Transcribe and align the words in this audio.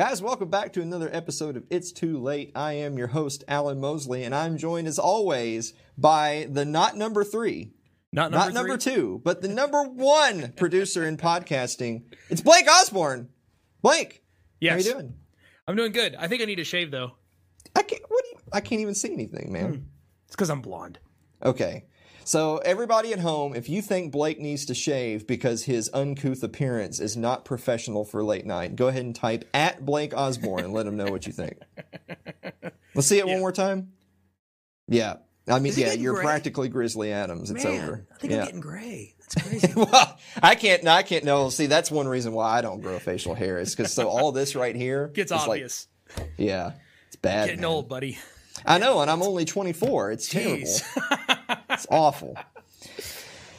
Guys, 0.00 0.22
welcome 0.22 0.48
back 0.48 0.72
to 0.72 0.80
another 0.80 1.10
episode 1.12 1.58
of 1.58 1.64
It's 1.68 1.92
Too 1.92 2.16
Late. 2.16 2.52
I 2.54 2.72
am 2.72 2.96
your 2.96 3.08
host, 3.08 3.44
Alan 3.46 3.80
Mosley, 3.80 4.24
and 4.24 4.34
I'm 4.34 4.56
joined 4.56 4.88
as 4.88 4.98
always 4.98 5.74
by 5.98 6.48
the 6.50 6.64
not 6.64 6.96
number 6.96 7.22
three, 7.22 7.74
Not 8.10 8.30
number, 8.30 8.46
not 8.46 8.54
number 8.54 8.78
two, 8.78 9.20
but 9.22 9.42
the 9.42 9.48
number 9.48 9.82
one 9.82 10.52
producer 10.56 11.04
in 11.04 11.18
podcasting. 11.18 12.04
It's 12.30 12.40
Blake 12.40 12.66
Osborne. 12.66 13.28
Blake, 13.82 14.22
Yes. 14.58 14.72
how 14.72 14.78
you 14.78 14.94
doing? 14.94 15.14
I'm 15.68 15.76
doing 15.76 15.92
good. 15.92 16.14
I 16.14 16.28
think 16.28 16.40
I 16.40 16.46
need 16.46 16.60
a 16.60 16.64
shave 16.64 16.90
though. 16.90 17.10
I 17.76 17.82
can't. 17.82 18.00
What? 18.08 18.24
Do 18.24 18.30
you, 18.30 18.38
I 18.54 18.62
can't 18.62 18.80
even 18.80 18.94
see 18.94 19.12
anything, 19.12 19.52
man. 19.52 19.66
Hmm. 19.66 19.82
It's 20.28 20.34
because 20.34 20.48
I'm 20.48 20.62
blonde. 20.62 20.98
Okay. 21.44 21.84
So 22.24 22.58
everybody 22.58 23.12
at 23.12 23.18
home, 23.18 23.54
if 23.54 23.68
you 23.68 23.82
think 23.82 24.12
Blake 24.12 24.38
needs 24.38 24.66
to 24.66 24.74
shave 24.74 25.26
because 25.26 25.64
his 25.64 25.90
uncouth 25.92 26.42
appearance 26.42 27.00
is 27.00 27.16
not 27.16 27.44
professional 27.44 28.04
for 28.04 28.22
late 28.22 28.46
night, 28.46 28.76
go 28.76 28.88
ahead 28.88 29.04
and 29.04 29.14
type 29.16 29.48
at 29.54 29.84
Blake 29.84 30.14
Osborne 30.14 30.64
and 30.64 30.72
let 30.72 30.86
him 30.86 30.96
know 30.96 31.10
what 31.10 31.26
you 31.26 31.32
think. 31.32 31.58
Let's 32.94 33.08
see 33.08 33.18
it 33.18 33.26
one 33.26 33.40
more 33.40 33.52
time. 33.52 33.92
Yeah. 34.88 35.16
I 35.48 35.58
mean, 35.58 35.72
yeah, 35.76 35.92
you're 35.92 36.14
gray? 36.14 36.24
practically 36.24 36.68
Grizzly 36.68 37.12
Adams. 37.12 37.50
It's 37.50 37.64
Man, 37.64 37.82
over. 37.82 38.06
I 38.14 38.18
think 38.18 38.32
yeah. 38.32 38.40
I'm 38.40 38.44
getting 38.46 38.60
gray. 38.60 39.14
That's 39.18 39.48
crazy. 39.48 39.72
well, 39.74 40.18
I 40.42 40.54
can't. 40.54 40.86
I 40.86 41.02
can't. 41.02 41.24
No, 41.24 41.48
see, 41.50 41.66
that's 41.66 41.90
one 41.90 42.06
reason 42.06 42.32
why 42.32 42.58
I 42.58 42.60
don't 42.60 42.80
grow 42.80 42.98
facial 42.98 43.34
hair. 43.34 43.58
Is 43.58 43.74
because 43.74 43.92
so 43.92 44.08
all 44.08 44.30
this 44.32 44.54
right 44.54 44.76
here 44.76 45.08
Gets 45.14 45.32
is 45.32 45.38
like- 45.38 45.48
obvious. 45.48 45.88
yeah, 46.36 46.72
it's 47.08 47.16
bad. 47.16 47.46
Getting 47.46 47.62
man. 47.62 47.70
old, 47.70 47.88
buddy. 47.88 48.18
I 48.66 48.78
know, 48.78 49.00
and 49.00 49.10
I'm 49.10 49.22
only 49.22 49.44
24. 49.44 50.12
It's 50.12 50.28
terrible. 50.28 50.66
It's 51.70 51.86
awful. 51.90 52.36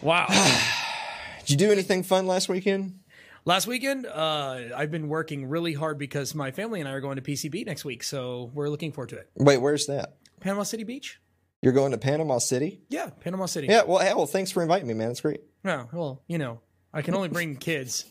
Wow. 0.01 0.27
Did 1.39 1.49
you 1.49 1.57
do 1.57 1.71
anything 1.71 2.03
fun 2.03 2.27
last 2.27 2.49
weekend? 2.49 2.99
Last 3.43 3.65
weekend, 3.65 4.05
uh, 4.05 4.59
I've 4.75 4.91
been 4.91 5.07
working 5.07 5.49
really 5.49 5.73
hard 5.73 5.97
because 5.97 6.35
my 6.35 6.51
family 6.51 6.79
and 6.79 6.87
I 6.87 6.91
are 6.91 7.01
going 7.01 7.15
to 7.15 7.23
PCB 7.23 7.65
next 7.65 7.83
week, 7.83 8.03
so 8.03 8.51
we're 8.53 8.69
looking 8.69 8.91
forward 8.91 9.09
to 9.09 9.17
it. 9.17 9.29
Wait, 9.35 9.57
where's 9.57 9.87
that? 9.87 10.13
Panama 10.39 10.63
City 10.63 10.83
Beach? 10.83 11.19
You're 11.61 11.73
going 11.73 11.91
to 11.91 11.97
Panama 11.97 12.37
City? 12.37 12.81
Yeah, 12.89 13.09
Panama 13.19 13.47
City. 13.47 13.67
Yeah. 13.67 13.83
Well, 13.83 13.99
hey, 13.99 14.13
well, 14.13 14.27
thanks 14.27 14.51
for 14.51 14.61
inviting 14.61 14.87
me, 14.87 14.93
man. 14.93 15.11
It's 15.11 15.21
great. 15.21 15.41
No, 15.63 15.87
well, 15.91 16.21
you 16.27 16.37
know, 16.37 16.61
I 16.93 17.01
can 17.01 17.15
only 17.15 17.29
bring 17.29 17.55
kids. 17.57 18.05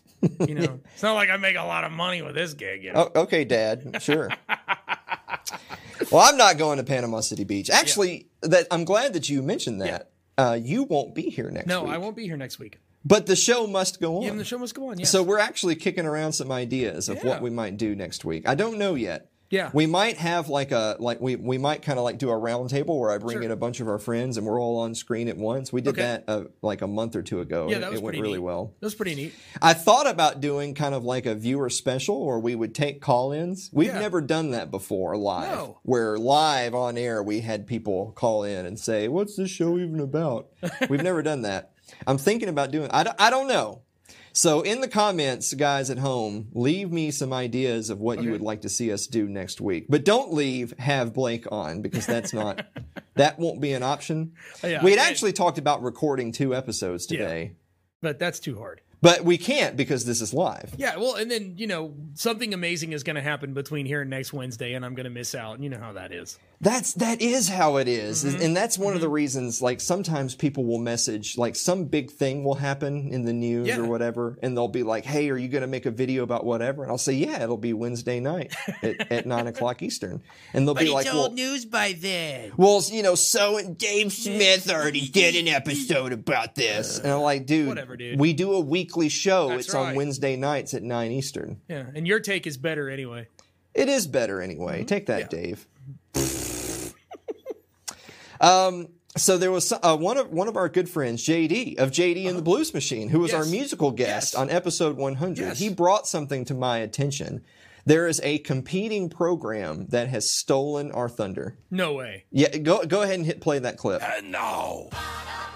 You 0.46 0.54
know, 0.54 0.80
it's 0.92 1.02
not 1.02 1.14
like 1.14 1.30
I 1.30 1.36
make 1.36 1.56
a 1.56 1.62
lot 1.64 1.84
of 1.84 1.92
money 1.92 2.22
with 2.22 2.34
this 2.34 2.52
gig. 2.54 2.84
You 2.84 2.92
know? 2.92 3.10
Oh, 3.14 3.22
okay, 3.22 3.44
Dad. 3.44 4.02
Sure. 4.02 4.30
well, 6.10 6.28
I'm 6.28 6.36
not 6.36 6.58
going 6.58 6.78
to 6.78 6.84
Panama 6.84 7.20
City 7.20 7.44
Beach. 7.44 7.70
Actually, 7.70 8.28
that 8.42 8.66
I'm 8.70 8.84
glad 8.84 9.12
that 9.14 9.28
you 9.28 9.42
mentioned 9.42 9.80
that. 9.82 10.10
Uh, 10.38 10.58
you 10.60 10.84
won't 10.84 11.14
be 11.14 11.22
here 11.22 11.50
next 11.50 11.66
no, 11.66 11.84
week. 11.84 11.92
I 11.92 11.98
won't 11.98 12.16
be 12.16 12.24
here 12.24 12.36
next 12.36 12.58
week. 12.58 12.78
But 13.04 13.26
the 13.26 13.36
show 13.36 13.66
must 13.66 14.00
go 14.00 14.18
on. 14.18 14.22
Yeah, 14.22 14.32
the 14.32 14.44
show 14.44 14.58
must 14.58 14.74
go 14.74 14.90
on. 14.90 14.98
Yes. 14.98 15.10
So 15.10 15.22
we're 15.22 15.38
actually 15.38 15.74
kicking 15.76 16.06
around 16.06 16.32
some 16.32 16.52
ideas 16.52 17.08
of 17.08 17.16
Yeah. 17.16 17.28
what 17.28 17.42
we 17.42 17.50
might 17.50 17.76
do 17.76 17.94
next 17.94 18.24
week. 18.24 18.48
I 18.48 18.54
don't 18.54 18.78
know 18.78 18.94
yet. 18.94 19.29
Yeah. 19.50 19.70
We 19.74 19.86
might 19.86 20.16
have 20.16 20.48
like 20.48 20.70
a 20.70 20.96
like 21.00 21.20
we 21.20 21.34
we 21.36 21.58
might 21.58 21.82
kind 21.82 21.98
of 21.98 22.04
like 22.04 22.18
do 22.18 22.30
a 22.30 22.36
round 22.36 22.70
table 22.70 22.98
where 23.00 23.10
I 23.10 23.18
bring 23.18 23.38
Sure. 23.38 23.42
in 23.42 23.50
a 23.50 23.56
bunch 23.56 23.80
of 23.80 23.88
our 23.88 23.98
friends 23.98 24.36
and 24.36 24.46
we're 24.46 24.60
all 24.60 24.78
on 24.78 24.94
screen 24.94 25.26
at 25.28 25.36
once. 25.36 25.72
We 25.72 25.80
did 25.80 25.90
Okay. 25.90 26.02
that 26.02 26.24
uh, 26.28 26.44
like 26.62 26.82
a 26.82 26.86
month 26.86 27.16
or 27.16 27.22
two 27.22 27.40
ago. 27.40 27.66
yeah, 27.68 27.80
that 27.80 27.90
was 27.90 27.98
it 28.00 28.04
went 28.04 28.16
really 28.18 28.34
neat. 28.34 28.38
well. 28.38 28.74
That 28.80 28.86
was 28.86 28.94
pretty 28.94 29.16
neat. 29.16 29.34
I 29.60 29.74
thought 29.74 30.08
about 30.08 30.40
doing 30.40 30.74
kind 30.74 30.94
of 30.94 31.04
like 31.04 31.26
a 31.26 31.34
viewer 31.34 31.68
special 31.68 32.24
where 32.24 32.38
we 32.38 32.54
would 32.54 32.74
take 32.76 33.00
call-ins. 33.00 33.70
We've 33.72 33.88
Yeah. 33.88 33.98
never 33.98 34.20
done 34.20 34.52
that 34.52 34.70
before 34.70 35.16
live. 35.16 35.50
No. 35.50 35.78
Where 35.82 36.16
live 36.16 36.74
on 36.74 36.96
air 36.96 37.20
we 37.22 37.40
had 37.40 37.66
people 37.66 38.12
call 38.12 38.44
in 38.44 38.66
and 38.66 38.78
say, 38.78 39.08
"What's 39.08 39.34
this 39.36 39.50
show 39.50 39.76
even 39.78 39.98
about?" 39.98 40.48
We've 40.88 41.02
never 41.02 41.22
done 41.22 41.42
that. 41.42 41.72
I'm 42.06 42.18
thinking 42.18 42.48
about 42.48 42.70
doing. 42.70 42.88
I 42.92 43.02
don't, 43.02 43.16
I 43.20 43.30
don't 43.30 43.48
know. 43.48 43.82
So 44.32 44.60
in 44.60 44.80
the 44.80 44.88
comments, 44.88 45.52
guys 45.54 45.90
at 45.90 45.98
home, 45.98 46.48
leave 46.52 46.90
me 46.92 47.10
some 47.10 47.32
ideas 47.32 47.90
of 47.90 48.00
what 48.00 48.22
you 48.22 48.30
would 48.30 48.40
like 48.40 48.60
to 48.62 48.68
see 48.68 48.92
us 48.92 49.06
do 49.06 49.28
next 49.28 49.60
week. 49.60 49.86
But 49.88 50.04
don't 50.04 50.32
leave 50.32 50.72
have 50.78 51.12
Blake 51.12 51.46
on 51.50 51.82
because 51.82 52.06
that's 52.06 52.32
not 52.32 52.64
that 53.14 53.38
won't 53.38 53.60
be 53.60 53.72
an 53.72 53.82
option. 53.82 54.32
Yeah, 54.62 54.84
we 54.84 54.92
had 54.92 55.00
I- 55.00 55.08
actually 55.08 55.32
talked 55.32 55.58
about 55.58 55.82
recording 55.82 56.32
two 56.32 56.54
episodes 56.54 57.06
Yeah. 57.10 57.18
today. 57.18 57.52
But 58.02 58.18
that's 58.18 58.40
too 58.40 58.56
hard. 58.58 58.80
But 59.02 59.24
we 59.24 59.38
can't 59.38 59.76
because 59.76 60.04
this 60.04 60.20
is 60.20 60.32
live. 60.34 60.74
Yeah, 60.76 60.96
well, 60.96 61.14
and 61.14 61.30
then 61.30 61.54
you 61.56 61.66
know 61.66 61.94
something 62.14 62.52
amazing 62.54 62.92
is 62.92 63.02
going 63.02 63.16
to 63.16 63.22
happen 63.22 63.54
between 63.54 63.86
here 63.86 64.02
and 64.02 64.10
next 64.10 64.32
Wednesday, 64.32 64.74
and 64.74 64.84
I'm 64.84 64.94
going 64.94 65.04
to 65.04 65.10
miss 65.10 65.34
out. 65.34 65.54
And 65.54 65.64
you 65.64 65.70
know 65.70 65.78
how 65.78 65.92
that 65.94 66.12
is. 66.12 66.38
That's 66.62 66.92
that 66.94 67.22
is 67.22 67.48
how 67.48 67.76
it 67.78 67.88
is. 67.88 68.22
Mm-hmm. 68.22 68.42
and 68.42 68.54
that's 68.54 68.76
one 68.76 68.94
of 68.94 69.00
the 69.00 69.08
reasons. 69.08 69.62
Like 69.62 69.80
sometimes 69.80 70.34
people 70.34 70.66
will 70.66 70.78
message, 70.78 71.38
like 71.38 71.56
some 71.56 71.86
big 71.86 72.10
thing 72.10 72.44
will 72.44 72.56
happen 72.56 73.08
in 73.14 73.24
the 73.24 73.32
news 73.32 73.68
Yeah. 73.68 73.78
or 73.78 73.84
whatever, 73.86 74.38
and 74.42 74.54
they'll 74.54 74.68
be 74.68 74.82
like, 74.82 75.06
"Hey, 75.06 75.30
are 75.30 75.38
you 75.38 75.48
going 75.48 75.62
to 75.62 75.66
make 75.66 75.86
a 75.86 75.90
video 75.90 76.22
about 76.22 76.44
whatever?" 76.44 76.82
And 76.82 76.92
I'll 76.92 76.98
say, 76.98 77.14
"Yeah, 77.14 77.42
it'll 77.42 77.56
be 77.56 77.72
Wednesday 77.72 78.20
night 78.20 78.54
at, 78.82 79.10
at 79.10 79.26
nine 79.26 79.46
o'clock 79.46 79.80
Eastern." 79.80 80.20
And 80.52 80.66
they'll 80.68 80.74
but 80.74 80.84
be 80.84 80.90
like, 80.90 81.06
old 81.06 81.16
"Well, 81.16 81.30
news 81.32 81.64
by 81.64 81.94
then. 81.98 82.52
well, 82.58 82.82
you 82.92 83.02
know, 83.02 83.14
so 83.14 83.56
and 83.56 83.78
Dave 83.78 84.12
Smith 84.12 84.70
already 84.70 85.08
did 85.08 85.36
an 85.36 85.48
episode 85.48 86.12
about 86.12 86.56
this," 86.56 86.98
and 86.98 87.10
I'm 87.10 87.22
like, 87.22 87.46
"Dude, 87.46 87.68
Whatever, 87.68 87.96
dude. 87.96 88.20
we 88.20 88.34
do 88.34 88.52
a 88.52 88.60
weekly 88.60 89.08
show. 89.08 89.48
That's 89.48 89.64
it's 89.68 89.74
on. 89.74 89.94
Wednesday 89.94 90.36
nights 90.36 90.74
at 90.74 90.82
nine 90.82 91.10
Eastern. 91.12 91.62
Yeah, 91.68 91.86
and 91.94 92.06
your 92.06 92.20
take 92.20 92.46
is 92.46 92.58
better 92.58 92.90
anyway. 92.90 93.28
It 93.72 93.88
is 93.88 94.06
better 94.06 94.42
anyway. 94.42 94.84
Take 94.84 95.06
that, 95.06 95.30
Mm-hmm. 95.30 95.36
Yeah. 95.38 95.42
Dave." 95.46 95.66
Um. 98.40 98.88
So 99.16 99.36
there 99.38 99.50
was 99.50 99.72
uh, 99.72 99.96
one 99.96 100.18
of 100.18 100.30
one 100.30 100.46
of 100.46 100.56
our 100.56 100.68
good 100.68 100.88
friends, 100.88 101.26
JD 101.26 101.78
of 101.78 101.90
JD 101.90 102.28
and 102.28 102.38
the 102.38 102.42
Blues 102.42 102.72
Machine, 102.72 103.08
who 103.08 103.18
was 103.18 103.34
our 103.34 103.40
Uh-huh. 103.42 103.50
Musical 103.50 103.90
guest 103.90 104.34
Yes. 104.34 104.40
on 104.40 104.48
episode 104.50 104.96
100. 104.96 105.38
Yes. 105.42 105.58
He 105.58 105.68
brought 105.68 106.06
something 106.06 106.44
to 106.44 106.54
my 106.54 106.78
attention. 106.78 107.42
There 107.84 108.06
is 108.06 108.20
a 108.22 108.38
competing 108.38 109.10
program 109.10 109.86
that 109.88 110.06
has 110.08 110.30
stolen 110.30 110.92
our 110.92 111.08
thunder. 111.08 111.58
No 111.72 111.94
way. 111.94 112.26
Yeah, 112.30 112.56
go 112.58 112.84
go 112.86 113.02
ahead 113.02 113.16
and 113.16 113.26
hit 113.26 113.40
play 113.40 113.58
that 113.58 113.78
clip. 113.78 114.00
And 114.00 114.30
now, 114.30 114.90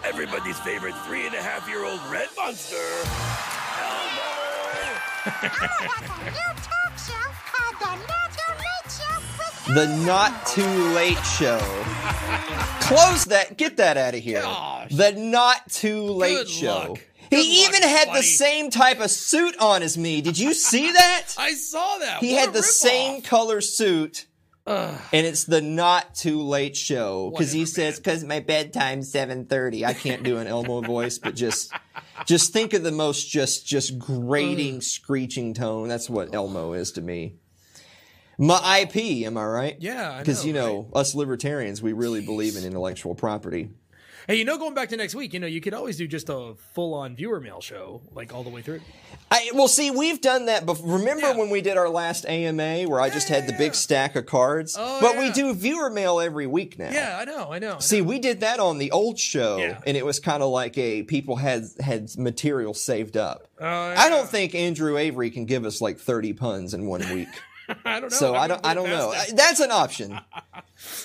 everybody's 0.02 0.58
favorite 0.60 0.96
three 1.06 1.24
and 1.24 1.34
a 1.36 1.40
half 1.42 1.68
year 1.68 1.84
old 1.84 2.00
red 2.10 2.28
monster, 2.36 2.74
Elmo. 3.78 4.30
new 6.24 6.54
talk 6.58 6.98
show 6.98 7.30
called 7.52 7.76
The 7.78 7.94
The 9.66 9.86
Not 10.04 10.46
Too 10.46 10.62
Late 10.94 11.16
Show. 11.24 11.58
Close 12.80 13.24
that. 13.26 13.56
Get 13.56 13.78
that 13.78 13.96
out 13.96 14.14
of 14.14 14.20
here. 14.20 14.42
Gosh. 14.42 14.90
The 14.92 15.12
Not 15.12 15.70
Too 15.70 16.02
Late 16.02 16.36
Good 16.36 16.48
Show. 16.50 16.66
luck. 16.90 16.98
He 17.30 17.36
Good 17.36 17.38
luck, 17.38 17.74
even 17.80 17.88
had 17.88 18.08
the 18.14 18.22
same 18.22 18.70
type 18.70 19.00
of 19.00 19.10
suit 19.10 19.56
on 19.58 19.82
as 19.82 19.96
me. 19.96 20.20
Did 20.20 20.38
you 20.38 20.52
see 20.52 20.92
that? 20.92 21.28
I 21.38 21.54
saw 21.54 21.96
that. 21.98 22.18
He 22.20 22.34
What 22.34 22.40
had 22.40 22.52
the 22.52 22.62
same 22.62 23.22
color 23.22 23.62
suit. 23.62 24.26
And 24.66 24.98
it's 25.12 25.44
the 25.44 25.60
not 25.60 26.14
too 26.14 26.40
late 26.42 26.76
show 26.76 27.30
because 27.30 27.52
he 27.52 27.66
says 27.66 27.98
because 27.98 28.24
my 28.24 28.40
bedtime's 28.40 29.12
seven 29.12 29.44
thirty. 29.44 29.84
I 29.84 29.92
can't 29.92 30.22
do 30.22 30.38
an 30.38 30.46
Elmo 30.46 30.80
voice, 30.80 31.18
but 31.18 31.34
just 31.34 31.70
just 32.24 32.54
think 32.54 32.72
of 32.72 32.82
the 32.82 32.90
most 32.90 33.28
just 33.28 33.66
just 33.66 33.98
grating, 33.98 34.80
screeching 34.80 35.52
tone. 35.52 35.88
That's 35.88 36.08
what 36.08 36.34
Elmo 36.34 36.72
is 36.72 36.92
to 36.92 37.02
me. 37.02 37.34
My 38.38 38.80
IP, 38.80 39.26
am 39.26 39.36
I 39.36 39.44
right? 39.44 39.76
Yeah, 39.78 40.18
because 40.18 40.44
you 40.44 40.52
know 40.52 40.88
us 40.94 41.14
libertarians, 41.14 41.82
we 41.82 41.92
really 41.92 42.24
believe 42.24 42.56
in 42.56 42.64
intellectual 42.64 43.14
property. 43.14 43.70
Hey, 44.26 44.36
you 44.36 44.46
know, 44.46 44.56
going 44.56 44.72
back 44.72 44.88
to 44.88 44.96
next 44.96 45.14
week, 45.14 45.34
you 45.34 45.40
know, 45.40 45.46
you 45.46 45.60
could 45.60 45.74
always 45.74 45.98
do 45.98 46.06
just 46.08 46.30
a 46.30 46.54
full-on 46.72 47.14
viewer 47.14 47.40
mail 47.40 47.60
show, 47.60 48.00
like 48.12 48.32
all 48.32 48.42
the 48.42 48.48
way 48.48 48.62
through. 48.62 48.80
I, 49.30 49.50
well, 49.52 49.68
see, 49.68 49.90
we've 49.90 50.18
done 50.22 50.46
that 50.46 50.64
before. 50.64 50.96
Remember 50.98 51.28
Yeah. 51.28 51.36
when 51.36 51.50
we 51.50 51.60
did 51.60 51.76
our 51.76 51.90
last 51.90 52.24
AMA 52.24 52.84
where 52.84 53.00
I 53.02 53.10
just 53.10 53.28
had 53.28 53.46
the 53.46 53.52
yeah, 53.52 53.58
big 53.58 53.74
stack 53.74 54.16
of 54.16 54.24
cards? 54.24 54.76
Oh, 54.78 54.98
but 55.02 55.18
we 55.18 55.30
do 55.30 55.52
viewer 55.54 55.90
mail 55.90 56.20
every 56.20 56.46
week 56.46 56.78
now. 56.78 56.90
Yeah, 56.90 57.18
I 57.20 57.26
know, 57.26 57.52
I 57.52 57.58
know. 57.58 57.76
I 57.76 57.78
See, 57.80 58.00
know. 58.00 58.04
we 58.08 58.18
did 58.18 58.40
that 58.40 58.60
on 58.60 58.78
the 58.78 58.90
old 58.92 59.18
show, 59.18 59.58
Yeah. 59.58 59.80
and 59.86 59.94
it 59.94 60.06
was 60.06 60.20
kind 60.20 60.42
of 60.42 60.48
like 60.48 60.78
a 60.78 61.02
people 61.02 61.36
had 61.36 61.64
had 61.80 62.08
material 62.16 62.72
saved 62.72 63.18
up. 63.18 63.46
Oh, 63.60 63.66
I 63.66 64.08
don't 64.08 64.28
think 64.28 64.54
Andrew 64.54 64.96
Avery 64.96 65.28
can 65.30 65.44
give 65.44 65.66
us 65.66 65.82
like 65.82 65.98
thirty 65.98 66.32
puns 66.32 66.72
in 66.72 66.86
one 66.86 67.02
week. 67.12 67.28
I 67.84 68.00
don't 68.00 68.10
know. 68.10 68.16
so 68.16 68.34
I 68.34 68.42
wouldn't 68.42 68.62
don't 68.62 68.70
I 68.70 68.74
don't 68.74 68.88
know. 68.88 69.12
him. 69.12 69.36
That's 69.36 69.60
an 69.60 69.70
option. 69.70 70.18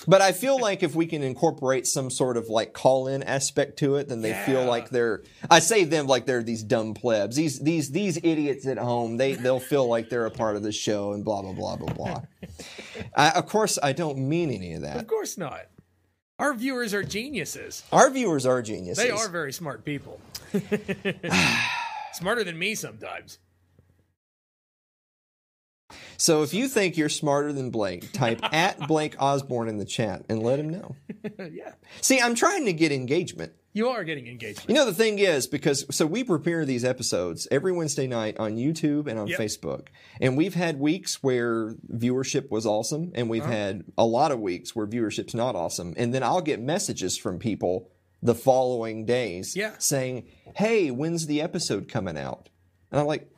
But 0.06 0.20
I 0.20 0.32
feel 0.32 0.60
like 0.60 0.82
if 0.82 0.94
we 0.94 1.06
can 1.06 1.22
incorporate 1.22 1.86
some 1.86 2.10
sort 2.10 2.36
of 2.36 2.48
like 2.48 2.72
call 2.72 3.06
in 3.06 3.22
aspect 3.22 3.78
to 3.78 3.96
it, 3.96 4.08
then 4.08 4.20
they 4.20 4.34
feel 4.44 4.64
like 4.64 4.90
they're 4.90 5.22
I 5.50 5.60
say 5.60 5.84
them 5.84 6.06
like 6.06 6.26
they're 6.26 6.42
these 6.42 6.62
dumb 6.62 6.92
plebs. 6.92 7.36
These 7.36 7.60
these 7.60 7.90
these 7.90 8.18
idiots 8.18 8.66
at 8.66 8.78
home, 8.78 9.16
they 9.16 9.34
they'll 9.34 9.60
feel 9.60 9.86
like 9.86 10.08
they're 10.08 10.26
a 10.26 10.30
part 10.30 10.56
of 10.56 10.62
the 10.62 10.72
show 10.72 11.12
and 11.12 11.24
blah 11.24 11.40
blah 11.42 11.52
blah 11.52 11.76
blah 11.76 11.92
blah. 11.94 12.22
I, 13.16 13.30
of 13.30 13.46
course 13.46 13.78
I 13.82 13.92
don't 13.92 14.18
mean 14.18 14.50
any 14.50 14.74
of 14.74 14.82
that. 14.82 14.98
Of 14.98 15.06
course 15.06 15.38
not. 15.38 15.66
Our 16.38 16.54
viewers 16.54 16.92
are 16.92 17.02
geniuses. 17.02 17.84
Our 17.92 18.10
viewers 18.10 18.46
are 18.46 18.62
geniuses. 18.62 19.02
They 19.02 19.10
are 19.10 19.28
very 19.28 19.52
smart 19.52 19.84
people. 19.84 20.20
Smarter 22.12 22.44
than 22.44 22.58
me 22.58 22.74
sometimes. 22.74 23.38
So 26.20 26.42
if 26.42 26.52
you 26.52 26.68
think 26.68 26.98
you're 26.98 27.08
smarter 27.08 27.50
than 27.50 27.70
Blake, 27.70 28.12
type 28.12 28.40
at 28.52 28.86
Blake 28.86 29.16
Osborne 29.18 29.68
in 29.68 29.78
the 29.78 29.86
chat 29.86 30.22
and 30.28 30.42
let 30.42 30.58
him 30.58 30.68
know. 30.68 30.94
yeah. 31.38 31.72
See, 32.02 32.20
I'm 32.20 32.34
trying 32.34 32.66
to 32.66 32.74
get 32.74 32.92
engagement. 32.92 33.52
You 33.72 33.88
are 33.88 34.04
getting 34.04 34.26
engagement. 34.26 34.68
You 34.68 34.74
know, 34.74 34.84
the 34.84 34.92
thing 34.92 35.18
is, 35.18 35.46
because 35.46 35.86
so 35.90 36.04
we 36.04 36.22
prepare 36.22 36.66
these 36.66 36.84
episodes 36.84 37.48
every 37.50 37.72
Wednesday 37.72 38.06
night 38.06 38.36
on 38.38 38.56
YouTube 38.56 39.06
and 39.06 39.18
on 39.18 39.28
Yep. 39.28 39.38
Facebook. 39.40 39.86
And 40.20 40.36
we've 40.36 40.54
had 40.54 40.78
weeks 40.78 41.22
where 41.22 41.74
viewership 41.90 42.50
was 42.50 42.66
awesome, 42.66 43.12
and 43.14 43.22
Uh-huh. 43.22 43.30
we've 43.30 43.44
had 43.46 43.84
a 43.96 44.04
lot 44.04 44.30
of 44.30 44.40
weeks 44.40 44.76
where 44.76 44.86
viewership's 44.86 45.34
not 45.34 45.54
awesome. 45.56 45.94
And 45.96 46.12
then 46.12 46.22
I'll 46.22 46.42
get 46.42 46.60
messages 46.60 47.16
from 47.16 47.38
people 47.38 47.88
the 48.22 48.34
following 48.34 49.06
days 49.06 49.56
Yeah. 49.56 49.72
saying, 49.78 50.24
Hey, 50.56 50.90
when's 50.90 51.26
the 51.28 51.40
episode 51.40 51.88
coming 51.88 52.18
out? 52.18 52.50
And 52.90 53.00
I'm 53.00 53.06
like, 53.06 53.32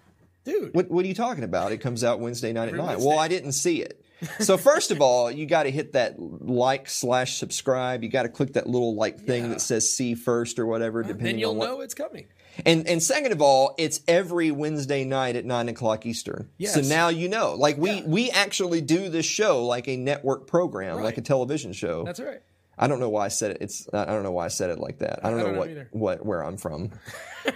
Dude. 0.45 0.75
What, 0.75 0.91
what 0.91 1.05
are 1.05 1.09
you 1.09 1.15
talking 1.15 1.45
about? 1.45 1.73
It 1.73 1.79
comes 1.79 2.03
out 2.03 2.19
Wednesday 2.21 2.53
night 2.53 2.69
Every 2.69 2.81
at 2.81 2.85
night. 2.85 2.91
Wednesday. 2.95 3.09
Well, 3.09 3.19
I 3.19 3.29
didn't 3.29 3.53
see 3.53 3.81
it. 3.83 4.05
So 4.39 4.57
first 4.57 4.91
of 4.93 5.01
all, 5.01 5.31
you 5.31 5.47
got 5.47 5.65
to 5.65 5.71
hit 5.71 5.93
that 5.95 6.15
like 6.19 6.89
slash 6.89 7.39
subscribe. 7.39 8.03
You 8.05 8.09
got 8.09 8.23
to 8.23 8.29
click 8.29 8.53
that 8.53 8.69
little 8.69 8.95
like 8.95 9.21
thing 9.21 9.45
Yeah. 9.45 9.49
that 9.51 9.61
says 9.61 9.93
see 9.93 10.15
first 10.15 10.59
or 10.61 10.67
whatever, 10.67 11.03
depending 11.03 11.25
Then 11.27 11.39
you'll 11.41 11.51
on 11.53 11.57
what. 11.59 11.67
know 11.67 11.81
it's 11.81 11.95
coming. 11.95 12.27
And 12.67 12.87
and 12.87 13.03
second 13.03 13.33
of 13.33 13.41
all, 13.43 13.75
it's 13.79 14.01
every 14.07 14.51
Wednesday 14.53 15.05
night 15.05 15.35
at 15.37 15.45
nine 15.45 15.69
o'clock 15.69 16.07
Eastern. 16.07 16.51
Yes. 16.59 16.75
So 16.75 16.83
now 16.83 17.09
you 17.09 17.29
know. 17.29 17.55
Like 17.55 17.79
we 17.79 17.91
Yeah. 17.95 18.03
we 18.07 18.31
actually 18.31 18.81
do 18.81 19.09
this 19.09 19.27
show 19.27 19.65
like 19.65 19.89
a 19.89 19.97
network 19.97 20.47
program, 20.47 21.03
like 21.03 21.19
a 21.19 21.23
television 21.23 21.73
show. 21.73 22.05
That's 22.05 22.21
right. 22.21 22.43
I 22.83 22.89
don't 22.89 22.99
know 23.01 23.09
why 23.09 23.27
I 23.27 23.29
said 23.29 23.53
it. 23.53 23.59
It's 23.61 23.89
I 23.93 24.05
don't 24.07 24.23
know 24.25 24.33
why 24.33 24.45
I 24.47 24.49
said 24.49 24.71
it 24.71 24.79
like 24.79 24.99
that. 24.99 25.21
I 25.25 25.31
don't 25.31 25.39
I 25.39 25.43
know 25.43 25.55
don't 25.55 25.75
know 25.75 25.87
what 25.93 26.19
what 26.19 26.27
where 26.27 26.43
I'm 26.45 26.57
from. 26.57 26.91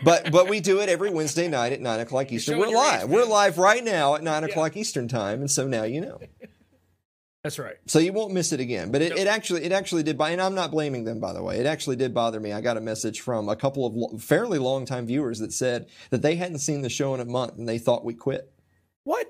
but 0.05 0.31
but 0.31 0.49
we 0.49 0.61
do 0.61 0.81
it 0.81 0.88
every 0.88 1.11
Wednesday 1.11 1.49
night 1.49 1.73
at 1.73 1.81
nine 1.81 2.00
o'clock 2.00 2.31
Eastern. 2.32 2.58
We're 2.58 2.69
live. 2.69 3.05
age, 3.05 3.08
We're 3.08 3.25
live 3.25 3.58
right 3.58 3.82
now 3.82 4.14
at 4.14 4.23
nine 4.23 4.44
o'clock 4.44 4.76
Eastern 4.76 5.08
time, 5.08 5.40
and 5.40 5.50
so 5.50 5.67
now 5.67 5.82
you 5.82 6.00
know. 6.00 6.20
That's 7.43 7.58
right. 7.61 7.76
So 7.87 8.00
you 8.00 8.12
won't 8.12 8.32
miss 8.32 8.52
it 8.52 8.58
again. 8.58 8.90
But 8.90 9.02
it, 9.02 9.17
it 9.17 9.28
actually 9.28 9.62
it 9.64 9.70
actually 9.73 10.02
did. 10.02 10.19
bo- 10.19 10.25
And 10.25 10.40
I'm 10.40 10.55
not 10.56 10.70
blaming 10.73 11.05
them 11.05 11.20
by 11.20 11.32
the 11.32 11.43
way. 11.43 11.58
It 11.58 11.67
actually 11.67 11.96
did 11.96 12.12
bother 12.12 12.40
me. 12.40 12.52
I 12.52 12.61
got 12.61 12.76
a 12.76 12.81
message 12.81 13.20
from 13.20 13.49
a 13.49 13.55
couple 13.56 13.87
of 13.87 13.94
lo- 13.94 14.19
fairly 14.19 14.58
long 14.58 14.84
time 14.84 15.06
viewers 15.06 15.38
that 15.40 15.52
said 15.52 15.87
that 16.11 16.23
they 16.23 16.34
hadn't 16.37 16.58
seen 16.58 16.82
the 16.82 16.88
show 16.88 17.14
in 17.14 17.20
a 17.20 17.25
month 17.25 17.56
and 17.58 17.69
they 17.69 17.78
thought 17.78 18.05
we 18.05 18.14
quit 18.14 18.52
What? 19.05 19.26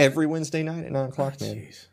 every 0.00 0.26
Wednesday 0.26 0.62
night 0.64 0.84
at 0.84 0.90
nine 0.92 1.10
o'clock. 1.10 1.34
Ah, 1.40 1.44
man. 1.44 1.54
Jeez. 1.56 1.86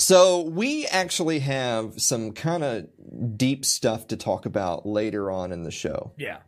So 0.00 0.40
we 0.40 0.86
actually 0.86 1.40
have 1.40 2.00
some 2.00 2.32
kind 2.32 2.64
of 2.64 3.36
deep 3.36 3.66
stuff 3.66 4.06
to 4.08 4.16
talk 4.16 4.46
about 4.46 4.86
later 4.86 5.30
on 5.30 5.52
in 5.52 5.62
the 5.62 5.70
show. 5.70 6.12
Yeah. 6.16 6.38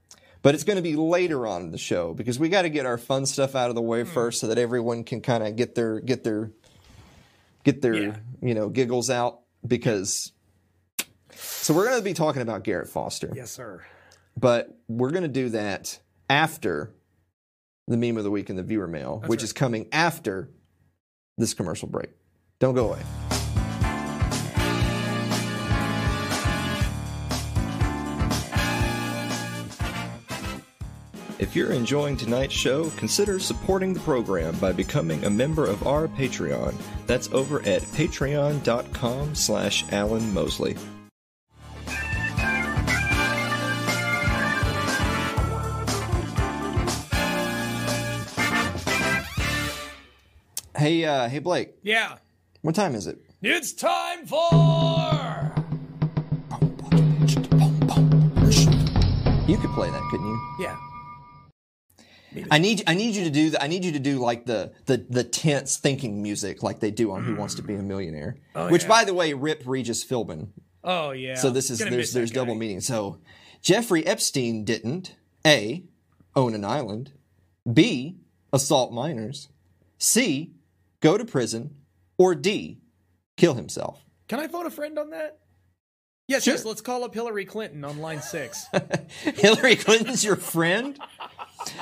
But 0.41 0.55
it's 0.55 0.65
going 0.65 0.77
to 0.77 0.83
be 0.83 0.97
later 0.97 1.47
on 1.47 1.61
in 1.61 1.71
the 1.71 1.77
show 1.77 2.15
because 2.15 2.39
we 2.39 2.49
got 2.49 2.63
to 2.63 2.71
get 2.71 2.87
our 2.87 2.97
fun 2.97 3.27
stuff 3.27 3.55
out 3.55 3.69
of 3.69 3.75
the 3.75 3.83
way 3.83 4.05
hmm. 4.05 4.11
first 4.11 4.41
so 4.41 4.47
that 4.47 4.57
everyone 4.57 5.05
can 5.05 5.21
kind 5.21 5.47
of 5.47 5.55
get 5.55 5.75
their 5.75 6.01
get 6.01 6.25
their 6.25 6.51
get 7.63 7.83
their 7.83 7.95
Yeah. 7.95 8.17
you 8.41 8.55
know 8.55 8.71
giggles 8.71 9.11
out 9.11 9.41
because 9.67 10.33
so 11.35 11.75
we're 11.75 11.85
going 11.85 11.99
to 11.99 12.05
be 12.05 12.15
talking 12.15 12.41
about 12.41 12.65
Garrett 12.65 12.89
Foster. 12.89 13.31
Yes, 13.35 13.51
sir. 13.51 13.85
But 14.35 14.75
we're 14.89 15.11
going 15.11 15.25
to 15.25 15.29
do 15.29 15.51
that 15.51 16.01
after 16.31 16.95
the 17.87 17.99
meme 17.99 18.17
of 18.17 18.25
the 18.25 18.31
week 18.31 18.49
and 18.49 18.59
the 18.59 18.63
viewer 18.63 18.89
mail, 18.89 19.23
which 19.27 19.41
right. 19.41 19.45
is 19.45 19.53
coming 19.53 19.89
after 19.93 20.49
this 21.37 21.53
commercial 21.53 21.89
break. 21.89 22.09
Don't 22.59 22.75
go 22.75 22.89
away. 22.89 23.03
If 31.39 31.57
you're 31.57 31.73
enjoying 31.73 32.17
tonight's 32.17 32.55
show, 32.55 32.91
consider 32.91 33.39
supporting 33.41 33.93
the 33.95 34.01
program 34.01 34.55
by 34.59 34.73
becoming 34.73 35.25
a 35.25 35.31
member 35.31 35.67
of 35.67 35.87
our 35.87 36.07
Patreon. 36.09 36.75
That's 37.07 37.31
over 37.33 37.61
at 37.63 37.83
patreon.com 37.83 39.35
slash 39.35 39.85
Alan 39.93 40.33
Mosley. 40.33 40.77
Hey, 50.77 51.05
uh, 51.05 51.29
hey 51.29 51.39
Blake, 51.39 51.75
Yeah. 51.83 52.17
what 52.63 52.75
time 52.75 52.95
is 52.95 53.07
it? 53.07 53.19
It's 53.43 53.73
time 53.73 54.27
for. 54.27 55.53
You 59.49 59.59
could 59.59 59.71
play 59.71 59.91
that, 59.91 60.03
couldn't 60.11 60.27
you? 60.27 60.41
Yeah. 60.61 60.77
I 62.51 62.59
need 62.59 62.83
I 62.87 62.95
need 62.95 63.15
you 63.15 63.25
to 63.25 63.31
do 63.31 63.51
the, 63.51 63.63
I 63.63 63.67
need 63.67 63.85
you 63.85 63.93
to 63.93 63.99
do 63.99 64.19
like 64.19 64.47
the 64.47 64.73
the 64.87 65.05
the 65.09 65.25
tense 65.25 65.77
thinking 65.77 66.23
music 66.23 66.63
like 66.63 66.81
they 66.81 66.91
do 66.91 67.13
on 67.13 67.25
Who 67.25 67.35
Wants 67.35 67.55
to 67.57 67.63
Be 67.63 67.75
a 67.75 67.79
mm. 67.79 67.85
Millionaire. 67.85 68.37
Oh, 68.55 68.71
which 68.71 68.83
yeah. 68.83 68.89
by 68.89 69.05
the 69.05 69.15
way, 69.15 69.33
rip 69.35 69.63
Regis 69.67 70.05
Philbin. 70.05 70.49
Oh 70.85 71.11
yeah. 71.11 71.35
So 71.35 71.51
this 71.51 71.71
is 71.71 71.79
there's 71.79 72.13
there's 72.13 72.31
double 72.31 72.55
meaning. 72.55 72.81
So 72.81 73.19
Jeffrey 73.61 74.07
Epstein 74.07 74.65
didn't 74.65 75.15
A 75.47 75.85
own 76.35 76.55
an 76.55 76.65
island, 76.65 77.13
B 77.71 78.17
assault 78.53 78.93
minors, 78.93 79.49
C 79.99 80.53
go 81.01 81.19
to 81.19 81.25
prison, 81.25 81.77
or 82.19 82.35
D 82.35 82.81
kill 83.37 83.55
himself. 83.55 84.05
Can 84.29 84.41
I 84.41 84.49
phone 84.49 84.67
a 84.67 84.71
friend 84.71 84.99
on 84.99 85.11
that? 85.11 85.39
Yes, 86.29 86.45
Sure. 86.45 86.55
yes. 86.55 86.65
Let's 86.65 86.81
call 86.81 87.05
up 87.05 87.13
Hillary 87.13 87.45
Clinton 87.45 87.85
on 87.85 87.99
line 87.99 88.23
six. 88.23 88.67
Hillary 89.23 89.77
Clinton's 89.77 90.25
your 90.25 90.37
friend? 90.37 90.99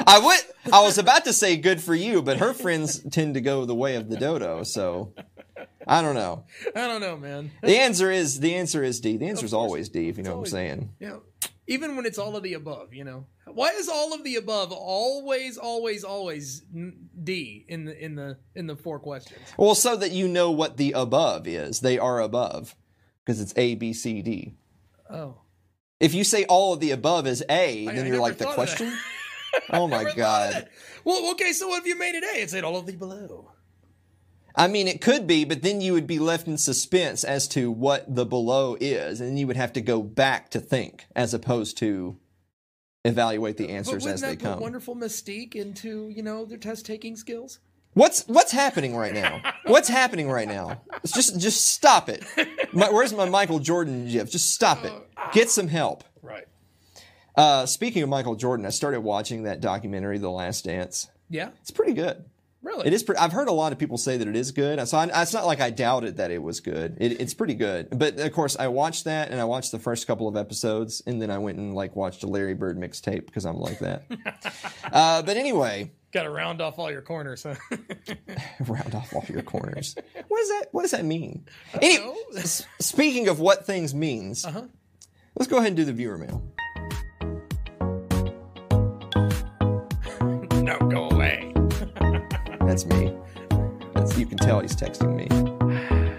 I 0.07 0.19
would 0.19 0.73
I 0.73 0.83
was 0.83 0.99
about 0.99 1.25
to 1.25 1.33
say 1.33 1.57
good 1.57 1.81
for 1.81 1.95
you, 1.95 2.23
but 2.23 2.39
her 2.39 2.53
friends 2.53 3.01
tend 3.11 3.35
to 3.35 3.41
go 3.41 3.65
the 3.65 3.75
way 3.75 3.97
of 3.97 4.09
the 4.09 4.17
dodo, 4.17 4.63
so 4.63 5.15
I 5.87 6.03
don't 6.03 6.15
know. 6.15 6.45
I 6.75 6.87
don't 6.87 7.01
know, 7.01 7.17
man. 7.17 7.51
The 7.63 7.79
answer 7.79 8.11
is 8.11 8.41
the 8.41 8.55
answer 8.55 8.83
is 8.83 9.01
D. 9.01 9.17
The 9.17 9.29
answer 9.29 9.45
is 9.45 9.55
always 9.55 9.89
D 9.89 10.09
if 10.09 10.17
you 10.17 10.23
know 10.23 10.37
what 10.37 10.47
I'm 10.47 10.47
saying. 10.47 10.91
Yeah. 11.01 11.17
Even 11.67 11.97
when 11.97 12.05
it's 12.05 12.19
all 12.19 12.37
of 12.37 12.43
the 12.43 12.55
above, 12.55 12.93
you 12.95 13.05
know. 13.05 13.27
Why 13.47 13.71
is 13.71 13.89
all 13.89 14.13
of 14.13 14.25
the 14.25 14.37
above 14.37 14.73
always, 14.73 15.57
always, 15.57 16.05
always 16.05 16.61
D 16.61 17.65
in 17.69 17.85
the 17.85 18.05
in 18.05 18.15
the 18.17 18.39
in 18.55 18.67
the 18.67 18.77
four 18.77 18.99
questions? 18.99 19.41
Well, 19.57 19.75
so 19.75 19.97
that 19.97 20.11
you 20.11 20.29
know 20.29 20.51
what 20.51 20.77
the 20.77 20.93
above 20.93 21.47
is. 21.47 21.81
They 21.81 21.99
are 21.99 22.21
above 22.21 22.75
because 23.25 23.41
it's 23.41 23.55
A 23.57 23.75
B 23.75 23.93
C 23.93 24.23
D. 24.23 24.55
Oh. 25.09 25.39
If 25.99 26.15
you 26.15 26.25
say 26.25 26.45
all 26.45 26.73
of 26.73 26.81
the 26.81 26.93
above 26.93 27.27
is 27.27 27.45
A, 27.49 27.87
I 27.87 27.93
then 27.95 28.07
you're 28.07 28.15
never 28.15 28.19
like 28.19 28.39
the 28.39 28.45
thought 28.45 28.59
of 28.59 28.69
that. 28.69 28.77
question. 28.77 28.93
Oh 29.71 29.87
my 29.87 30.13
god. 30.15 30.69
Well, 31.05 31.31
okay. 31.33 31.53
So 31.53 31.69
what 31.69 31.81
if 31.81 31.87
you 31.87 31.97
made 31.97 32.15
it 32.15 32.25
A? 32.25 32.43
It 32.43 32.51
said 32.51 32.65
all 32.65 32.77
of 32.77 32.87
the 32.87 32.93
below. 32.93 33.53
I 34.55 34.67
mean, 34.67 34.89
it 34.89 35.01
could 35.01 35.27
be, 35.27 35.45
but 35.45 35.63
then 35.63 35.81
you 35.81 35.93
would 35.93 36.07
be 36.07 36.19
left 36.19 36.49
in 36.49 36.59
suspense 36.59 37.23
as 37.23 37.47
to 37.49 37.71
what 37.71 38.15
the 38.15 38.27
below 38.27 38.77
is, 38.81 39.21
and 39.21 39.39
you 39.39 39.47
would 39.47 39.57
have 39.57 39.73
to 39.75 39.81
go 39.81 40.03
back 40.03 40.51
to 40.51 40.61
think 40.61 41.07
as 41.15 41.33
opposed 41.33 41.79
to 41.79 42.17
evaluate 43.05 43.57
the 43.57 43.69
answers 43.71 44.07
as 44.07 44.21
they 44.21 44.37
come. 44.37 44.61
wonderful 44.61 44.95
mystique 44.95 45.55
into 45.55 46.09
you 46.09 46.23
know 46.23 46.45
their 46.45 46.59
test 46.59 46.85
taking 46.85 47.17
skills? 47.17 47.61
What's 47.95 48.27
what's 48.29 48.53
happening 48.53 48.95
right 48.97 49.15
now? 49.15 49.43
What's 49.67 49.89
happening 49.89 50.31
right 50.31 50.49
now? 50.49 50.83
It's 51.03 51.13
just 51.13 51.39
just 51.41 51.67
stop 51.69 52.09
it. 52.09 52.25
My, 52.73 52.89
where's 52.91 53.13
my 53.13 53.29
Michael 53.29 53.59
Jordan 53.59 54.09
gif? 54.09 54.31
Just 54.31 54.53
stop 54.53 54.85
it. 54.85 54.93
Oh, 54.95 55.05
ah. 55.17 55.31
Get 55.33 55.51
some 55.51 55.69
help. 55.69 56.05
Right. 56.23 56.45
Uh, 57.37 57.67
speaking 57.67 58.03
of 58.03 58.09
Michael 58.09 58.35
Jordan, 58.37 58.67
I 58.67 58.71
started 58.71 59.01
watching 59.01 59.45
that 59.45 59.61
documentary, 59.61 60.19
The 60.19 60.31
Last 60.31 60.65
Dance. 60.65 61.09
Yeah. 61.29 61.51
It's 61.61 61.71
pretty 61.71 61.93
good. 61.95 62.25
Really. 62.63 62.87
It 62.89 62.93
is. 62.93 63.03
Pre- 63.03 63.17
I've 63.17 63.33
heard 63.33 63.49
a 63.49 63.53
lot 63.53 63.73
of 63.73 63.79
people 63.79 63.97
say 63.97 64.19
that 64.19 64.29
it 64.29 64.37
is 64.37 64.51
good. 64.53 64.87
So 64.87 64.99
I, 64.99 65.23
it's 65.23 65.33
not 65.33 65.47
like 65.47 65.63
I 65.63 65.71
doubted 65.71 66.19
that 66.19 66.31
it 66.31 66.43
was 66.43 66.61
good. 66.61 66.99
It, 67.01 67.19
it's 67.19 67.33
pretty 67.33 67.55
good. 67.55 67.89
But 67.99 68.19
of 68.21 68.33
course, 68.33 68.55
I 68.59 68.69
watched 68.69 69.05
that 69.05 69.31
and 69.31 69.41
I 69.41 69.45
watched 69.45 69.73
the 69.73 69.79
first 69.79 70.07
couple 70.07 70.29
of 70.29 70.37
episodes, 70.37 71.03
and 71.07 71.23
then 71.23 71.31
I 71.31 71.39
went 71.39 71.57
and 71.57 71.73
like 71.75 71.97
watched 71.97 72.23
a 72.23 72.27
Larry 72.27 72.53
Bird 72.53 72.79
mixtape 72.79 73.25
because 73.25 73.47
I'm 73.47 73.57
like 73.59 73.79
that. 73.79 74.03
uh, 74.93 75.23
but 75.23 75.39
anyway, 75.39 75.91
Got 76.13 76.25
to 76.25 76.31
round 76.31 76.61
off 76.61 76.79
all 76.79 76.91
your 76.91 77.01
corners, 77.03 77.45
huh? 77.45 77.55
round 78.67 78.95
off 78.95 79.15
all 79.15 79.25
your 79.29 79.43
corners. 79.43 79.95
What 80.29 80.39
does 80.41 80.49
that? 80.49 80.67
What 80.73 80.83
does 80.83 80.91
that 80.91 81.05
mean? 81.07 81.47
Any, 81.81 81.99
speaking 82.81 83.29
of 83.29 83.41
what 83.41 83.65
things 83.65 83.95
means, 83.95 84.45
Uh-huh. 84.45 84.65
let's 85.37 85.49
go 85.49 85.57
ahead 85.59 85.69
and 85.69 85.77
do 85.77 85.85
the 85.87 85.93
viewer 85.95 86.19
mail. 86.19 86.43
That's 92.71 92.87
me. 92.87 93.13
That's, 93.95 94.17
you 94.17 94.27
can 94.27 94.39
tell 94.39 94.61
he's 94.61 94.77
texting 94.77 95.17
me. 95.17 95.27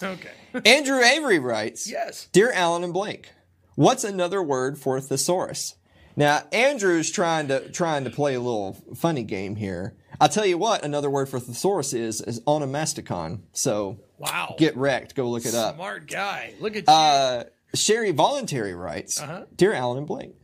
Okay. 0.00 0.30
Andrew 0.64 1.00
Avery 1.02 1.40
writes, 1.40 1.90
yes. 1.90 2.28
Dear 2.30 2.52
Alan 2.52 2.84
and 2.84 2.92
Blake, 2.94 3.32
what's 3.74 4.04
another 4.04 4.40
word 4.40 4.78
for 4.78 5.00
thesaurus? 5.00 5.74
Now, 6.14 6.44
Andrew's 6.52 7.10
trying 7.10 7.48
to 7.48 7.68
trying 7.72 8.04
to 8.04 8.10
play 8.10 8.34
a 8.36 8.40
little 8.40 8.74
funny 8.94 9.24
game 9.24 9.56
here. 9.56 9.96
I'll 10.20 10.28
tell 10.28 10.46
you 10.46 10.56
what, 10.56 10.84
another 10.84 11.10
word 11.10 11.28
for 11.28 11.40
thesaurus 11.40 11.92
is 11.92 12.20
is 12.20 12.38
onomasticon. 12.42 13.40
So 13.52 13.98
Wow. 14.18 14.54
get 14.56 14.76
wrecked. 14.76 15.16
Go 15.16 15.28
look 15.28 15.44
it 15.44 15.54
up. 15.54 15.74
Smart 15.74 16.06
guy. 16.08 16.54
Look 16.60 16.76
at 16.76 16.86
you. 16.86 16.92
Uh, 16.94 17.44
Sherry 17.74 18.12
Voluntary 18.12 18.74
writes, 18.76 19.20
Uh-huh. 19.20 19.46
Dear 19.54 19.72
Alan 19.74 19.98
and 19.98 20.06
Blake, 20.06 20.36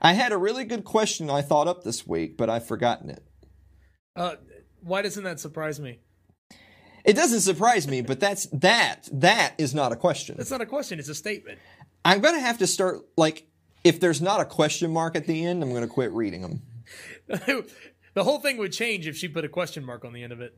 I 0.00 0.14
had 0.14 0.32
a 0.32 0.38
really 0.38 0.64
good 0.64 0.84
question 0.84 1.28
I 1.28 1.42
thought 1.42 1.68
up 1.68 1.84
this 1.84 2.06
week, 2.06 2.38
but 2.38 2.48
I've 2.48 2.66
forgotten 2.66 3.10
it. 3.10 3.22
Uh, 4.16 4.36
why 4.82 5.02
doesn't 5.02 5.24
that 5.24 5.40
surprise 5.40 5.78
me? 5.80 5.98
It 7.04 7.14
doesn't 7.14 7.40
surprise 7.40 7.88
me, 7.88 8.02
but 8.02 8.20
that's 8.20 8.46
that 8.52 9.08
that 9.12 9.54
is 9.58 9.74
not 9.74 9.92
a 9.92 9.96
question. 9.96 10.36
That's 10.36 10.50
not 10.50 10.60
a 10.60 10.66
question. 10.66 10.98
It's 10.98 11.08
a 11.08 11.14
statement. 11.14 11.58
I'm 12.04 12.20
gonna 12.20 12.40
have 12.40 12.58
to 12.58 12.66
start 12.66 12.98
like 13.16 13.46
if 13.84 14.00
there's 14.00 14.20
not 14.20 14.40
a 14.40 14.44
question 14.44 14.92
mark 14.92 15.16
at 15.16 15.26
the 15.26 15.44
end, 15.44 15.62
I'm 15.62 15.72
gonna 15.72 15.86
quit 15.86 16.12
reading 16.12 16.42
them. 16.42 16.62
the 17.28 18.24
whole 18.24 18.40
thing 18.40 18.56
would 18.58 18.72
change 18.72 19.06
if 19.06 19.16
she 19.16 19.28
put 19.28 19.44
a 19.44 19.48
question 19.48 19.84
mark 19.84 20.04
on 20.04 20.12
the 20.12 20.22
end 20.22 20.32
of 20.32 20.40
it. 20.40 20.56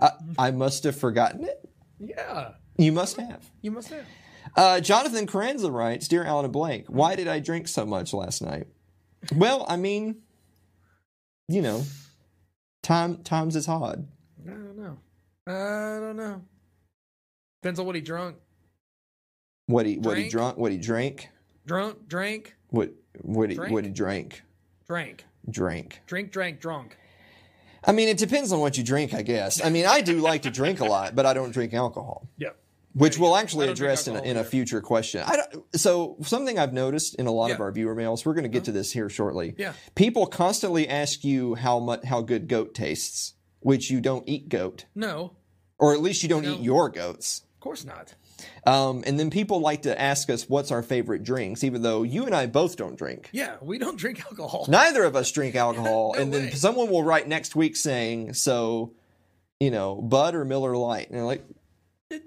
I, 0.00 0.10
I 0.38 0.50
must 0.50 0.84
have 0.84 0.96
forgotten 0.96 1.44
it. 1.44 1.68
Yeah, 1.98 2.52
You 2.76 2.92
must 2.92 3.16
have. 3.16 3.44
you 3.62 3.70
must 3.70 3.88
have. 3.88 4.04
Uh, 4.56 4.80
Jonathan 4.80 5.26
Carranza 5.26 5.70
writes, 5.70 6.06
"Dear 6.08 6.24
Alan 6.24 6.44
and 6.44 6.52
Blake, 6.52 6.84
why 6.88 7.14
did 7.16 7.28
I 7.28 7.40
drink 7.40 7.66
so 7.68 7.84
much 7.86 8.12
last 8.12 8.40
night?" 8.42 8.66
Well, 9.34 9.64
I 9.68 9.76
mean, 9.76 10.22
you 11.48 11.60
know, 11.62 11.82
time 12.82 13.18
times 13.22 13.56
is 13.56 13.66
hard. 13.66 14.06
I 14.46 14.50
don't 14.50 14.76
know. 14.76 14.98
I 15.46 15.98
don't 16.00 16.16
know. 16.16 16.42
Depends 17.62 17.78
on 17.80 17.86
what 17.86 17.94
he 17.94 18.00
drunk. 18.00 18.36
What 19.66 19.86
he 19.86 19.98
what 19.98 20.16
he 20.18 20.28
drunk, 20.28 20.56
what 20.56 20.72
he 20.72 20.78
drank, 20.78 21.28
Drunk, 21.66 22.08
drank, 22.08 22.56
what 22.70 22.90
what 23.22 23.50
he 23.50 23.56
Drank? 23.56 23.72
what 23.72 23.84
he 23.84 23.90
drank, 23.90 24.42
drank. 24.88 25.24
drank. 25.48 26.00
Drink, 26.06 26.32
drank, 26.32 26.60
drunk. 26.60 26.96
I 27.84 27.92
mean, 27.92 28.08
it 28.08 28.18
depends 28.18 28.52
on 28.52 28.60
what 28.60 28.76
you 28.76 28.82
drink, 28.84 29.14
I 29.14 29.22
guess. 29.22 29.64
I 29.64 29.70
mean, 29.70 29.86
I 29.86 30.00
do 30.00 30.18
like 30.20 30.42
to 30.42 30.50
drink 30.50 30.80
a 30.80 30.84
lot, 30.84 31.14
but 31.14 31.24
I 31.24 31.32
don't 31.34 31.50
drink 31.52 31.72
alcohol. 31.72 32.26
Yep. 32.38 32.56
Which 32.92 33.18
we'll 33.18 33.36
actually 33.36 33.64
I 33.64 33.66
don't 33.68 33.76
drink 33.76 33.92
address 33.92 34.08
in 34.08 34.16
a, 34.16 34.22
in 34.22 34.36
a 34.36 34.42
future 34.44 34.80
question. 34.80 35.24
So 35.74 36.16
something 36.22 36.58
I've 36.58 36.72
noticed 36.72 37.14
in 37.14 37.26
a 37.26 37.30
lot 37.30 37.52
of 37.52 37.60
our 37.60 37.70
viewer 37.70 37.94
mails, 37.94 38.26
we're 38.26 38.34
going 38.34 38.42
to 38.42 38.48
get 38.48 38.64
to 38.64 38.72
this 38.72 38.90
here 38.92 39.08
shortly. 39.08 39.54
Yeah. 39.58 39.74
People 39.94 40.26
constantly 40.26 40.88
ask 40.88 41.22
you 41.22 41.54
how 41.54 41.78
much 41.78 42.02
how 42.04 42.20
good 42.20 42.48
goat 42.48 42.74
tastes, 42.74 43.34
which 43.60 43.90
you 43.90 44.00
don't 44.00 44.28
eat 44.28 44.48
goat, 44.48 44.86
No, 44.96 45.36
or 45.78 45.92
at 45.94 46.00
least 46.00 46.24
you 46.24 46.28
don't 46.28 46.42
No. 46.44 46.52
eat 46.54 46.60
your 46.60 46.88
goats. 46.88 47.42
of 47.54 47.60
course 47.60 47.84
not. 47.84 48.14
Um, 48.66 49.04
and 49.06 49.20
then 49.20 49.30
people 49.30 49.60
like 49.60 49.82
to 49.82 50.00
ask 50.00 50.28
us 50.30 50.48
what's 50.48 50.70
our 50.72 50.82
favorite 50.82 51.22
drinks, 51.22 51.62
even 51.62 51.82
though 51.82 52.02
you 52.02 52.24
and 52.26 52.34
I 52.34 52.46
both 52.46 52.74
don't 52.76 52.96
drink. 52.96 53.28
Yeah, 53.32 53.56
we 53.60 53.78
don't 53.78 53.98
drink 53.98 54.20
alcohol. 54.24 54.64
Neither 54.68 55.04
of 55.04 55.14
us 55.14 55.30
drink 55.30 55.54
alcohol, 55.66 56.14
No 56.16 56.20
and 56.22 56.32
then 56.34 56.44
way. 56.46 56.50
someone 56.52 56.90
will 56.90 57.04
write 57.04 57.28
next 57.28 57.54
week 57.54 57.76
saying, 57.76 58.32
"So, 58.34 58.94
you 59.60 59.70
know, 59.70 59.94
Bud 60.00 60.34
or 60.34 60.44
Miller 60.44 60.74
Lite. 60.76 61.08
And 61.10 61.16
they're 61.18 61.24
like, 61.24 61.44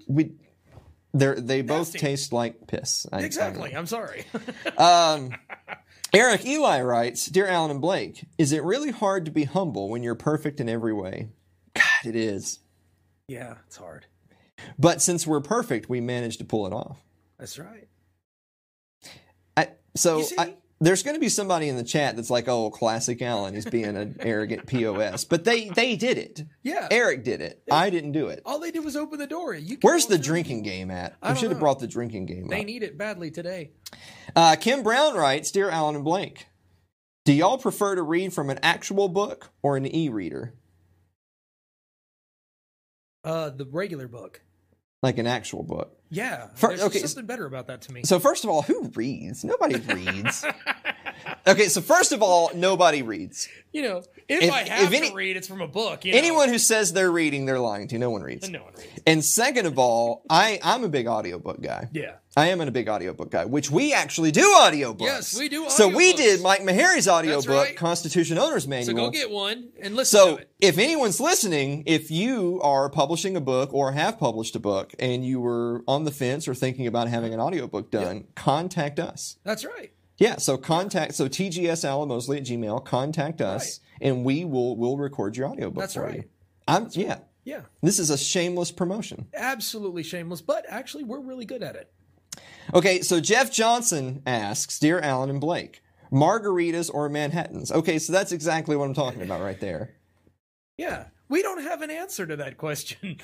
"We." 0.06 0.32
They're, 1.16 1.36
they 1.36 1.62
both 1.62 1.94
Nasty. 1.94 1.98
taste 2.00 2.32
like 2.32 2.66
piss. 2.66 3.06
I- 3.12 3.18
I 3.18 3.20
exactly. 3.22 3.70
know. 3.72 3.78
I'm 3.78 3.86
sorry. 3.86 4.24
Um, 4.76 5.30
Eric 6.12 6.44
Eli 6.44 6.80
writes, 6.82 7.26
"Dear 7.26 7.46
Alan 7.46 7.70
and 7.70 7.80
Blake, 7.80 8.24
is 8.38 8.52
it 8.52 8.62
really 8.62 8.90
hard 8.90 9.24
to 9.24 9.30
be 9.30 9.44
humble 9.44 9.88
when 9.88 10.02
you're 10.02 10.14
perfect 10.14 10.60
in 10.60 10.68
every 10.68 10.92
way? 10.92 11.28
God, 11.74 11.84
it 12.06 12.14
is. 12.16 12.58
yeah, 13.28 13.54
it's 13.66 13.76
hard. 13.76 14.06
But 14.78 15.00
since 15.02 15.26
we're 15.26 15.40
perfect, 15.40 15.88
we 15.88 16.00
managed 16.00 16.38
to 16.38 16.44
pull 16.44 16.66
it 16.66 16.72
off. 16.72 16.98
That's 17.38 17.58
right. 17.58 17.88
I, 19.56 19.68
so? 19.96 20.22
I, 20.38 20.54
there's 20.84 21.02
going 21.02 21.16
to 21.16 21.20
be 21.20 21.28
somebody 21.28 21.68
in 21.68 21.76
the 21.76 21.82
chat 21.84 22.16
that's 22.16 22.30
like, 22.30 22.48
"Oh, 22.48 22.70
classic 22.70 23.20
Alan, 23.22 23.54
he's 23.54 23.64
being 23.64 23.96
an 23.96 24.16
arrogant 24.20 24.66
pos." 24.66 25.24
But 25.24 25.44
they 25.44 25.68
they 25.70 25.96
did 25.96 26.18
it. 26.18 26.42
Yeah. 26.62 26.88
Eric 26.90 27.24
did 27.24 27.40
it. 27.40 27.62
I 27.70 27.90
didn't 27.90 28.12
do 28.12 28.28
it. 28.28 28.42
All 28.44 28.58
they 28.58 28.70
did 28.70 28.84
was 28.84 28.96
open 28.96 29.18
the 29.18 29.26
door. 29.26 29.54
You 29.54 29.78
Where's 29.82 30.06
the 30.06 30.18
drinking 30.18 30.62
game 30.62 30.90
at? 30.90 31.16
I 31.22 31.34
should 31.34 31.50
have 31.50 31.60
brought 31.60 31.78
the 31.80 31.86
drinking 31.86 32.26
game 32.26 32.48
They 32.48 32.60
up. 32.60 32.66
need 32.66 32.82
it 32.82 32.96
badly 32.98 33.30
today. 33.30 33.72
Uh, 34.36 34.56
Kim 34.56 34.82
Brown 34.82 35.14
writes, 35.14 35.50
"Dear 35.50 35.70
Alan 35.70 35.94
and 35.96 36.04
Blake, 36.04 36.46
do 37.24 37.32
y'all 37.32 37.58
prefer 37.58 37.94
to 37.94 38.02
read 38.02 38.32
from 38.32 38.50
an 38.50 38.58
actual 38.62 39.08
book 39.08 39.50
or 39.62 39.76
an 39.76 39.86
e-reader, 39.86 40.54
Uh, 43.24 43.48
the 43.50 43.64
regular 43.64 44.06
book. 44.06 44.42
Like 45.04 45.18
an 45.18 45.28
actual 45.28 45.62
book?" 45.62 45.96
Yeah. 46.10 46.48
For- 46.54 46.70
there's 46.70 46.82
okay, 46.82 46.98
something 47.00 47.26
better 47.26 47.46
about 47.46 47.68
that 47.68 47.82
to 47.82 47.92
me. 47.92 48.02
So 48.04 48.18
first 48.18 48.44
of 48.44 48.50
all, 48.50 48.62
who 48.62 48.90
reads? 48.94 49.44
Nobody 49.44 49.76
reads. 49.76 50.44
okay, 51.46 51.68
so 51.68 51.80
first 51.80 52.12
of 52.12 52.22
all, 52.22 52.50
nobody 52.54 53.02
reads. 53.02 53.48
you 53.72 53.82
know, 53.82 53.98
if, 54.28 54.42
If- 54.42 54.52
I 54.52 54.62
have 54.68 54.92
if 54.92 54.94
any- 54.98 55.10
to 55.10 55.14
read, 55.14 55.36
it's 55.36 55.48
from 55.48 55.60
a 55.60 55.66
book. 55.68 56.04
You 56.04 56.12
know? 56.12 56.18
Anyone 56.18 56.48
who 56.48 56.58
says 56.58 56.92
they're 56.92 57.10
reading, 57.10 57.44
they're 57.46 57.58
lying 57.58 57.88
to. 57.88 57.94
you. 57.94 57.98
No 57.98 58.10
one 58.10 58.22
reads. 58.22 58.48
No 58.48 58.62
one 58.62 58.72
reads. 58.74 58.88
And 59.06 59.24
second 59.24 59.66
of 59.66 59.78
all, 59.78 60.22
I 60.30 60.58
I'm 60.62 60.84
a 60.84 60.88
big 60.88 61.06
audiobook 61.06 61.60
guy. 61.60 61.88
Yeah. 61.92 62.12
I 62.36 62.48
am 62.48 62.60
a 62.60 62.68
big 62.70 62.88
audiobook 62.88 63.30
guy, 63.30 63.44
which 63.44 63.70
we 63.70 63.92
actually 63.92 64.32
do 64.32 64.42
audiobooks. 64.58 65.00
Yes, 65.02 65.38
we 65.38 65.48
do 65.48 65.68
So 65.70 65.86
we 65.88 66.12
audiobooks. 66.12 66.16
did 66.16 66.42
Mike 66.42 66.62
Maharrey's 66.62 67.06
audiobook, 67.06 67.46
right. 67.48 67.76
Constitution 67.76 68.38
Owner's 68.38 68.66
Manual. 68.66 68.86
So 68.96 69.04
go 69.04 69.10
get 69.10 69.30
one 69.30 69.68
and 69.80 69.94
listen 69.94 70.18
So 70.18 70.36
to 70.36 70.42
it. 70.42 70.50
if 70.60 70.78
anyone's 70.78 71.20
listening, 71.20 71.84
if 71.86 72.10
you 72.10 72.60
are 72.62 72.88
publishing 72.90 73.36
a 73.36 73.40
book 73.40 73.72
or 73.72 73.92
have 73.92 74.18
published 74.18 74.56
a 74.56 74.58
book 74.60 74.94
and 74.98 75.24
you 75.24 75.40
were 75.40 75.84
on 75.86 76.04
the 76.04 76.10
fence 76.10 76.48
or 76.48 76.54
thinking 76.56 76.86
about 76.88 77.06
having 77.08 77.32
an 77.34 77.38
audiobook 77.40 77.90
done, 77.92 78.24
contact 78.34 78.98
us. 78.98 79.36
That's 79.44 79.64
right. 79.64 79.92
Yeah, 80.18 80.36
so 80.36 80.56
contact 80.56 81.14
so 81.14 81.28
TGS 81.28 81.84
Alan 81.84 82.08
Mosley 82.08 82.38
at 82.38 82.44
Gmail, 82.44 82.84
contact 82.84 83.40
us 83.40 83.80
and 84.00 84.24
we 84.24 84.44
will 84.44 84.76
will 84.76 84.96
record 84.96 85.36
your 85.36 85.48
audiobook 85.48 85.82
That's 85.82 85.94
for 85.94 86.02
right. 86.02 86.16
you. 86.16 86.24
I'm 86.68 86.88
yeah. 86.92 87.18
Yeah. 87.44 87.62
This 87.82 87.98
is 87.98 88.10
a 88.10 88.16
shameless 88.16 88.72
promotion. 88.72 89.26
Absolutely 89.34 90.02
shameless, 90.02 90.40
but 90.40 90.64
actually, 90.68 91.04
we're 91.04 91.20
really 91.20 91.44
good 91.44 91.62
at 91.62 91.76
it. 91.76 91.92
Okay, 92.72 93.02
so 93.02 93.20
Jeff 93.20 93.52
Johnson 93.52 94.22
asks, 94.26 94.78
Dear 94.78 94.98
Alan 95.00 95.28
and 95.28 95.40
Blake, 95.40 95.82
margaritas 96.10 96.90
or 96.92 97.08
Manhattans? 97.08 97.70
Okay, 97.70 97.98
so 97.98 98.12
that's 98.12 98.32
exactly 98.32 98.76
what 98.76 98.86
I'm 98.86 98.94
talking 98.94 99.22
about 99.22 99.42
right 99.42 99.60
there. 99.60 99.94
Yeah. 100.78 101.04
We 101.28 101.42
don't 101.42 101.62
have 101.62 101.80
an 101.80 101.90
answer 101.90 102.26
to 102.26 102.36
that 102.36 102.58
question. 102.58 103.16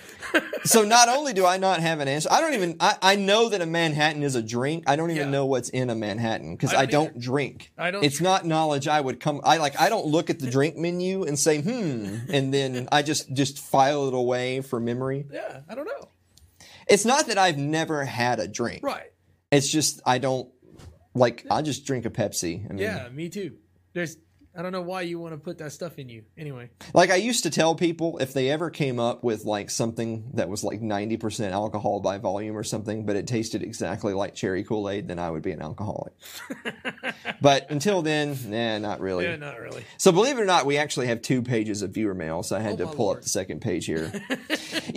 So 0.64 0.82
not 0.96 1.08
only 1.10 1.32
do 1.34 1.44
I 1.44 1.58
not 1.58 1.80
have 1.80 2.00
an 2.00 2.08
answer, 2.08 2.28
I 2.32 2.40
don't 2.40 2.54
even 2.54 2.76
I, 2.80 2.96
I 3.02 3.16
know 3.16 3.50
that 3.50 3.60
a 3.60 3.66
Manhattan 3.66 4.22
is 4.22 4.34
a 4.34 4.42
drink. 4.42 4.84
I 4.86 4.96
don't 4.96 5.10
even 5.10 5.24
Yeah. 5.24 5.30
know 5.30 5.44
what's 5.46 5.68
in 5.68 5.90
a 5.90 5.94
Manhattan 5.94 6.54
because 6.56 6.72
I 6.72 6.80
I 6.82 6.86
don't 6.86 7.12
don't, 7.12 7.20
drink. 7.22 7.70
I 7.76 7.90
don't 7.90 8.02
It's 8.02 8.16
drink. 8.16 8.24
not 8.24 8.46
knowledge 8.46 8.88
I 8.88 9.00
would 9.00 9.20
come. 9.20 9.40
I 9.44 9.58
like 9.58 9.78
I 9.78 9.90
don't 9.90 10.06
look 10.06 10.30
at 10.30 10.38
the 10.38 10.50
drink 10.50 10.76
menu 10.76 11.24
and 11.24 11.38
say 11.38 11.60
hmm, 11.60 12.16
and 12.32 12.54
then 12.54 12.88
I 12.90 13.02
just 13.02 13.32
just 13.34 13.58
file 13.58 14.08
it 14.08 14.14
away 14.14 14.62
for 14.62 14.80
memory. 14.80 15.26
yeah. 15.30 15.60
I 15.68 15.74
don't 15.74 15.86
know. 15.86 16.08
It's 16.88 17.04
not 17.04 17.26
that 17.26 17.36
I've 17.38 17.58
never 17.58 18.04
had 18.06 18.40
a 18.40 18.48
drink. 18.48 18.82
Right. 18.82 19.12
It's 19.52 19.68
just 19.68 20.00
I 20.06 20.18
don't 20.18 20.48
like. 21.14 21.44
I 21.50 21.60
just 21.62 21.84
drink 21.84 22.06
a 22.06 22.10
Pepsi. 22.10 22.64
I 22.64 22.68
mean, 22.72 22.78
Yeah. 22.78 23.08
Me 23.12 23.28
too. 23.28 23.56
There's. 23.92 24.16
I 24.56 24.62
don't 24.62 24.72
know 24.72 24.80
why 24.82 25.02
you 25.02 25.20
want 25.20 25.32
to 25.32 25.38
put 25.38 25.58
that 25.58 25.70
stuff 25.72 25.98
in 25.98 26.08
you. 26.08 26.24
Anyway. 26.36 26.70
Like 26.92 27.10
I 27.10 27.16
used 27.16 27.44
to 27.44 27.50
tell 27.50 27.76
people 27.76 28.18
if 28.18 28.32
they 28.32 28.50
ever 28.50 28.68
came 28.68 28.98
up 28.98 29.22
with 29.22 29.44
like 29.44 29.70
something 29.70 30.28
that 30.34 30.48
was 30.48 30.64
like 30.64 30.80
90% 30.80 31.52
alcohol 31.52 32.00
by 32.00 32.18
volume 32.18 32.56
or 32.56 32.64
something, 32.64 33.06
but 33.06 33.14
it 33.14 33.28
tasted 33.28 33.62
exactly 33.62 34.12
like 34.12 34.34
cherry 34.34 34.64
Kool 34.64 34.90
Aid, 34.90 35.06
then 35.06 35.20
I 35.20 35.30
would 35.30 35.42
be 35.42 35.52
an 35.52 35.62
alcoholic. 35.62 36.12
but 37.40 37.70
until 37.70 38.02
then, 38.02 38.36
nah, 38.48 38.78
not 38.78 39.00
really. 39.00 39.24
Yeah. 39.24 39.36
Not 39.36 39.60
really. 39.60 39.84
So 39.98 40.10
believe 40.10 40.36
it 40.36 40.42
or 40.42 40.46
not, 40.46 40.66
we 40.66 40.78
actually 40.78 41.06
have 41.06 41.22
two 41.22 41.42
pages 41.42 41.82
of 41.82 41.92
viewer 41.92 42.14
mail, 42.14 42.42
so 42.42 42.56
I 42.56 42.60
had 42.60 42.72
Oh, 42.80 42.86
to 42.86 42.86
pull 42.86 43.06
Lord. 43.06 43.18
up 43.18 43.22
the 43.22 43.28
second 43.28 43.60
page 43.60 43.86
here. 43.86 44.12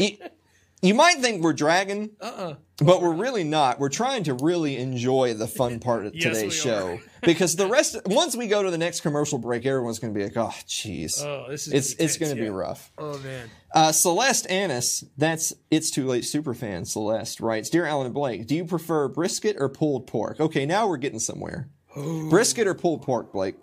you, 0.83 0.93
might 0.93 1.17
think 1.17 1.41
we're 1.43 1.53
dragging, 1.53 2.11
Uh. 2.21 2.25
uh 2.25 2.55
but 2.79 3.01
we're 3.01 3.13
really 3.13 3.43
not. 3.43 3.79
We're 3.79 3.89
trying 3.89 4.23
to 4.25 4.33
really 4.33 4.77
enjoy 4.77 5.33
the 5.35 5.47
fun 5.47 5.79
part 5.79 6.05
of 6.05 6.13
Yes, 6.15 6.23
today's 6.23 6.53
show 6.53 6.99
because 7.21 7.55
the 7.55 7.67
rest. 7.67 7.97
Once 8.05 8.35
we 8.35 8.47
go 8.47 8.61
to 8.61 8.69
the 8.71 8.77
next 8.77 9.01
commercial 9.01 9.37
break, 9.37 9.65
everyone's 9.65 9.99
going 9.99 10.13
to 10.13 10.17
be 10.17 10.23
like, 10.23 10.35
"Oh, 10.35 10.53
jeez." 10.67 11.23
Oh, 11.23 11.45
this 11.49 11.67
is. 11.67 11.73
it's 11.73 11.93
gonna 11.93 11.97
be 11.97 12.03
it's 12.03 12.17
going 12.17 12.29
to 12.31 12.35
tense, 12.35 12.45
be 12.45 12.49
rough. 12.49 12.91
Oh 12.97 13.17
man. 13.19 13.49
Uh, 13.73 13.91
Celeste 13.91 14.49
Annis, 14.49 15.03
that's 15.17 15.53
It's 15.71 15.89
Too 15.91 16.05
Late 16.07 16.23
superfan 16.23 16.85
Celeste, 16.85 17.39
writes 17.41 17.69
Dear 17.69 17.85
Alan 17.85 18.05
and 18.05 18.13
Blake, 18.13 18.45
do 18.45 18.55
you 18.55 18.65
prefer 18.65 19.07
brisket 19.07 19.55
or 19.59 19.69
pulled 19.69 20.05
pork? 20.07 20.39
Okay, 20.39 20.65
now 20.65 20.87
we're 20.87 20.97
getting 20.97 21.19
somewhere. 21.19 21.69
Brisket 21.95 22.67
or 22.67 22.73
pulled 22.75 23.01
pork, 23.03 23.31
Blake? 23.31 23.55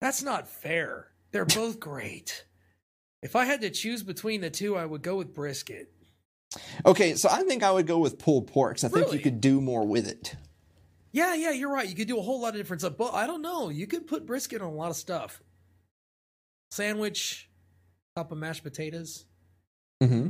That's 0.00 0.22
not 0.22 0.48
fair. 0.48 1.08
They're 1.30 1.44
both 1.44 1.80
great. 1.80 2.44
If 3.22 3.36
I 3.36 3.44
had 3.44 3.60
to 3.60 3.70
choose 3.70 4.02
between 4.02 4.40
the 4.40 4.50
two, 4.50 4.76
I 4.76 4.84
would 4.84 5.02
go 5.02 5.16
with 5.16 5.32
brisket. 5.32 5.92
Okay, 6.86 7.14
so 7.14 7.28
I 7.30 7.42
think 7.44 7.62
I 7.62 7.70
would 7.70 7.86
go 7.86 7.98
with 7.98 8.18
pulled 8.18 8.46
pork 8.48 8.82
I 8.84 8.88
think 8.88 9.12
you 9.12 9.18
could 9.18 9.40
do 9.40 9.60
more 9.60 9.86
with 9.86 10.06
it. 10.08 10.36
Yeah, 11.12 11.34
yeah, 11.34 11.50
you're 11.50 11.70
right. 11.72 11.86
You 11.88 11.94
could 11.94 12.08
do 12.08 12.18
a 12.18 12.22
whole 12.22 12.40
lot 12.40 12.50
of 12.50 12.54
different 12.56 12.80
stuff, 12.80 12.94
but 12.96 13.12
I 13.14 13.26
don't 13.26 13.42
know. 13.42 13.68
You 13.68 13.86
could 13.86 14.06
put 14.06 14.24
brisket 14.24 14.62
on 14.62 14.68
a 14.68 14.72
lot 14.74 14.90
of 14.90 14.96
stuff. 14.96 15.42
Sandwich, 16.70 17.50
top 18.16 18.32
of 18.32 18.38
mashed 18.38 18.62
potatoes. 18.62 19.26
Mm-hmm. 20.02 20.28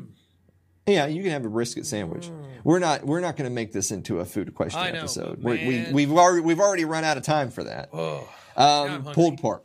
Yeah, 0.87 1.07
you 1.07 1.23
can 1.23 1.31
have 1.31 1.45
a 1.45 1.49
brisket 1.49 1.87
sandwich. 1.87 2.29
We're 2.65 2.81
not 2.81 3.05
we're 3.07 3.21
not 3.21 3.37
going 3.37 3.49
to 3.49 3.55
make 3.55 3.71
this 3.73 3.93
into 3.93 4.19
a 4.19 4.25
food 4.25 4.53
question 4.55 4.81
Mm. 4.81 4.93
Know, 4.93 4.99
episode. 4.99 5.43
we 5.43 5.55
man. 5.57 5.93
we've 5.93 6.11
already 6.13 6.41
we've 6.43 6.59
already 6.61 6.85
run 6.85 7.05
out 7.05 7.17
of 7.17 7.23
time 7.23 7.51
for 7.51 7.63
that. 7.65 7.91
Oh, 7.93 8.29
Um, 8.57 9.05
pulled 9.05 9.39
pork. 9.39 9.65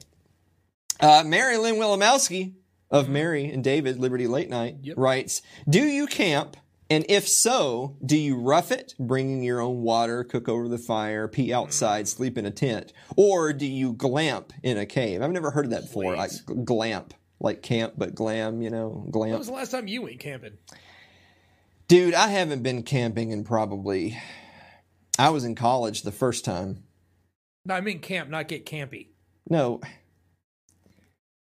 Uh, 1.00 1.24
Mary 1.26 1.58
Lynn 1.58 1.76
Wilimowski 1.76 2.54
of 2.89 3.10
Mary 3.10 3.46
and 3.51 3.63
David 3.63 4.00
Liberty 4.00 4.27
Late 4.27 4.50
Night 4.50 4.75
Mm-hmm. 4.77 4.86
Yep. 4.86 4.98
writes, 4.98 5.41
"Do 5.70 5.84
you 5.84 6.08
camp? 6.08 6.58
And 6.89 7.06
if 7.10 7.27
so, 7.27 7.98
do 8.06 8.15
you 8.17 8.38
rough 8.38 8.72
it, 8.72 8.94
bringing 8.98 9.44
your 9.44 9.60
own 9.60 9.82
water, 9.82 10.24
cook 10.24 10.48
over 10.48 10.70
the 10.70 10.77
fire, 10.77 11.27
pee 11.27 11.51
outside, 11.51 12.06
Mm. 12.06 12.08
sleep 12.08 12.38
in 12.38 12.46
a 12.46 12.51
tent, 12.51 12.94
or 13.17 13.51
do 13.51 13.65
you 13.65 13.91
glamp 13.91 14.53
in 14.63 14.77
a 14.77 14.86
cave? 14.86 15.22
I've 15.22 15.32
never 15.32 15.51
heard 15.51 15.65
of 15.65 15.72
that 15.72 15.82
before. 15.82 16.15
Like 16.15 16.32
glamp, 16.63 17.13
like 17.41 17.62
camp, 17.62 17.96
but 17.98 18.15
glam. 18.15 18.62
You 18.62 18.70
know, 18.70 18.88
when 19.03 19.12
glamp. 19.12 19.38
was 19.38 19.48
the 19.48 19.53
last 19.53 19.72
time 19.72 19.89
you 19.89 20.03
went 20.03 20.20
camping? 20.20 20.58
Dude, 21.89 22.13
I 22.13 22.27
haven't 22.29 22.63
been 22.63 22.84
camping 22.84 23.32
in 23.32 23.44
probably. 23.44 24.17
I 25.20 25.29
was 25.29 25.44
in 25.44 25.56
college 25.56 26.03
the 26.03 26.12
first 26.13 26.46
time. 26.46 26.84
No, 27.65 27.74
I 27.75 27.82
mean 27.82 28.00
camp, 28.00 28.29
not 28.29 28.48
get 28.48 28.65
campy. 28.65 29.08
No. 29.50 29.82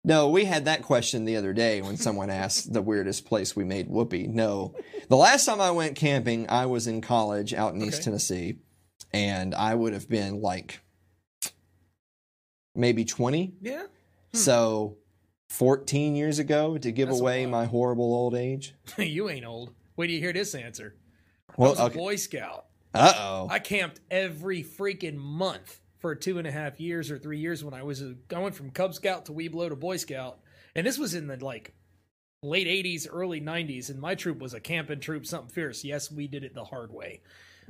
No, 0.03 0.29
we 0.29 0.45
had 0.45 0.65
that 0.65 0.81
question 0.81 1.25
the 1.25 1.35
other 1.37 1.53
day 1.53 1.81
when 1.81 1.95
someone 1.95 2.31
asked 2.31 2.73
the 2.73 2.81
weirdest 2.81 3.25
place 3.25 3.55
we 3.55 3.63
made 3.63 3.87
whoopee. 3.87 4.27
No. 4.27 4.73
The 5.09 5.15
last 5.15 5.45
time 5.45 5.61
I 5.61 5.69
went 5.71 5.95
camping, 5.95 6.49
I 6.49 6.65
was 6.65 6.87
in 6.87 7.01
college 7.01 7.53
out 7.53 7.75
in 7.75 7.81
East 7.83 8.03
Tennessee, 8.03 8.57
and 9.13 9.53
I 9.53 9.75
would 9.75 9.93
have 9.93 10.09
been 10.09 10.41
like 10.41 10.79
maybe 12.73 13.05
20. 13.05 13.53
Yeah. 13.61 13.83
So 14.33 14.97
14 15.49 16.15
years 16.15 16.39
ago 16.39 16.77
to 16.79 16.91
give 16.91 17.09
That's 17.09 17.19
away 17.19 17.45
my 17.45 17.65
horrible 17.65 18.13
old 18.13 18.33
age. 18.33 18.73
you 18.97 19.29
ain't 19.29 19.45
old. 19.45 19.71
Wait 19.97 20.07
till 20.07 20.15
you 20.15 20.21
hear 20.21 20.33
this 20.33 20.55
answer. 20.55 20.95
I 21.49 21.53
Well, 21.57 21.71
was 21.71 21.79
a. 21.79 21.89
Boy 21.89 22.15
Scout. 22.15 22.65
Uh 22.93 23.13
oh. 23.17 23.47
I 23.51 23.59
camped 23.59 23.99
every 24.09 24.63
freaking 24.63 25.15
month 25.15 25.79
for 26.01 26.15
two 26.15 26.39
and 26.39 26.47
a 26.47 26.51
half 26.51 26.79
years 26.79 27.11
or 27.11 27.17
three 27.17 27.37
years 27.37 27.63
when 27.63 27.75
I 27.75 27.83
was 27.83 28.01
uh, 28.01 28.13
going 28.27 28.53
from 28.53 28.71
Cub 28.71 28.93
Scout 28.93 29.25
to 29.25 29.31
Weeblo 29.31 29.69
to 29.69 29.75
Boy 29.75 29.97
Scout, 29.97 30.39
and 30.75 30.85
this 30.85 30.97
was 30.97 31.13
in 31.13 31.27
the 31.27 31.37
like 31.37 31.73
late 32.43 32.67
'80s, 32.67 33.07
early 33.09 33.39
'90s, 33.39 33.89
and 33.89 34.01
my 34.01 34.15
troop 34.15 34.39
was 34.39 34.53
a 34.53 34.59
camping 34.59 34.99
troop, 34.99 35.25
something 35.25 35.53
fierce. 35.53 35.83
Yes, 35.83 36.11
we 36.11 36.27
did 36.27 36.43
it 36.43 36.55
the 36.55 36.65
hard 36.65 36.91
way, 36.91 37.21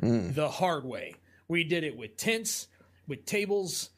mm. 0.02 0.34
the 0.34 0.50
hard 0.50 0.86
way. 0.86 1.16
We 1.48 1.66
did 1.66 1.84
it 1.84 1.98
with 1.98 2.16
tents, 2.16 2.68
with 3.08 3.26
tables, 3.26 3.90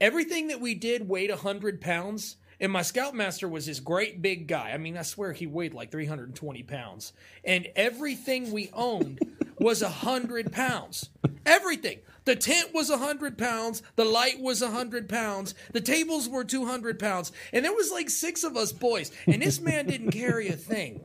everything 0.00 0.48
that 0.48 0.60
we 0.60 0.74
did 0.74 1.08
weighed 1.08 1.30
hundred 1.30 1.80
pounds. 1.80 2.36
And 2.60 2.70
my 2.70 2.82
scoutmaster 2.82 3.48
was 3.48 3.66
this 3.66 3.80
great 3.80 4.22
big 4.22 4.46
guy. 4.46 4.70
I 4.70 4.78
mean, 4.78 4.96
I 4.96 5.02
swear 5.02 5.32
he 5.32 5.48
weighed 5.48 5.74
like 5.74 5.90
320 5.90 6.62
pounds. 6.62 7.12
And 7.42 7.66
everything 7.74 8.52
we 8.52 8.70
owned 8.72 9.18
was 9.58 9.82
100 9.82 10.52
pounds. 10.52 11.10
Everything. 11.44 11.98
The 12.24 12.36
tent 12.36 12.72
was 12.72 12.88
100 12.90 13.36
pounds. 13.36 13.82
The 13.96 14.04
light 14.04 14.40
was 14.40 14.62
100 14.62 15.08
pounds. 15.08 15.54
The 15.72 15.80
tables 15.80 16.28
were 16.28 16.44
200 16.44 16.98
pounds. 16.98 17.32
And 17.52 17.64
there 17.64 17.72
was 17.72 17.90
like 17.90 18.10
six 18.10 18.44
of 18.44 18.56
us 18.56 18.72
boys. 18.72 19.10
And 19.26 19.42
this 19.42 19.60
man 19.60 19.86
didn't 19.86 20.10
carry 20.12 20.48
a 20.48 20.52
thing. 20.52 21.04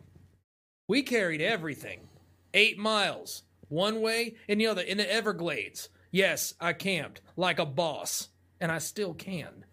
We 0.88 1.02
carried 1.02 1.42
everything. 1.42 2.08
Eight 2.54 2.78
miles, 2.78 3.44
one 3.68 4.02
way 4.02 4.36
and 4.48 4.62
the 4.62 4.68
other, 4.68 4.82
in 4.82 4.98
the 4.98 5.12
Everglades. 5.12 5.90
Yes, 6.12 6.54
I 6.60 6.74
camped 6.74 7.22
like 7.36 7.60
a 7.60 7.66
boss. 7.66 8.30
And 8.60 8.72
I 8.72 8.80
still 8.80 9.14
can. 9.14 9.66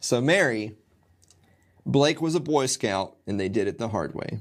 So, 0.00 0.22
Mary, 0.22 0.76
Blake 1.84 2.22
was 2.22 2.34
a 2.34 2.40
Boy 2.40 2.66
Scout, 2.66 3.16
and 3.26 3.38
they 3.38 3.50
did 3.50 3.68
it 3.68 3.76
the 3.76 3.88
hard 3.88 4.14
way. 4.14 4.40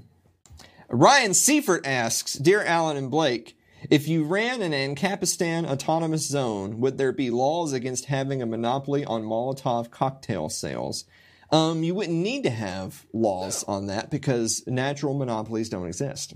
Ryan 0.87 1.33
Seifert 1.33 1.85
asks 1.85 2.33
Dear 2.33 2.63
Alan 2.63 2.95
and 2.95 3.11
Blake, 3.11 3.57
if 3.89 4.07
you 4.07 4.23
ran 4.23 4.61
an 4.61 4.71
Ancapistan 4.71 5.67
autonomous 5.69 6.27
zone, 6.27 6.79
would 6.79 6.97
there 6.97 7.11
be 7.11 7.29
laws 7.29 7.73
against 7.73 8.05
having 8.05 8.41
a 8.41 8.45
monopoly 8.45 9.05
on 9.05 9.23
Molotov 9.23 9.89
cocktail 9.91 10.49
sales? 10.49 11.05
Um, 11.51 11.81
you 11.83 11.95
wouldn't 11.95 12.17
need 12.17 12.43
to 12.43 12.49
have 12.51 13.05
laws 13.13 13.63
on 13.63 13.87
that 13.87 14.11
because 14.11 14.63
natural 14.67 15.13
monopolies 15.15 15.69
don't 15.69 15.87
exist. 15.87 16.33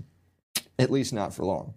At 0.78 0.90
least 0.90 1.12
not 1.12 1.32
for 1.32 1.44
long. 1.44 1.74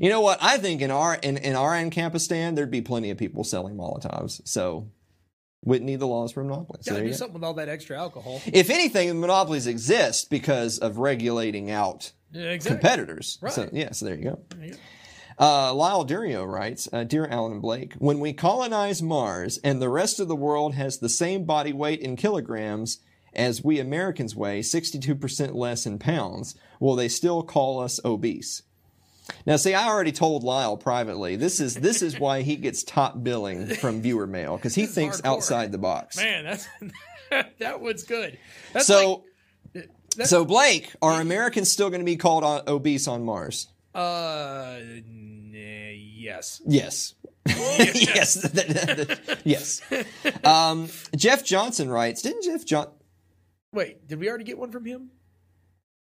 You 0.00 0.08
know 0.08 0.20
what? 0.20 0.38
I 0.40 0.56
think 0.58 0.80
in 0.80 0.90
our 0.90 1.14
in, 1.14 1.36
in 1.36 1.54
our 1.54 1.72
Ancapistan, 1.72 2.56
there'd 2.56 2.70
be 2.70 2.80
plenty 2.80 3.10
of 3.10 3.18
people 3.18 3.44
selling 3.44 3.76
Molotovs. 3.76 4.40
So 4.48 4.88
wouldn't 5.62 5.84
need 5.86 6.00
the 6.00 6.06
laws 6.06 6.32
for 6.32 6.42
monopolies. 6.42 6.86
So 6.86 6.92
Gotta 6.92 7.02
there 7.02 7.10
do 7.10 7.16
something 7.16 7.34
with 7.34 7.44
all 7.44 7.54
that 7.54 7.68
extra 7.68 7.98
alcohol. 7.98 8.40
If 8.46 8.70
anything, 8.70 9.20
monopolies 9.20 9.66
exist 9.66 10.30
because 10.30 10.78
of 10.78 10.96
regulating 10.98 11.70
out 11.70 12.12
Yeah, 12.32 12.44
exactly. 12.50 12.78
competitors. 12.78 13.38
Right. 13.42 13.52
So 13.52 13.68
yeah, 13.72 13.92
so 13.92 14.06
there 14.06 14.14
you 14.16 14.24
go. 14.24 14.40
There 14.56 14.64
you 14.66 14.72
go. 14.72 14.78
Uh, 15.40 15.72
Lyle 15.72 16.04
Durio 16.04 16.46
writes, 16.46 16.86
uh, 16.92 17.02
Dear 17.02 17.26
Alan 17.26 17.52
and 17.52 17.62
Blake, 17.62 17.94
when 17.94 18.20
we 18.20 18.34
colonize 18.34 19.00
Mars 19.00 19.58
and 19.64 19.80
the 19.80 19.88
rest 19.88 20.20
of 20.20 20.28
the 20.28 20.36
world 20.36 20.74
has 20.74 20.98
the 20.98 21.08
same 21.08 21.44
body 21.44 21.72
weight 21.72 22.00
in 22.00 22.14
kilograms 22.14 22.98
as 23.32 23.64
we 23.64 23.78
Americans 23.78 24.36
weigh, 24.36 24.60
62% 24.60 25.54
less 25.54 25.86
in 25.86 25.98
pounds, 25.98 26.56
will 26.78 26.94
they 26.94 27.08
still 27.08 27.42
call 27.42 27.80
us 27.80 27.98
obese? 28.04 28.64
Now, 29.46 29.56
see, 29.56 29.72
I 29.72 29.86
already 29.86 30.12
told 30.12 30.42
Lyle 30.42 30.76
privately. 30.76 31.36
This 31.36 31.58
is 31.60 31.76
this 31.76 32.02
is 32.02 32.18
why 32.18 32.42
he 32.42 32.56
gets 32.56 32.82
top 32.82 33.22
billing 33.22 33.66
from 33.76 34.02
viewer 34.02 34.26
mail 34.26 34.56
because 34.56 34.74
he 34.74 34.86
thinks 34.86 35.20
hardcore. 35.20 35.26
outside 35.26 35.72
the 35.72 35.78
box. 35.78 36.16
Man, 36.16 36.44
that's 36.44 36.66
that 37.60 37.80
one's 37.80 38.02
good. 38.02 38.36
That's 38.72 38.88
so, 38.88 39.24
like, 39.72 39.88
so 40.24 40.44
Blake, 40.44 40.92
are 41.00 41.20
Americans 41.20 41.70
still 41.70 41.88
going 41.90 42.00
to 42.00 42.04
be 42.04 42.16
called 42.16 42.42
uh, 42.42 42.64
obese 42.66 43.06
on 43.06 43.24
Mars? 43.24 43.68
uh, 43.94 44.78
yes. 46.20 46.62
Yes. 46.66 47.14
yes. 47.46 48.48
yes. 49.44 49.82
Um, 50.44 50.88
Jeff 51.16 51.44
Johnson 51.44 51.88
writes, 51.90 52.22
didn't 52.22 52.44
Jeff 52.44 52.64
John 52.64 52.88
Wait, 53.72 54.06
did 54.08 54.18
we 54.18 54.28
already 54.28 54.44
get 54.44 54.58
one 54.58 54.72
from 54.72 54.84
him? 54.84 55.10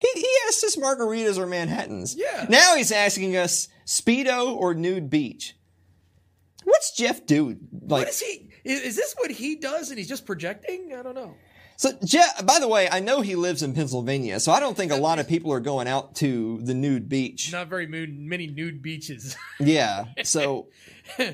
he, 0.02 0.20
he 0.20 0.28
asked 0.48 0.64
us 0.64 0.76
margaritas 0.76 1.38
or 1.38 1.46
Manhattans. 1.46 2.14
Yeah. 2.16 2.46
Now 2.48 2.76
he's 2.76 2.92
asking 2.92 3.36
us 3.36 3.68
Speedo 3.86 4.54
or 4.54 4.74
nude 4.74 5.10
beach. 5.10 5.56
What's 6.64 6.96
Jeff 6.96 7.24
do? 7.26 7.56
Like 7.72 8.00
what 8.00 8.08
is 8.08 8.20
he? 8.20 8.50
Is, 8.64 8.82
is 8.82 8.96
this 8.96 9.14
what 9.18 9.30
he 9.30 9.56
does 9.56 9.90
and 9.90 9.98
he's 9.98 10.08
just 10.08 10.26
projecting? 10.26 10.94
I 10.96 11.02
don't 11.02 11.14
know. 11.14 11.34
So 11.76 11.90
Jeff 12.04 12.44
by 12.46 12.58
the 12.58 12.68
way, 12.68 12.88
I 12.90 13.00
know 13.00 13.20
he 13.20 13.34
lives 13.34 13.62
in 13.62 13.74
Pennsylvania, 13.74 14.40
so 14.40 14.52
I 14.52 14.60
don't 14.60 14.76
think 14.76 14.92
a 14.92 14.96
lot 14.96 15.18
of 15.18 15.28
people 15.28 15.52
are 15.52 15.60
going 15.60 15.88
out 15.88 16.14
to 16.16 16.60
the 16.62 16.74
nude 16.74 17.08
beach. 17.08 17.52
Not 17.52 17.68
very 17.68 17.86
many 17.86 18.46
nude 18.46 18.82
beaches. 18.82 19.36
Yeah. 19.60 20.06
So 20.24 20.68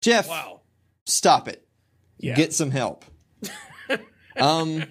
Jeff, 0.00 0.28
wow. 0.28 0.60
stop 1.04 1.48
it. 1.48 1.66
Yeah. 2.18 2.34
Get 2.34 2.52
some 2.52 2.70
help. 2.70 3.04
um, 4.36 4.84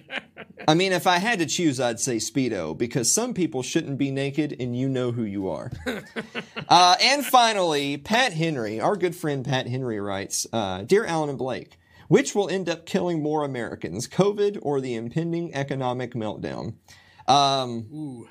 I 0.66 0.74
mean, 0.74 0.92
if 0.92 1.06
I 1.06 1.18
had 1.18 1.38
to 1.38 1.46
choose, 1.46 1.80
I'd 1.80 2.00
say 2.00 2.16
Speedo 2.16 2.76
because 2.76 3.12
some 3.12 3.34
people 3.34 3.62
shouldn't 3.62 3.98
be 3.98 4.10
naked 4.10 4.56
and 4.58 4.76
you 4.76 4.88
know 4.88 5.12
who 5.12 5.22
you 5.22 5.48
are. 5.48 5.70
uh, 6.68 6.96
and 7.00 7.24
finally, 7.24 7.96
Pat 7.96 8.32
Henry, 8.32 8.80
our 8.80 8.96
good 8.96 9.14
friend 9.14 9.44
Pat 9.44 9.66
Henry 9.66 10.00
writes 10.00 10.46
uh, 10.52 10.82
Dear 10.82 11.04
Alan 11.04 11.28
and 11.30 11.38
Blake, 11.38 11.78
which 12.08 12.34
will 12.34 12.48
end 12.48 12.68
up 12.68 12.86
killing 12.86 13.22
more 13.22 13.44
Americans, 13.44 14.08
COVID 14.08 14.58
or 14.62 14.80
the 14.80 14.94
impending 14.94 15.54
economic 15.54 16.14
meltdown? 16.14 16.74
Um, 17.26 17.86
Ooh. 17.92 18.28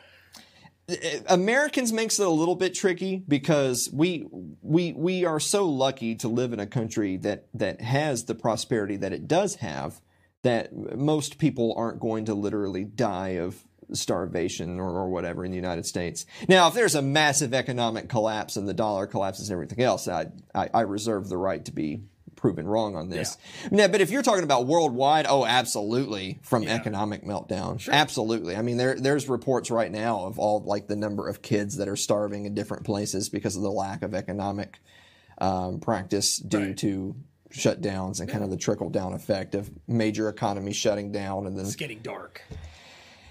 Americans 1.27 1.91
makes 1.91 2.19
it 2.19 2.27
a 2.27 2.29
little 2.29 2.55
bit 2.55 2.75
tricky 2.75 3.23
because 3.27 3.89
we 3.91 4.27
we 4.61 4.93
we 4.93 5.25
are 5.25 5.39
so 5.39 5.65
lucky 5.67 6.13
to 6.15 6.27
live 6.27 6.53
in 6.53 6.59
a 6.59 6.67
country 6.67 7.17
that 7.17 7.47
that 7.55 7.81
has 7.81 8.25
the 8.25 8.35
prosperity 8.35 8.95
that 8.97 9.11
it 9.11 9.27
does 9.27 9.55
have 9.55 9.99
that 10.43 10.95
most 10.95 11.39
people 11.39 11.73
aren't 11.75 11.99
going 11.99 12.25
to 12.25 12.35
literally 12.35 12.83
die 12.83 13.29
of 13.29 13.63
starvation 13.93 14.79
or, 14.79 14.89
or 14.89 15.09
whatever 15.09 15.43
in 15.43 15.49
the 15.49 15.57
United 15.57 15.87
States. 15.87 16.25
Now, 16.47 16.67
if 16.67 16.75
there's 16.75 16.95
a 16.95 17.01
massive 17.01 17.53
economic 17.53 18.07
collapse 18.07 18.55
and 18.55 18.67
the 18.67 18.73
dollar 18.73 19.07
collapses 19.07 19.49
and 19.49 19.55
everything 19.55 19.83
else, 19.83 20.07
I 20.07 20.27
I, 20.53 20.69
I 20.71 20.81
reserve 20.81 21.29
the 21.29 21.37
right 21.37 21.65
to 21.65 21.71
be 21.71 22.03
proven 22.45 22.67
wrong 22.67 22.95
on 22.95 23.09
this. 23.09 23.37
Yeah, 23.71 23.87
but 23.87 24.01
if 24.01 24.09
you're 24.11 24.21
talking 24.21 24.43
about 24.43 24.67
worldwide, 24.67 25.25
oh, 25.27 25.45
absolutely, 25.45 26.39
from 26.43 26.67
economic 26.67 27.23
meltdown, 27.23 27.87
absolutely. 27.89 28.55
I 28.55 28.61
mean, 28.61 28.77
there 28.77 28.95
there's 28.95 29.27
reports 29.27 29.71
right 29.71 29.91
now 29.91 30.25
of 30.25 30.37
all 30.39 30.61
like 30.63 30.87
the 30.87 30.95
number 30.95 31.27
of 31.27 31.41
kids 31.41 31.77
that 31.77 31.87
are 31.87 31.95
starving 31.95 32.45
in 32.45 32.53
different 32.53 32.83
places 32.85 33.29
because 33.29 33.55
of 33.55 33.61
the 33.63 33.71
lack 33.71 34.03
of 34.03 34.13
economic 34.13 34.79
um, 35.39 35.79
practice 35.79 36.37
due 36.37 36.59
Right. 36.59 36.77
to 36.77 37.15
shutdowns 37.51 38.19
and 38.19 38.29
kind 38.29 38.43
of 38.43 38.49
the 38.49 38.57
trickle 38.57 38.89
down 38.89 39.13
effect 39.13 39.55
of 39.55 39.69
major 39.87 40.29
economies 40.29 40.75
shutting 40.75 41.11
down 41.11 41.47
and 41.47 41.57
then 41.57 41.65
It's 41.65 41.75
getting 41.75 41.99
dark. 41.99 42.41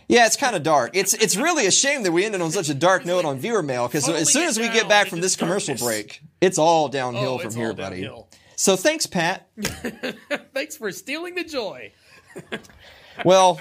yeah, 0.08 0.26
it's 0.26 0.36
kind 0.36 0.56
of 0.56 0.62
dark. 0.62 0.92
It's 0.94 1.14
it's 1.14 1.36
really 1.36 1.66
a 1.66 1.70
shame 1.70 2.02
that 2.04 2.12
we 2.12 2.24
ended 2.24 2.40
on 2.40 2.50
such 2.50 2.68
a 2.68 2.74
dark 2.74 3.04
note 3.12 3.24
on 3.24 3.38
viewer 3.38 3.62
mail 3.62 3.86
because 3.86 4.08
as 4.08 4.32
soon 4.32 4.48
as 4.48 4.58
we 4.58 4.68
get 4.68 4.88
back 4.88 5.08
from 5.08 5.20
this 5.20 5.36
commercial 5.36 5.74
break, 5.76 6.22
it's 6.40 6.58
all 6.58 6.88
downhill 6.88 7.34
Oh, 7.34 7.38
from 7.38 7.46
it's 7.48 7.54
here, 7.56 7.68
all 7.68 7.74
buddy. 7.74 8.02
downhill. 8.02 8.28
So 8.56 8.76
thanks, 8.76 9.06
Pat. 9.06 9.48
Thanks 10.54 10.76
for 10.76 10.90
stealing 10.92 11.34
the 11.34 11.44
joy. 11.44 11.92
Well, 13.24 13.60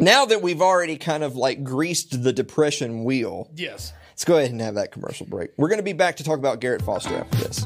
now 0.00 0.24
that 0.24 0.42
we've 0.42 0.60
already 0.60 0.96
kind 0.96 1.22
of 1.22 1.36
like 1.36 1.62
greased 1.62 2.20
the 2.24 2.32
depression 2.32 3.04
wheel, 3.04 3.48
Yes. 3.54 3.92
let's 4.10 4.24
go 4.24 4.38
ahead 4.38 4.50
and 4.50 4.60
have 4.60 4.74
that 4.74 4.90
commercial 4.90 5.24
break. 5.24 5.52
We're 5.56 5.68
going 5.68 5.78
to 5.78 5.84
be 5.84 5.92
back 5.92 6.16
to 6.16 6.24
talk 6.24 6.36
about 6.40 6.58
Garrett 6.60 6.82
Foster 6.82 7.14
after 7.14 7.36
this. 7.38 7.64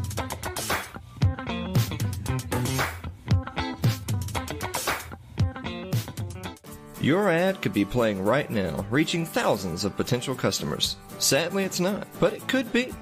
Your 7.00 7.28
ad 7.30 7.60
could 7.60 7.74
be 7.74 7.84
playing 7.84 8.22
right 8.24 8.48
now, 8.50 8.87
reaching 8.90 9.26
thousands 9.26 9.84
of 9.84 9.96
potential 9.96 10.34
customers. 10.34 10.96
Sadly, 11.18 11.64
it's 11.64 11.80
not, 11.80 12.06
but 12.18 12.32
it 12.32 12.46
could 12.48 12.72
be. 12.72 12.92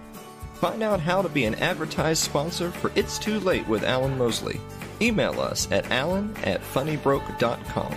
Find 0.63 0.85
out 0.85 1.01
how 1.01 1.23
to 1.23 1.29
be 1.29 1.45
an 1.45 1.57
advertised 1.57 2.23
sponsor 2.23 2.71
for 2.71 2.93
It's 2.95 3.19
Too 3.19 3.41
Late 3.41 3.67
with 3.67 3.83
Alan 3.83 4.17
Mosley. 4.17 4.61
Email 5.01 5.41
us 5.41 5.67
at 5.73 5.91
alan 5.91 6.37
at 6.45 6.61
funnybroke.com. 6.61 7.93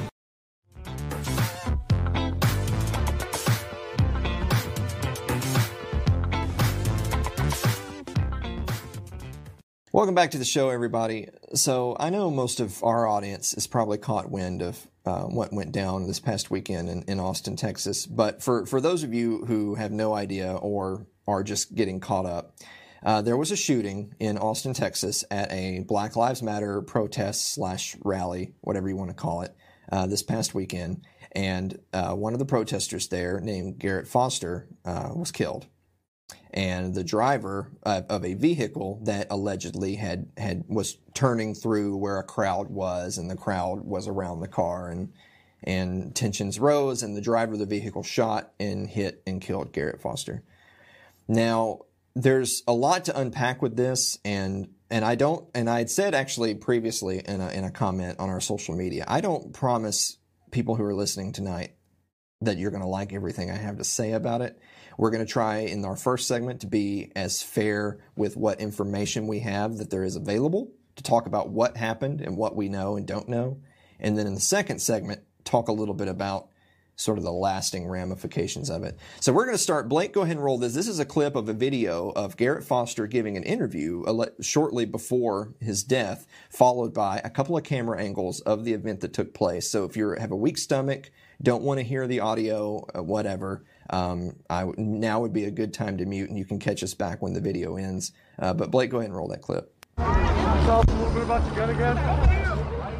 Welcome 9.91 10.15
back 10.15 10.31
to 10.31 10.39
the 10.39 10.43
show, 10.43 10.71
everybody. 10.71 11.29
So 11.53 11.95
I 11.99 12.09
know 12.09 12.31
most 12.31 12.59
of 12.59 12.83
our 12.83 13.05
audience 13.05 13.51
has 13.51 13.67
probably 13.67 13.99
caught 13.99 14.31
wind 14.31 14.63
of 14.63 14.87
uh, 15.05 15.25
what 15.25 15.53
went 15.53 15.71
down 15.71 16.07
this 16.07 16.19
past 16.19 16.49
weekend 16.49 16.89
in, 16.89 17.03
in 17.03 17.19
Austin, 17.19 17.57
Texas. 17.57 18.07
But 18.07 18.41
for, 18.41 18.65
for 18.65 18.81
those 18.81 19.03
of 19.03 19.13
you 19.13 19.45
who 19.45 19.75
have 19.75 19.91
no 19.91 20.15
idea 20.15 20.55
or 20.55 21.05
are 21.27 21.43
just 21.43 21.73
getting 21.75 21.99
caught 21.99 22.25
up, 22.25 22.55
uh, 23.03 23.21
there 23.21 23.37
was 23.37 23.51
a 23.51 23.55
shooting 23.55 24.15
in 24.19 24.37
Austin, 24.37 24.73
Texas 24.73 25.23
at 25.29 25.51
a 25.51 25.79
Black 25.87 26.15
Lives 26.15 26.41
Matter 26.41 26.81
protest 26.81 27.53
slash 27.53 27.95
rally, 28.03 28.53
whatever 28.61 28.89
you 28.89 28.95
want 28.95 29.11
to 29.11 29.15
call 29.15 29.41
it, 29.41 29.55
uh, 29.91 30.07
this 30.07 30.23
past 30.23 30.55
weekend. 30.55 31.05
And 31.31 31.79
uh, 31.93 32.13
one 32.13 32.33
of 32.33 32.39
the 32.39 32.45
protesters 32.45 33.09
there, 33.09 33.39
named 33.41 33.77
Garrett 33.77 34.07
Foster, 34.07 34.67
uh, 34.85 35.11
was 35.13 35.31
killed 35.31 35.67
and 36.55 36.95
the 36.95 37.03
driver 37.03 37.69
uh, 37.83 38.03
of 38.09 38.23
a 38.23 38.33
vehicle 38.33 39.01
that 39.03 39.27
allegedly 39.29 39.95
had 39.95 40.29
had 40.37 40.63
was 40.67 40.97
turning 41.13 41.53
through 41.53 41.97
where 41.97 42.17
a 42.17 42.23
crowd 42.23 42.69
was, 42.69 43.17
and 43.17 43.29
the 43.29 43.35
crowd 43.35 43.81
was 43.81 44.07
around 44.07 44.39
the 44.39 44.47
car, 44.47 44.89
and 44.89 45.11
and 45.63 46.15
tensions 46.15 46.59
rose, 46.59 47.03
and 47.03 47.15
the 47.15 47.21
driver 47.21 47.53
of 47.53 47.59
the 47.59 47.65
vehicle 47.65 48.03
shot 48.03 48.53
and 48.59 48.87
hit 48.87 49.21
and 49.27 49.41
killed 49.41 49.73
Garrett 49.73 50.01
Foster. 50.01 50.43
Now, 51.27 51.81
there's 52.15 52.63
a 52.67 52.73
lot 52.73 53.05
to 53.05 53.19
unpack 53.19 53.61
with 53.61 53.75
this, 53.75 54.17
and 54.23 54.69
and 54.89 55.03
I 55.03 55.15
don't, 55.15 55.47
and 55.55 55.69
I 55.69 55.79
had 55.79 55.89
said 55.89 56.13
actually 56.13 56.53
previously 56.55 57.19
in 57.19 57.41
a, 57.41 57.49
in 57.49 57.63
a 57.63 57.71
comment 57.71 58.19
on 58.19 58.29
our 58.29 58.39
social 58.39 58.75
media, 58.75 59.03
I 59.07 59.19
don't 59.19 59.51
promise 59.51 60.17
people 60.51 60.75
who 60.75 60.83
are 60.83 60.93
listening 60.93 61.33
tonight 61.33 61.71
that 62.41 62.57
you're 62.57 62.71
going 62.71 62.83
to 62.83 62.87
like 62.87 63.11
everything 63.11 63.49
I 63.49 63.55
have 63.55 63.77
to 63.77 63.83
say 63.83 64.11
about 64.11 64.41
it. 64.41 64.59
We're 64.97 65.09
going 65.09 65.25
to 65.25 65.31
try 65.31 65.57
in 65.57 65.83
our 65.83 65.95
first 65.95 66.27
segment 66.27 66.61
to 66.61 66.67
be 66.67 67.11
as 67.15 67.41
fair 67.41 67.99
with 68.15 68.37
what 68.37 68.61
information 68.61 69.27
we 69.27 69.39
have 69.39 69.77
that 69.77 69.89
there 69.89 70.03
is 70.03 70.15
available 70.15 70.71
to 70.95 71.03
talk 71.03 71.25
about 71.25 71.49
what 71.49 71.75
happened 71.75 72.21
and 72.21 72.37
what 72.37 72.55
we 72.55 72.69
know 72.69 72.95
and 72.95 73.07
don't 73.07 73.27
know. 73.27 73.59
And 73.99 74.17
then 74.17 74.27
in 74.27 74.35
the 74.35 74.41
second 74.41 74.79
segment, 74.79 75.21
talk 75.43 75.67
a 75.67 75.73
little 75.73 75.93
bit 75.93 76.07
about 76.07 76.49
sort 76.95 77.17
of 77.17 77.23
the 77.23 77.31
lasting 77.31 77.87
ramifications 77.87 78.69
of 78.69 78.83
it. 78.83 78.97
So 79.19 79.33
we're 79.33 79.45
going 79.45 79.57
to 79.57 79.61
start. 79.63 79.89
Blake, 79.89 80.13
go 80.13 80.21
ahead 80.21 80.37
and 80.37 80.43
roll 80.43 80.57
this. 80.57 80.73
This 80.73 80.87
is 80.87 80.99
a 80.99 81.05
clip 81.05 81.35
of 81.35 81.49
a 81.49 81.53
video 81.53 82.09
of 82.09 82.37
Garrett 82.37 82.63
Foster 82.63 83.07
giving 83.07 83.37
an 83.37 83.43
interview 83.43 84.03
shortly 84.41 84.85
before 84.85 85.53
his 85.59 85.83
death, 85.83 86.25
followed 86.49 86.93
by 86.93 87.21
a 87.23 87.29
couple 87.29 87.57
of 87.57 87.63
camera 87.63 88.01
angles 88.01 88.39
of 88.41 88.63
the 88.63 88.73
event 88.73 89.01
that 89.01 89.13
took 89.13 89.33
place. 89.33 89.69
So 89.69 89.83
if 89.83 89.97
you 89.97 90.11
have 90.11 90.31
a 90.31 90.35
weak 90.35 90.57
stomach, 90.57 91.11
don't 91.41 91.63
want 91.63 91.79
to 91.79 91.83
hear 91.83 92.07
the 92.07 92.21
audio, 92.21 92.85
uh, 92.95 93.03
whatever, 93.03 93.65
um, 93.89 94.37
I 94.49 94.61
w- 94.61 94.75
now 94.77 95.19
would 95.19 95.33
be 95.33 95.45
a 95.45 95.51
good 95.51 95.73
time 95.73 95.97
to 95.97 96.05
mute, 96.05 96.29
and 96.29 96.39
you 96.39 96.45
can 96.45 96.59
catch 96.59 96.81
us 96.81 96.93
back 96.93 97.21
when 97.21 97.33
the 97.33 97.41
video 97.41 97.75
ends. 97.75 98.13
Uh, 98.39 98.53
but 98.53 98.71
Blake, 98.71 98.89
go 98.89 98.97
ahead 98.99 99.09
and 99.09 99.17
roll 99.17 99.27
that 99.27 99.41
clip. 99.41 99.73
Tell 99.97 100.79
us 100.79 100.85
a 100.87 100.91
little 100.93 101.13
bit 101.13 101.23
about 101.23 101.45
your 101.45 101.55
gun 101.55 101.69
again. 101.69 101.97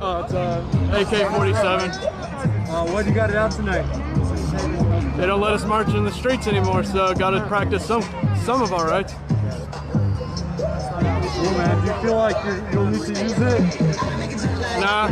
Oh, 0.01 0.23
it's 0.23 0.33
a 0.33 0.61
AK-47. 1.01 2.54
Uh, 2.67 2.85
what 2.87 3.05
you 3.05 3.13
got 3.13 3.29
it 3.29 3.35
out 3.35 3.51
tonight? 3.51 3.83
They 5.17 5.25
don't 5.25 5.39
let 5.39 5.53
us 5.53 5.63
march 5.65 5.89
in 5.89 6.03
the 6.03 6.11
streets 6.11 6.47
anymore, 6.47 6.83
so 6.83 7.13
got 7.13 7.29
to 7.31 7.45
practice 7.47 7.85
some 7.85 8.01
some 8.43 8.61
of 8.61 8.73
our 8.73 8.87
rights. 8.87 9.13
Cool, 11.35 11.51
man. 11.57 11.81
Do 11.81 11.87
you 11.87 12.01
feel 12.01 12.15
like 12.15 12.43
you're, 12.43 12.71
you'll 12.71 12.89
need 12.89 13.01
to 13.01 13.21
use 13.21 13.37
it? 13.37 14.54
Nah, 14.79 15.05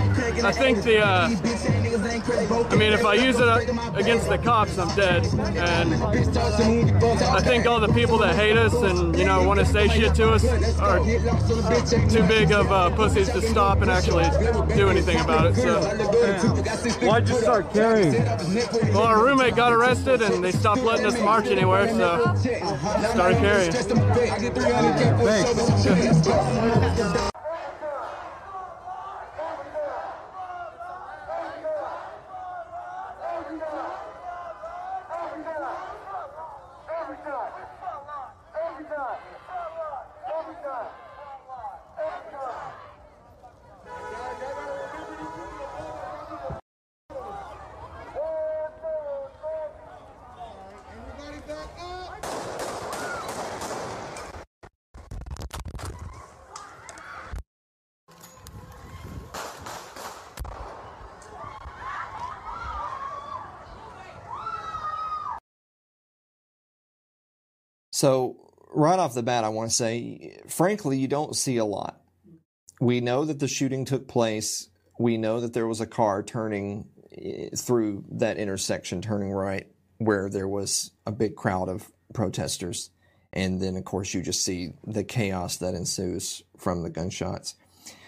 I 0.43 0.51
think 0.51 0.83
the. 0.83 0.99
Uh, 0.99 1.29
I 2.69 2.75
mean, 2.75 2.93
if 2.93 3.05
I 3.05 3.13
use 3.13 3.37
it 3.39 3.69
against 3.95 4.27
the 4.29 4.37
cops, 4.37 4.77
I'm 4.77 4.93
dead. 4.95 5.25
And 5.55 5.93
I 6.03 7.41
think 7.41 7.65
all 7.65 7.79
the 7.79 7.93
people 7.93 8.17
that 8.19 8.35
hate 8.35 8.57
us 8.57 8.73
and 8.73 9.17
you 9.17 9.25
know 9.25 9.43
want 9.47 9.59
to 9.59 9.65
say 9.65 9.87
shit 9.87 10.15
to 10.15 10.31
us 10.33 10.43
are 10.79 10.99
too 12.09 12.23
big 12.27 12.51
of 12.51 12.71
uh, 12.71 12.89
pussies 12.95 13.29
to 13.29 13.41
stop 13.41 13.81
and 13.81 13.91
actually 13.91 14.25
do 14.75 14.89
anything 14.89 15.19
about 15.19 15.45
it. 15.47 15.55
So. 15.55 15.81
Why'd 17.05 17.27
you 17.29 17.35
start 17.39 17.71
carrying? 17.73 18.13
Well, 18.93 19.03
our 19.03 19.23
roommate 19.23 19.55
got 19.55 19.71
arrested 19.71 20.21
and 20.21 20.43
they 20.43 20.51
stopped 20.51 20.81
letting 20.81 21.05
us 21.05 21.19
march 21.19 21.47
anywhere, 21.47 21.87
so 21.89 22.35
started 23.11 23.37
carrying. 23.39 23.71
Thanks. 26.93 27.29
So, 68.03 68.35
right 68.73 68.99
off 68.99 69.13
the 69.13 69.23
bat, 69.23 69.45
I 69.45 69.47
want 69.47 69.69
to 69.69 69.75
say, 69.77 70.37
frankly, 70.49 70.97
you 70.97 71.07
don't 71.07 71.37
see 71.37 71.55
a 71.55 71.63
lot. 71.63 72.01
We 72.81 72.99
know 72.99 73.23
that 73.23 73.39
the 73.39 73.47
shooting 73.47 73.85
took 73.85 74.09
place. 74.09 74.67
We 74.99 75.15
know 75.15 75.39
that 75.39 75.53
there 75.53 75.69
was 75.69 75.79
a 75.79 75.87
car 75.87 76.21
turning 76.21 76.89
eh, 77.17 77.47
through 77.55 78.03
that 78.11 78.37
intersection, 78.37 79.01
turning 79.01 79.31
right, 79.31 79.67
where 79.99 80.29
there 80.29 80.49
was 80.49 80.91
a 81.05 81.13
big 81.13 81.37
crowd 81.37 81.69
of 81.69 81.89
protesters. 82.13 82.89
And 83.31 83.61
then, 83.61 83.77
of 83.77 83.85
course, 83.85 84.13
you 84.13 84.21
just 84.21 84.43
see 84.43 84.73
the 84.85 85.05
chaos 85.05 85.55
that 85.59 85.73
ensues 85.73 86.43
from 86.57 86.83
the 86.83 86.89
gunshots. 86.89 87.55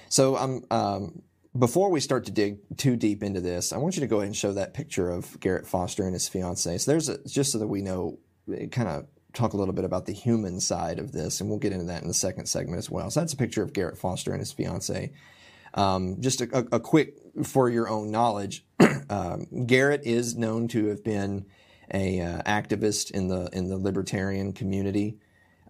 So, 0.10 0.36
I'm. 0.36 0.65
Um, 0.71 1.21
before 1.58 1.89
we 1.89 2.01
start 2.01 2.25
to 2.25 2.34
dig 2.34 2.58
too 2.75 2.97
deep 2.97 3.23
into 3.23 3.39
this, 3.39 3.71
I 3.71 3.77
want 3.77 3.95
you 3.95 4.01
to 4.01 4.08
go 4.08 4.17
ahead 4.17 4.27
and 4.27 4.36
show 4.36 4.51
that 4.51 4.73
picture 4.73 5.10
of 5.10 5.39
Garrett 5.39 5.65
Foster 5.65 6.03
and 6.03 6.12
his 6.12 6.27
fiancee. 6.27 6.79
So 6.79 6.91
there's 6.91 7.08
a, 7.08 7.25
just 7.25 7.53
so 7.53 7.60
that 7.60 7.67
we 7.67 7.81
know 7.81 8.19
eh, 8.53 8.65
kind 8.65 8.89
of 8.89 9.05
talk 9.35 9.53
a 9.53 9.57
little 9.57 9.73
bit 9.73 9.85
about 9.85 10.05
the 10.05 10.13
human 10.13 10.59
side 10.59 10.99
of 10.99 11.11
this, 11.11 11.39
and 11.39 11.49
we'll 11.49 11.59
get 11.59 11.73
into 11.73 11.85
that 11.85 12.01
in 12.01 12.07
the 12.07 12.13
second 12.13 12.47
segment 12.47 12.79
as 12.79 12.89
well. 12.89 13.09
So 13.09 13.19
that's 13.19 13.33
a 13.33 13.37
picture 13.37 13.63
of 13.63 13.73
Garrett 13.73 13.97
Foster 13.97 14.31
and 14.31 14.39
his 14.39 14.51
fiance. 14.51 15.11
Um, 15.73 16.21
just 16.21 16.41
a, 16.41 16.49
a, 16.57 16.77
a, 16.77 16.79
quick 16.79 17.15
for 17.43 17.69
your 17.69 17.89
own 17.89 18.09
knowledge, 18.09 18.65
um, 19.09 19.65
Garrett 19.65 20.03
is 20.05 20.37
known 20.37 20.69
to 20.69 20.87
have 20.87 21.03
been 21.03 21.45
a 21.93 22.21
uh, 22.21 22.41
activist 22.43 23.11
in 23.11 23.27
the 23.27 23.49
in 23.51 23.67
the 23.67 23.77
libertarian 23.77 24.53
community. 24.53 25.17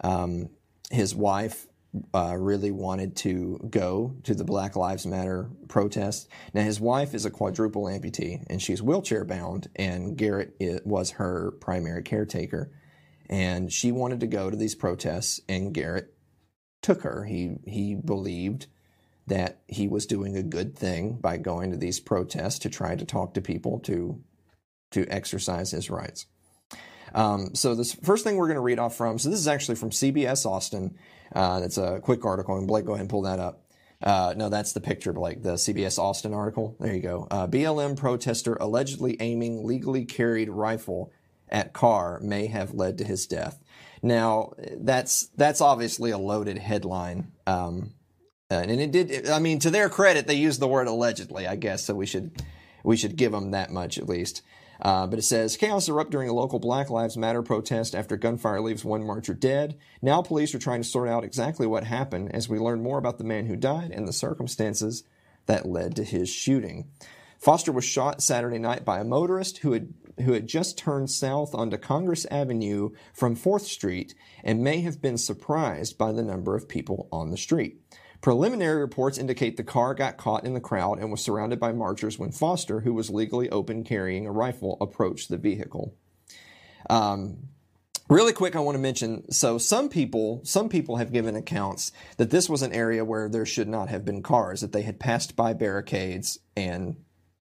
Um, 0.01 0.49
his 0.91 1.15
wife 1.15 1.65
uh, 2.13 2.35
really 2.37 2.71
wanted 2.71 3.15
to 3.15 3.59
go 3.69 4.15
to 4.23 4.35
the 4.35 4.43
Black 4.43 4.75
Lives 4.75 5.07
Matter 5.07 5.49
protest. 5.67 6.29
Now, 6.53 6.61
his 6.61 6.79
wife 6.79 7.15
is 7.15 7.25
a 7.25 7.31
quadruple 7.31 7.85
amputee 7.85 8.43
and 8.47 8.61
she's 8.61 8.83
wheelchair 8.83 9.25
bound, 9.25 9.69
and 9.75 10.15
Garrett 10.15 10.55
was 10.85 11.11
her 11.11 11.51
primary 11.59 12.03
caretaker 12.03 12.71
and 13.29 13.71
she 13.71 13.91
wanted 13.91 14.19
to 14.19 14.27
go 14.27 14.49
to 14.49 14.57
these 14.57 14.75
protests 14.75 15.39
and 15.47 15.73
Garrett 15.73 16.13
took 16.81 17.01
her. 17.01 17.25
He 17.25 17.57
he 17.65 17.95
believed 17.95 18.67
that 19.27 19.61
he 19.67 19.87
was 19.87 20.05
doing 20.05 20.37
a 20.37 20.43
good 20.43 20.77
thing 20.77 21.15
by 21.15 21.37
going 21.37 21.71
to 21.71 21.77
these 21.77 21.99
protests 21.99 22.59
to 22.59 22.69
try 22.69 22.95
to 22.95 23.05
talk 23.05 23.33
to 23.33 23.41
people 23.41 23.79
to 23.79 24.21
to 24.91 25.07
exercise 25.07 25.71
his 25.71 25.89
rights. 25.89 26.27
Um, 27.13 27.55
so 27.55 27.75
this 27.75 27.93
first 27.93 28.23
thing 28.23 28.35
we're 28.35 28.47
going 28.47 28.55
to 28.55 28.61
read 28.61 28.79
off 28.79 28.95
from. 28.95 29.17
So 29.17 29.29
this 29.29 29.39
is 29.39 29.47
actually 29.47 29.75
from 29.75 29.89
CBS 29.89 30.45
Austin. 30.45 30.97
Uh, 31.33 31.61
it's 31.63 31.77
a 31.77 31.99
quick 32.01 32.25
article, 32.25 32.57
and 32.57 32.67
Blake, 32.67 32.85
go 32.85 32.91
ahead 32.91 33.01
and 33.01 33.09
pull 33.09 33.23
that 33.23 33.39
up. 33.39 33.65
Uh, 34.03 34.33
no, 34.35 34.49
that's 34.49 34.73
the 34.73 34.81
picture, 34.81 35.13
Blake. 35.13 35.41
The 35.41 35.53
CBS 35.53 35.97
Austin 35.97 36.33
article. 36.33 36.75
There 36.79 36.93
you 36.93 37.01
go. 37.01 37.27
Uh, 37.31 37.47
BLM 37.47 37.95
protester 37.95 38.55
allegedly 38.59 39.17
aiming 39.19 39.65
legally 39.65 40.05
carried 40.05 40.49
rifle 40.49 41.11
at 41.49 41.73
car 41.73 42.19
may 42.21 42.47
have 42.47 42.73
led 42.73 42.97
to 42.97 43.03
his 43.03 43.27
death. 43.27 43.59
Now, 44.01 44.53
that's 44.77 45.27
that's 45.35 45.61
obviously 45.61 46.11
a 46.11 46.17
loaded 46.17 46.57
headline, 46.57 47.31
um, 47.47 47.93
and 48.49 48.69
it 48.69 48.91
did. 48.91 49.27
I 49.27 49.39
mean, 49.39 49.59
to 49.59 49.71
their 49.71 49.89
credit, 49.89 50.27
they 50.27 50.35
used 50.35 50.59
the 50.59 50.67
word 50.67 50.87
allegedly. 50.87 51.47
I 51.47 51.55
guess 51.55 51.85
so. 51.85 51.95
We 51.95 52.05
should 52.05 52.43
we 52.83 52.97
should 52.97 53.15
give 53.15 53.31
them 53.31 53.51
that 53.51 53.71
much 53.71 53.97
at 53.97 54.07
least. 54.07 54.41
Uh, 54.81 55.07
but 55.07 55.19
it 55.19 55.23
says 55.23 55.55
chaos 55.57 55.87
erupted 55.87 56.11
during 56.11 56.29
a 56.29 56.33
local 56.33 56.59
Black 56.59 56.89
Lives 56.89 57.17
Matter 57.17 57.41
protest 57.41 57.95
after 57.95 58.17
gunfire 58.17 58.61
leaves 58.61 58.83
one 58.83 59.05
marcher 59.05 59.33
dead. 59.33 59.77
Now 60.01 60.21
police 60.21 60.53
are 60.53 60.59
trying 60.59 60.81
to 60.81 60.87
sort 60.87 61.07
out 61.07 61.23
exactly 61.23 61.65
what 61.65 61.85
happened 61.85 62.35
as 62.35 62.49
we 62.49 62.59
learn 62.59 62.83
more 62.83 62.97
about 62.97 63.17
the 63.17 63.23
man 63.23 63.45
who 63.45 63.55
died 63.55 63.91
and 63.91 64.07
the 64.07 64.13
circumstances 64.13 65.03
that 65.45 65.65
led 65.65 65.95
to 65.95 66.03
his 66.03 66.29
shooting. 66.29 66.89
Foster 67.39 67.71
was 67.71 67.85
shot 67.85 68.21
Saturday 68.21 68.57
night 68.57 68.83
by 68.83 68.99
a 68.99 69.05
motorist 69.05 69.59
who 69.59 69.71
had 69.71 69.93
who 70.23 70.33
had 70.33 70.47
just 70.47 70.77
turned 70.77 71.09
south 71.09 71.53
onto 71.53 71.77
Congress 71.77 72.25
Avenue 72.31 72.91
from 73.13 73.35
4th 73.35 73.61
Street 73.61 74.15
and 74.43 74.63
may 74.63 74.81
have 74.81 75.01
been 75.01 75.17
surprised 75.17 75.97
by 75.97 76.11
the 76.11 76.23
number 76.23 76.55
of 76.55 76.69
people 76.69 77.07
on 77.11 77.31
the 77.31 77.37
street. 77.37 77.81
Preliminary 78.21 78.79
reports 78.79 79.17
indicate 79.17 79.57
the 79.57 79.63
car 79.63 79.93
got 79.93 80.17
caught 80.17 80.45
in 80.45 80.53
the 80.53 80.59
crowd 80.59 80.99
and 80.99 81.11
was 81.11 81.21
surrounded 81.21 81.59
by 81.59 81.71
marchers 81.71 82.17
when 82.17 82.31
Foster, 82.31 82.81
who 82.81 82.93
was 82.93 83.09
legally 83.09 83.49
open 83.49 83.83
carrying 83.83 84.25
a 84.25 84.31
rifle, 84.31 84.77
approached 84.81 85.29
the 85.29 85.37
vehicle. 85.37 85.93
Um, 86.89 87.49
Really 88.07 88.33
quick, 88.33 88.55
I 88.55 88.59
want 88.59 88.75
to 88.75 88.81
mention. 88.81 89.31
So 89.31 89.57
some 89.57 89.89
people, 89.89 90.41
some 90.43 90.69
people 90.69 90.97
have 90.97 91.11
given 91.11 91.35
accounts 91.35 91.91
that 92.17 92.29
this 92.29 92.47
was 92.47 92.61
an 92.61 92.71
area 92.71 93.03
where 93.03 93.27
there 93.27 93.47
should 93.47 93.67
not 93.67 93.89
have 93.89 94.05
been 94.05 94.21
cars. 94.21 94.61
That 94.61 94.73
they 94.73 94.83
had 94.83 94.99
passed 94.99 95.35
by 95.35 95.53
barricades 95.53 96.37
and 96.55 96.97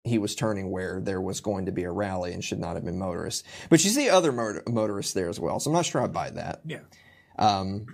he 0.05 0.19
was 0.19 0.35
turning 0.35 0.71
where 0.71 1.01
there 1.01 1.21
was 1.21 1.41
going 1.41 1.67
to 1.67 1.73
be 1.73 1.85
a 1.85 1.91
rally 1.91 2.33
and 2.33 2.43
should 2.43 2.59
not 2.59 2.75
have 2.75 2.85
been 2.85 2.99
motorists. 2.99 3.45
But 3.69 3.85
you 3.85 3.91
see 3.91 4.09
other 4.09 4.33
motor- 4.33 4.63
motorists 4.67 5.13
there 5.13 5.29
as 5.29 5.39
well. 5.39 5.61
So 5.61 5.71
I'm 5.71 5.75
not 5.75 5.87
sure 5.87 6.03
I 6.03 6.07
buy 6.07 6.31
that. 6.31 6.61
Yeah. 6.65 6.81
Um, 7.39 7.87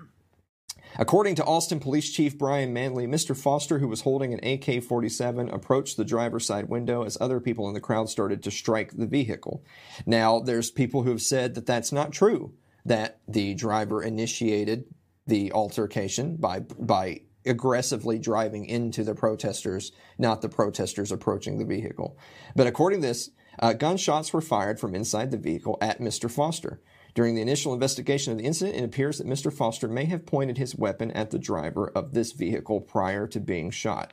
according 0.98 1.34
to 1.36 1.44
Austin 1.44 1.80
Police 1.80 2.12
Chief 2.12 2.38
Brian 2.38 2.72
Manley, 2.72 3.06
Mr. 3.06 3.36
Foster, 3.36 3.80
who 3.80 3.88
was 3.88 4.02
holding 4.02 4.32
an 4.32 4.40
AK 4.44 4.84
47, 4.84 5.48
approached 5.48 5.96
the 5.96 6.04
driver's 6.04 6.46
side 6.46 6.68
window 6.68 7.02
as 7.02 7.18
other 7.20 7.40
people 7.40 7.66
in 7.66 7.74
the 7.74 7.80
crowd 7.80 8.08
started 8.08 8.42
to 8.44 8.50
strike 8.52 8.96
the 8.96 9.06
vehicle. 9.06 9.64
Now, 10.04 10.38
there's 10.38 10.70
people 10.70 11.02
who 11.02 11.10
have 11.10 11.22
said 11.22 11.54
that 11.56 11.66
that's 11.66 11.90
not 11.90 12.12
true, 12.12 12.54
that 12.84 13.18
the 13.26 13.54
driver 13.54 14.00
initiated 14.00 14.84
the 15.26 15.50
altercation 15.50 16.36
by, 16.36 16.60
by 16.60 17.22
aggressively 17.46 18.18
driving 18.18 18.66
into 18.66 19.04
the 19.04 19.14
protesters, 19.14 19.92
not 20.18 20.42
the 20.42 20.48
protesters 20.48 21.12
approaching 21.12 21.58
the 21.58 21.64
vehicle. 21.64 22.18
But 22.54 22.66
according 22.66 23.00
to 23.02 23.06
this, 23.08 23.30
uh, 23.58 23.72
gunshots 23.72 24.32
were 24.32 24.40
fired 24.40 24.78
from 24.78 24.94
inside 24.94 25.30
the 25.30 25.38
vehicle 25.38 25.78
at 25.80 26.00
Mr. 26.00 26.30
Foster. 26.30 26.80
During 27.14 27.34
the 27.34 27.40
initial 27.40 27.72
investigation 27.72 28.32
of 28.32 28.38
the 28.38 28.44
incident, 28.44 28.76
it 28.76 28.84
appears 28.84 29.18
that 29.18 29.26
Mr. 29.26 29.50
Foster 29.50 29.88
may 29.88 30.04
have 30.04 30.26
pointed 30.26 30.58
his 30.58 30.76
weapon 30.76 31.10
at 31.12 31.30
the 31.30 31.38
driver 31.38 31.90
of 31.94 32.12
this 32.12 32.32
vehicle 32.32 32.82
prior 32.82 33.26
to 33.28 33.40
being 33.40 33.70
shot. 33.70 34.12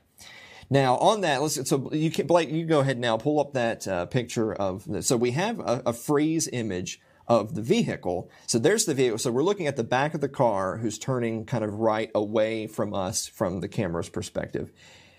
Now, 0.70 0.96
on 0.98 1.22
that, 1.22 1.42
let's 1.42 1.68
so 1.70 1.90
you 1.92 2.10
can 2.10 2.28
Blake, 2.28 2.50
you 2.50 2.66
go 2.66 2.80
ahead 2.80 2.98
now, 2.98 3.18
pull 3.18 3.42
up 3.42 3.54
that 3.54 3.86
uh, 3.88 4.06
picture 4.06 4.54
of. 4.54 4.88
So 5.02 5.18
we 5.18 5.32
have 5.32 5.60
a, 5.60 5.84
a 5.88 5.94
freeze 5.94 6.48
image 6.48 7.02
of 7.28 7.56
the 7.56 7.62
vehicle. 7.62 8.30
So 8.48 8.60
there's 8.60 8.86
the 8.86 8.94
vehicle. 8.94 9.18
So 9.18 9.32
we're 9.32 9.44
looking 9.44 9.68
at 9.68 9.76
the 9.76 9.84
back 9.84 10.14
of 10.14 10.22
the 10.22 10.30
car, 10.30 10.78
who's 10.78 11.00
turning 11.00 11.46
kind 11.46 11.64
of 11.64 11.76
right 11.76 12.12
away 12.14 12.68
from 12.68 12.94
us 12.94 13.28
from 13.28 13.62
the 13.62 13.68
camera's 13.68 14.10
perspective. 14.10 14.72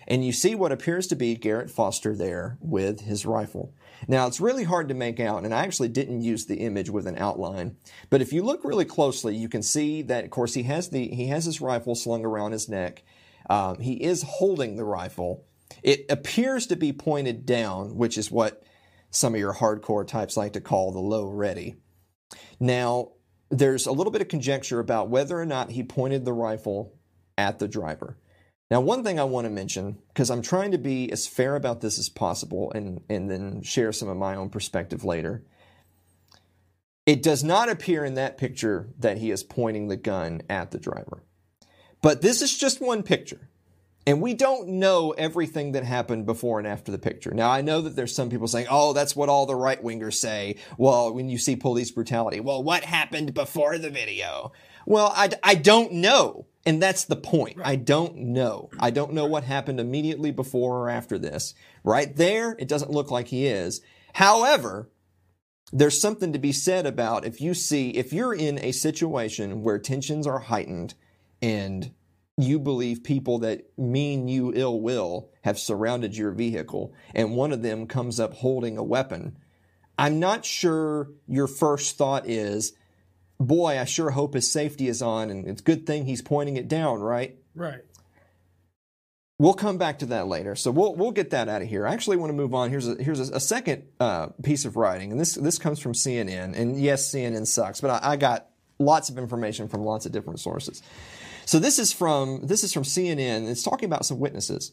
And 0.07 0.23
you 0.23 0.31
see 0.31 0.53
what 0.53 0.71
appears 0.71 1.07
to 1.07 1.15
be 1.15 1.35
Garrett 1.35 1.71
Foster 1.71 2.15
there 2.15 2.57
with 2.61 3.01
his 3.01 3.25
rifle. 3.25 3.73
Now, 4.07 4.27
it's 4.27 4.39
really 4.39 4.63
hard 4.63 4.89
to 4.89 4.93
make 4.93 5.19
out, 5.19 5.43
and 5.43 5.53
I 5.53 5.63
actually 5.63 5.87
didn't 5.87 6.21
use 6.21 6.45
the 6.45 6.57
image 6.57 6.91
with 6.91 7.07
an 7.07 7.17
outline. 7.17 7.77
But 8.09 8.21
if 8.21 8.31
you 8.31 8.43
look 8.43 8.63
really 8.63 8.85
closely, 8.85 9.35
you 9.35 9.49
can 9.49 9.63
see 9.63 10.03
that, 10.03 10.23
of 10.23 10.29
course, 10.29 10.53
he 10.53 10.63
has 10.63 10.89
the 10.89 11.07
he 11.07 11.27
has 11.27 11.45
his 11.45 11.61
rifle 11.61 11.95
slung 11.95 12.23
around 12.23 12.51
his 12.51 12.69
neck. 12.69 13.03
Um, 13.49 13.79
he 13.79 13.93
is 13.93 14.23
holding 14.23 14.75
the 14.75 14.85
rifle. 14.85 15.45
It 15.81 16.05
appears 16.09 16.67
to 16.67 16.75
be 16.75 16.93
pointed 16.93 17.45
down, 17.45 17.95
which 17.95 18.17
is 18.17 18.29
what 18.29 18.61
some 19.09 19.33
of 19.33 19.39
your 19.39 19.53
hardcore 19.53 20.05
types 20.05 20.37
like 20.37 20.53
to 20.53 20.61
call 20.61 20.91
the 20.91 20.99
low 20.99 21.25
ready. 21.25 21.75
Now, 22.59 23.11
there's 23.49 23.85
a 23.85 23.91
little 23.91 24.11
bit 24.11 24.21
of 24.21 24.27
conjecture 24.27 24.79
about 24.79 25.09
whether 25.09 25.39
or 25.39 25.45
not 25.45 25.71
he 25.71 25.83
pointed 25.83 26.25
the 26.25 26.33
rifle 26.33 26.93
at 27.37 27.59
the 27.59 27.67
driver. 27.67 28.17
Now, 28.71 28.81
one 28.81 29.03
thing 29.03 29.19
I 29.19 29.25
want 29.25 29.45
to 29.45 29.51
mention, 29.51 29.99
because 30.07 30.31
I'm 30.31 30.41
trying 30.41 30.71
to 30.71 30.77
be 30.77 31.11
as 31.11 31.27
fair 31.27 31.55
about 31.55 31.81
this 31.81 31.99
as 31.99 32.09
possible 32.09 32.71
and, 32.73 33.01
and 33.09 33.29
then 33.29 33.61
share 33.61 33.91
some 33.91 34.09
of 34.09 34.17
my 34.17 34.35
own 34.35 34.49
perspective 34.49 35.03
later. 35.03 35.43
It 37.05 37.21
does 37.21 37.43
not 37.43 37.69
appear 37.69 38.03
in 38.03 38.15
that 38.15 38.37
picture 38.37 38.89
that 38.97 39.19
he 39.19 39.29
is 39.29 39.43
pointing 39.43 39.87
the 39.87 39.97
gun 39.97 40.41
at 40.49 40.71
the 40.71 40.79
driver. 40.79 41.21
But 42.01 42.23
this 42.23 42.41
is 42.41 42.57
just 42.57 42.81
one 42.81 43.03
picture. 43.03 43.49
And 44.07 44.21
we 44.21 44.35
don't 44.35 44.67
know 44.67 45.11
everything 45.17 45.71
that 45.71 45.83
happened 45.83 46.27
before 46.27 46.59
and 46.59 46.67
after 46.67 46.91
the 46.91 46.99
picture. 46.99 47.31
Now, 47.31 47.49
I 47.49 47.61
know 47.61 47.81
that 47.81 47.95
there's 47.95 48.13
some 48.13 48.29
people 48.29 48.47
saying, 48.47 48.67
oh, 48.69 48.93
that's 48.93 49.15
what 49.15 49.29
all 49.29 49.47
the 49.47 49.55
right 49.55 49.83
wingers 49.83 50.13
say. 50.13 50.57
Well, 50.77 51.11
when 51.11 51.27
you 51.27 51.39
see 51.39 51.55
police 51.55 51.89
brutality, 51.89 52.39
well, 52.39 52.61
what 52.61 52.83
happened 52.83 53.33
before 53.33 53.79
the 53.79 53.89
video? 53.89 54.51
Well, 54.85 55.11
I, 55.15 55.31
I 55.41 55.55
don't 55.55 55.93
know. 55.93 56.45
And 56.67 56.81
that's 56.81 57.05
the 57.05 57.15
point. 57.15 57.57
I 57.63 57.75
don't 57.75 58.17
know. 58.17 58.69
I 58.79 58.91
don't 58.91 59.13
know 59.13 59.25
what 59.25 59.43
happened 59.43 59.79
immediately 59.79 60.31
before 60.31 60.79
or 60.79 60.89
after 60.89 61.17
this. 61.17 61.53
Right 61.83 62.15
there, 62.15 62.55
it 62.59 62.67
doesn't 62.67 62.91
look 62.91 63.09
like 63.09 63.27
he 63.27 63.47
is. 63.47 63.81
However, 64.13 64.89
there's 65.71 65.99
something 65.99 66.31
to 66.31 66.39
be 66.39 66.51
said 66.51 66.85
about 66.85 67.25
if 67.25 67.41
you 67.41 67.53
see, 67.53 67.91
if 67.91 68.13
you're 68.13 68.33
in 68.33 68.59
a 68.59 68.71
situation 68.71 69.63
where 69.63 69.79
tensions 69.79 70.25
are 70.27 70.39
heightened 70.39 70.93
and 71.41 71.91
you 72.37 72.59
believe 72.59 73.03
people 73.03 73.39
that 73.39 73.65
mean 73.77 74.27
you 74.27 74.51
ill 74.55 74.79
will 74.79 75.29
have 75.43 75.57
surrounded 75.57 76.17
your 76.17 76.31
vehicle 76.31 76.93
and 77.13 77.35
one 77.35 77.51
of 77.51 77.61
them 77.61 77.87
comes 77.87 78.19
up 78.19 78.33
holding 78.33 78.77
a 78.77 78.83
weapon, 78.83 79.37
I'm 79.97 80.19
not 80.19 80.43
sure 80.43 81.09
your 81.27 81.47
first 81.47 81.97
thought 81.97 82.27
is, 82.27 82.73
boy, 83.39 83.79
I 83.79 83.85
sure 83.85 84.11
hope 84.11 84.33
his 84.33 84.51
safety 84.51 84.89
is 84.89 85.01
on 85.01 85.29
and 85.29 85.47
it's 85.47 85.61
a 85.61 85.63
good 85.63 85.85
thing 85.85 86.05
he's 86.05 86.21
pointing 86.21 86.57
it 86.57 86.67
down, 86.67 86.99
right? 86.99 87.37
Right. 87.55 87.81
We'll 89.37 89.53
come 89.53 89.77
back 89.77 89.99
to 89.99 90.05
that 90.07 90.27
later. 90.27 90.55
So 90.55 90.71
we'll 90.71 90.95
we'll 90.95 91.11
get 91.11 91.31
that 91.31 91.49
out 91.49 91.61
of 91.61 91.67
here. 91.67 91.85
I 91.85 91.93
actually 91.93 92.15
want 92.15 92.29
to 92.29 92.35
move 92.35 92.53
on. 92.53 92.69
Here's 92.69 92.87
a 92.87 92.95
here's 92.95 93.29
a, 93.29 93.35
a 93.35 93.39
second 93.41 93.83
uh, 93.99 94.27
piece 94.43 94.63
of 94.63 94.77
writing, 94.77 95.11
and 95.11 95.19
this 95.19 95.35
this 95.35 95.57
comes 95.57 95.79
from 95.79 95.91
CNN. 95.91 96.57
And 96.57 96.79
yes, 96.79 97.13
CNN 97.13 97.45
sucks, 97.45 97.81
but 97.81 97.89
I, 97.89 98.11
I 98.13 98.15
got 98.15 98.47
lots 98.79 99.09
of 99.09 99.17
information 99.17 99.67
from 99.67 99.83
lots 99.83 100.05
of 100.05 100.13
different 100.13 100.39
sources. 100.39 100.81
So 101.45 101.59
this 101.59 101.77
is 101.77 101.93
from 101.93 102.47
this 102.47 102.63
is 102.63 102.73
from 102.73 102.83
CNN. 102.83 103.47
It's 103.47 103.63
talking 103.63 103.85
about 103.85 104.05
some 104.05 104.19
witnesses. 104.19 104.71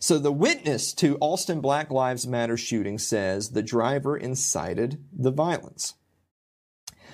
So 0.00 0.18
the 0.18 0.32
witness 0.32 0.92
to 0.94 1.18
Austin 1.20 1.60
Black 1.60 1.90
Lives 1.90 2.26
Matter 2.26 2.56
shooting 2.56 2.98
says 2.98 3.50
the 3.50 3.62
driver 3.62 4.16
incited 4.16 5.04
the 5.12 5.30
violence. 5.30 5.94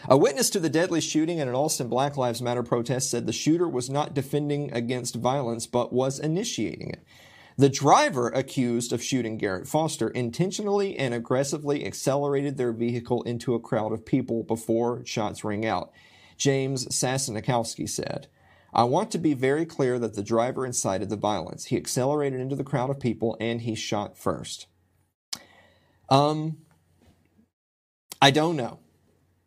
A 0.08 0.16
witness 0.16 0.48
to 0.50 0.60
the 0.60 0.70
deadly 0.70 1.00
shooting 1.00 1.40
at 1.40 1.48
an 1.48 1.54
Austin 1.54 1.88
Black 1.88 2.16
Lives 2.16 2.40
Matter 2.40 2.62
protest 2.62 3.10
said 3.10 3.26
the 3.26 3.32
shooter 3.32 3.68
was 3.68 3.90
not 3.90 4.14
defending 4.14 4.72
against 4.72 5.16
violence 5.16 5.66
but 5.66 5.92
was 5.92 6.18
initiating 6.18 6.90
it. 6.90 7.04
The 7.58 7.68
driver 7.68 8.28
accused 8.28 8.92
of 8.92 9.02
shooting 9.02 9.36
Garrett 9.36 9.68
Foster 9.68 10.08
intentionally 10.08 10.96
and 10.96 11.12
aggressively 11.12 11.84
accelerated 11.84 12.56
their 12.56 12.72
vehicle 12.72 13.22
into 13.24 13.54
a 13.54 13.60
crowd 13.60 13.92
of 13.92 14.06
people 14.06 14.44
before 14.44 15.04
shots 15.04 15.44
rang 15.44 15.66
out. 15.66 15.92
James 16.38 16.86
Sassenakowski 16.86 17.86
said. 17.88 18.28
I 18.72 18.85
want 18.85 19.11
to 19.12 19.18
be 19.18 19.35
very 19.35 19.66
clear 19.66 19.98
that 19.98 20.14
the 20.14 20.22
driver 20.22 20.64
incited 20.64 21.11
the 21.11 21.16
violence. 21.16 21.66
He 21.66 21.76
accelerated 21.76 22.40
into 22.40 22.56
the 22.56 22.64
crowd 22.64 22.90
of 22.90 23.00
people 23.00 23.37
and 23.40 23.61
he 23.61 23.74
shot 23.74 24.16
first. 24.16 24.66
Um, 26.09 26.59
I 28.22 28.30
don't 28.30 28.56
know. 28.56 28.80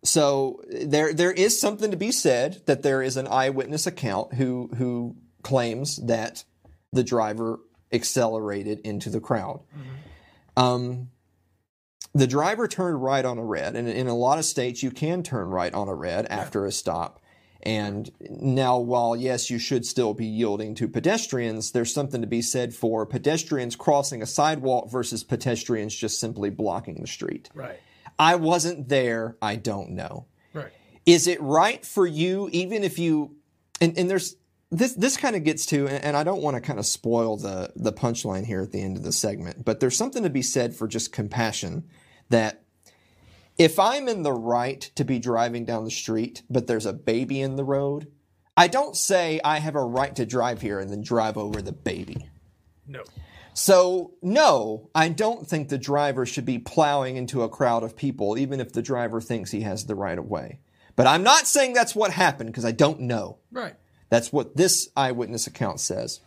So 0.03 0.61
there 0.69 1.13
there 1.13 1.31
is 1.31 1.59
something 1.59 1.91
to 1.91 1.97
be 1.97 2.11
said 2.11 2.61
that 2.65 2.83
there 2.83 3.01
is 3.01 3.15
an 3.15 3.27
eyewitness 3.27 3.87
account 3.87 4.33
who 4.33 4.69
who 4.75 5.15
claims 5.43 5.97
that 6.05 6.43
the 6.91 7.03
driver 7.03 7.59
accelerated 7.91 8.79
into 8.79 9.09
the 9.09 9.21
crowd. 9.21 9.61
Um, 10.57 11.09
the 12.13 12.27
driver 12.27 12.67
turned 12.67 13.01
right 13.01 13.23
on 13.23 13.37
a 13.37 13.43
red, 13.43 13.75
and 13.75 13.87
in 13.87 14.07
a 14.07 14.15
lot 14.15 14.39
of 14.39 14.45
states 14.45 14.83
you 14.83 14.91
can 14.91 15.23
turn 15.23 15.47
right 15.47 15.73
on 15.73 15.87
a 15.87 15.95
red 15.95 16.25
after 16.27 16.65
a 16.65 16.71
stop. 16.71 17.21
And 17.63 18.11
now, 18.19 18.77
while 18.77 19.15
yes, 19.15 19.49
you 19.49 19.57
should 19.57 19.85
still 19.85 20.13
be 20.13 20.25
yielding 20.25 20.75
to 20.75 20.87
pedestrians, 20.87 21.71
there's 21.71 21.93
something 21.93 22.19
to 22.19 22.27
be 22.27 22.41
said 22.41 22.75
for 22.75 23.05
pedestrians 23.05 23.77
crossing 23.77 24.21
a 24.21 24.25
sidewalk 24.25 24.91
versus 24.91 25.23
pedestrians 25.23 25.95
just 25.95 26.19
simply 26.19 26.49
blocking 26.49 26.99
the 26.99 27.07
street. 27.07 27.49
Right. 27.55 27.79
I 28.19 28.35
wasn't 28.35 28.89
there. 28.89 29.37
I 29.41 29.55
don't 29.55 29.91
know. 29.91 30.25
Right. 30.53 30.71
Is 31.05 31.25
it 31.27 31.41
right 31.41 31.85
for 31.85 32.05
you, 32.05 32.49
even 32.51 32.83
if 32.83 32.99
you, 32.99 33.37
and, 33.79 33.97
and 33.97 34.09
there's, 34.09 34.35
this, 34.69 34.93
this 34.93 35.15
kind 35.15 35.35
of 35.35 35.43
gets 35.43 35.65
to, 35.67 35.87
and, 35.87 36.17
I 36.17 36.23
don't 36.23 36.41
want 36.41 36.55
to 36.55 36.61
kind 36.61 36.79
of 36.79 36.85
spoil 36.85 37.37
the, 37.37 37.71
the 37.75 37.93
punchline 37.93 38.45
here 38.45 38.61
at 38.61 38.71
the 38.71 38.81
end 38.81 38.97
of 38.97 39.03
the 39.03 39.11
segment, 39.11 39.63
but 39.63 39.79
there's 39.79 39.95
something 39.95 40.23
to 40.23 40.29
be 40.29 40.41
said 40.41 40.75
for 40.75 40.87
just 40.87 41.13
compassion 41.13 41.85
that 42.29 42.62
if 43.57 43.79
I'm 43.79 44.07
in 44.07 44.23
the 44.23 44.33
right 44.33 44.81
to 44.95 45.03
be 45.03 45.19
driving 45.19 45.65
down 45.65 45.83
the 45.83 45.91
street, 45.91 46.43
but 46.49 46.67
there's 46.67 46.85
a 46.85 46.93
baby 46.93 47.41
in 47.41 47.55
the 47.55 47.63
road, 47.63 48.11
I 48.55 48.67
don't 48.67 48.95
say 48.95 49.39
I 49.43 49.59
have 49.59 49.75
a 49.75 49.83
right 49.83 50.15
to 50.15 50.25
drive 50.25 50.61
here 50.61 50.79
and 50.79 50.89
then 50.89 51.01
drive 51.01 51.37
over 51.37 51.61
the 51.61 51.71
baby. 51.71 52.29
No. 52.87 53.03
So, 53.53 54.13
no, 54.21 54.89
I 54.95 55.09
don't 55.09 55.47
think 55.47 55.69
the 55.69 55.77
driver 55.77 56.25
should 56.25 56.45
be 56.45 56.57
plowing 56.57 57.17
into 57.17 57.43
a 57.43 57.49
crowd 57.49 57.83
of 57.83 57.95
people, 57.95 58.37
even 58.37 58.59
if 58.59 58.73
the 58.73 58.81
driver 58.81 59.21
thinks 59.21 59.51
he 59.51 59.61
has 59.61 59.85
the 59.85 59.95
right 59.95 60.17
of 60.17 60.25
way. 60.25 60.59
But 60.95 61.07
I'm 61.07 61.23
not 61.23 61.47
saying 61.47 61.73
that's 61.73 61.95
what 61.95 62.11
happened 62.11 62.49
because 62.49 62.65
I 62.65 62.71
don't 62.71 63.01
know. 63.01 63.37
Right. 63.51 63.75
That's 64.09 64.33
what 64.33 64.57
this 64.57 64.89
eyewitness 64.95 65.47
account 65.47 65.79
says. 65.79 66.19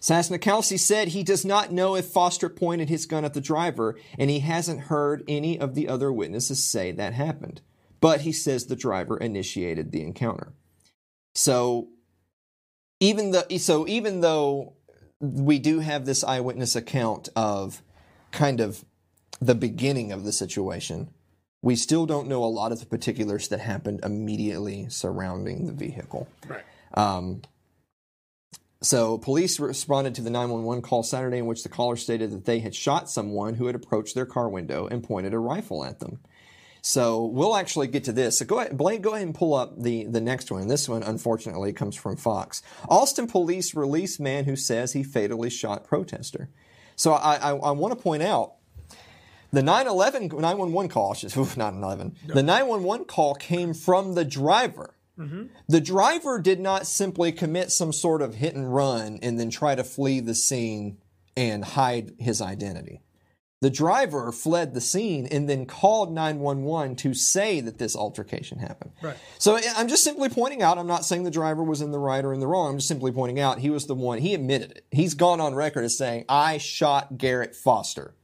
Sasnikowski 0.00 0.78
said 0.78 1.08
he 1.08 1.22
does 1.22 1.44
not 1.44 1.72
know 1.72 1.94
if 1.94 2.06
Foster 2.06 2.48
pointed 2.48 2.88
his 2.88 3.06
gun 3.06 3.24
at 3.24 3.34
the 3.34 3.40
driver, 3.40 3.96
and 4.18 4.30
he 4.30 4.40
hasn't 4.40 4.82
heard 4.82 5.22
any 5.28 5.58
of 5.60 5.74
the 5.74 5.88
other 5.88 6.10
witnesses 6.10 6.64
say 6.64 6.90
that 6.92 7.12
happened. 7.12 7.60
But 8.00 8.22
he 8.22 8.32
says 8.32 8.66
the 8.66 8.76
driver 8.76 9.18
initiated 9.18 9.92
the 9.92 10.02
encounter. 10.02 10.54
So 11.34 11.88
even 12.98 13.32
the 13.32 13.58
so 13.58 13.86
even 13.86 14.20
though 14.20 14.74
we 15.20 15.58
do 15.58 15.80
have 15.80 16.06
this 16.06 16.24
eyewitness 16.24 16.74
account 16.74 17.28
of 17.36 17.82
kind 18.32 18.60
of 18.60 18.84
the 19.40 19.54
beginning 19.54 20.12
of 20.12 20.24
the 20.24 20.32
situation, 20.32 21.10
we 21.62 21.76
still 21.76 22.06
don't 22.06 22.26
know 22.28 22.42
a 22.42 22.46
lot 22.46 22.72
of 22.72 22.80
the 22.80 22.86
particulars 22.86 23.48
that 23.48 23.60
happened 23.60 24.00
immediately 24.02 24.88
surrounding 24.88 25.66
the 25.66 25.72
vehicle. 25.72 26.26
Right. 26.46 26.64
Um, 26.94 27.42
so, 28.82 29.18
police 29.18 29.60
responded 29.60 30.14
to 30.14 30.22
the 30.22 30.30
911 30.30 30.80
call 30.82 31.02
Saturday 31.02 31.36
in 31.36 31.46
which 31.46 31.62
the 31.62 31.68
caller 31.68 31.96
stated 31.96 32.30
that 32.30 32.46
they 32.46 32.60
had 32.60 32.74
shot 32.74 33.10
someone 33.10 33.54
who 33.54 33.66
had 33.66 33.74
approached 33.74 34.14
their 34.14 34.24
car 34.24 34.48
window 34.48 34.86
and 34.86 35.04
pointed 35.04 35.34
a 35.34 35.38
rifle 35.38 35.84
at 35.84 36.00
them. 36.00 36.20
So, 36.80 37.26
we'll 37.26 37.56
actually 37.56 37.88
get 37.88 38.04
to 38.04 38.12
this. 38.12 38.38
So, 38.38 38.46
go 38.46 38.58
ahead, 38.58 38.78
Blake, 38.78 39.02
go 39.02 39.10
ahead 39.10 39.26
and 39.26 39.34
pull 39.34 39.52
up 39.52 39.78
the, 39.78 40.04
the 40.04 40.20
next 40.20 40.50
one. 40.50 40.66
This 40.68 40.88
one, 40.88 41.02
unfortunately, 41.02 41.74
comes 41.74 41.94
from 41.94 42.16
Fox. 42.16 42.62
Austin 42.88 43.26
police 43.26 43.74
release 43.74 44.18
man 44.18 44.46
who 44.46 44.56
says 44.56 44.94
he 44.94 45.02
fatally 45.02 45.50
shot 45.50 45.84
protester. 45.84 46.48
So, 46.96 47.12
I, 47.12 47.34
I, 47.36 47.50
I 47.50 47.70
want 47.72 47.94
to 47.94 48.02
point 48.02 48.22
out 48.22 48.54
the 49.52 49.62
911 49.62 50.28
911 50.28 50.88
call, 50.88 51.14
oof, 51.36 51.54
not 51.58 51.74
11. 51.74 52.16
The 52.26 52.42
911 52.42 53.04
call 53.04 53.34
came 53.34 53.74
from 53.74 54.14
the 54.14 54.24
driver. 54.24 54.94
Mm-hmm. 55.20 55.42
The 55.68 55.80
driver 55.80 56.40
did 56.40 56.60
not 56.60 56.86
simply 56.86 57.30
commit 57.30 57.70
some 57.70 57.92
sort 57.92 58.22
of 58.22 58.36
hit 58.36 58.54
and 58.54 58.74
run 58.74 59.18
and 59.22 59.38
then 59.38 59.50
try 59.50 59.74
to 59.74 59.84
flee 59.84 60.20
the 60.20 60.34
scene 60.34 60.98
and 61.36 61.64
hide 61.64 62.14
his 62.18 62.40
identity. 62.40 63.02
The 63.60 63.70
driver 63.70 64.32
fled 64.32 64.72
the 64.72 64.80
scene 64.80 65.26
and 65.26 65.46
then 65.46 65.66
called 65.66 66.14
911 66.14 66.96
to 66.96 67.12
say 67.12 67.60
that 67.60 67.76
this 67.76 67.94
altercation 67.94 68.58
happened. 68.58 68.92
Right. 69.02 69.16
So 69.38 69.58
I'm 69.76 69.88
just 69.88 70.02
simply 70.02 70.30
pointing 70.30 70.62
out, 70.62 70.78
I'm 70.78 70.86
not 70.86 71.04
saying 71.04 71.24
the 71.24 71.30
driver 71.30 71.62
was 71.62 71.82
in 71.82 71.90
the 71.90 71.98
right 71.98 72.24
or 72.24 72.32
in 72.32 72.40
the 72.40 72.46
wrong. 72.46 72.70
I'm 72.70 72.78
just 72.78 72.88
simply 72.88 73.12
pointing 73.12 73.38
out 73.38 73.58
he 73.58 73.68
was 73.68 73.86
the 73.86 73.94
one, 73.94 74.18
he 74.18 74.32
admitted 74.32 74.70
it. 74.70 74.86
He's 74.90 75.12
gone 75.12 75.42
on 75.42 75.54
record 75.54 75.84
as 75.84 75.98
saying, 75.98 76.24
I 76.26 76.56
shot 76.56 77.18
Garrett 77.18 77.54
Foster. 77.54 78.14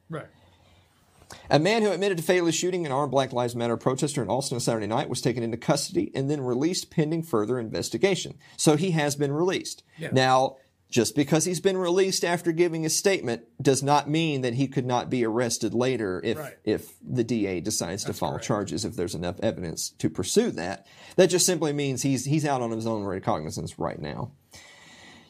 A 1.51 1.59
man 1.59 1.83
who 1.83 1.91
admitted 1.91 2.19
to 2.19 2.25
fatally 2.25 2.53
shooting 2.53 2.87
an 2.87 2.93
armed 2.93 3.11
Black 3.11 3.33
Lives 3.33 3.57
Matter 3.57 3.77
protester 3.77 4.23
in 4.23 4.29
Austin 4.29 4.57
on 4.57 4.61
Saturday 4.61 4.87
night 4.87 5.09
was 5.09 5.21
taken 5.21 5.43
into 5.43 5.57
custody 5.57 6.11
and 6.15 6.31
then 6.31 6.41
released 6.41 6.91
pending 6.91 7.23
further 7.23 7.59
investigation. 7.59 8.35
So 8.57 8.77
he 8.77 8.93
has 8.93 9.17
been 9.17 9.33
released. 9.33 9.83
Yeah. 9.99 10.11
Now, 10.13 10.57
just 10.89 11.17
because 11.17 11.45
he's 11.45 11.59
been 11.61 11.77
released 11.77 12.25
after 12.25 12.53
giving 12.53 12.87
a 12.87 12.91
statement 12.91 13.43
does 13.61 13.83
not 13.83 14.09
mean 14.09 14.43
that 14.43 14.55
he 14.55 14.69
could 14.69 14.87
not 14.87 15.11
be 15.11 15.25
arrested 15.25 15.75
later 15.75 16.21
if 16.23 16.39
Right. 16.39 16.55
if 16.65 16.95
the 17.03 17.25
DA 17.25 17.61
decides 17.61 18.05
to 18.05 18.13
file 18.13 18.31
correct. 18.33 18.45
charges 18.45 18.85
if 18.85 18.95
there's 18.95 19.17
enough 19.17 19.41
evidence 19.43 19.91
to 19.99 20.09
pursue 20.09 20.53
that. 20.53 20.87
That 21.17 21.27
just 21.27 21.45
simply 21.45 21.73
means 21.73 22.03
he's 22.03 22.25
he's 22.27 22.45
out 22.47 22.63
on 22.63 22.71
his 22.71 22.87
own 22.87 23.03
recognizance 23.03 23.81
right 23.81 24.01
now. 24.01 24.31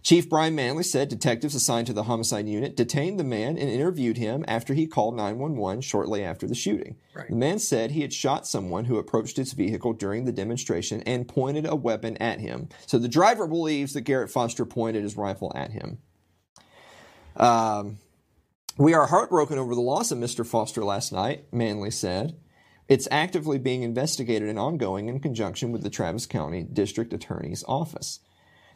Chief 0.07 0.29
Brian 0.29 0.55
Manley 0.55 0.85
said 0.85 1.09
detectives 1.09 1.57
assigned 1.57 1.89
to 1.89 1.93
the 1.93 2.05
homicide 2.05 2.49
unit 2.49 2.77
detained 2.77 3.19
the 3.19 3.25
man 3.25 3.59
and 3.59 3.69
interviewed 3.69 4.19
him 4.19 4.45
after 4.47 4.73
he 4.73 4.87
called 4.87 5.17
911 5.17 5.81
shortly 5.81 6.23
after 6.23 6.47
the 6.47 6.55
shooting. 6.55 6.95
Right. 7.13 7.29
The 7.29 7.35
man 7.35 7.59
said 7.59 7.91
he 7.91 8.03
had 8.03 8.13
shot 8.13 8.47
someone 8.47 8.85
who 8.85 8.99
approached 8.99 9.37
his 9.37 9.53
vehicle 9.53 9.95
during 9.95 10.25
the 10.25 10.31
demonstration 10.31 11.03
and 11.03 11.27
pointed 11.27 11.67
a 11.67 11.75
weapon 11.75 12.17
at 12.19 12.39
him. 12.39 12.69
So 12.87 13.01
the 13.01 13.09
driver 13.09 13.49
believes 13.49 13.95
that 13.95 14.03
Garrett 14.03 14.31
Foster 14.31 14.65
pointed 14.65 15.03
his 15.03 15.17
rifle 15.17 15.51
at 15.57 15.73
him. 15.73 15.99
Um, 17.35 17.99
we 18.79 18.95
are 18.95 19.09
heartbroken 19.09 19.59
over 19.59 19.75
the 19.75 19.81
loss 19.81 20.13
of 20.13 20.19
Mr. 20.19 20.47
Foster 20.47 20.85
last 20.85 21.13
night, 21.13 21.53
Manley 21.53 21.91
said. 21.91 22.37
It's 22.87 23.09
actively 23.11 23.59
being 23.59 23.83
investigated 23.83 24.49
and 24.49 24.59
ongoing 24.61 25.09
in 25.09 25.19
conjunction 25.19 25.73
with 25.73 25.83
the 25.83 25.91
Travis 25.91 26.27
County 26.27 26.63
District 26.63 27.13
Attorney's 27.13 27.65
Office. 27.67 28.21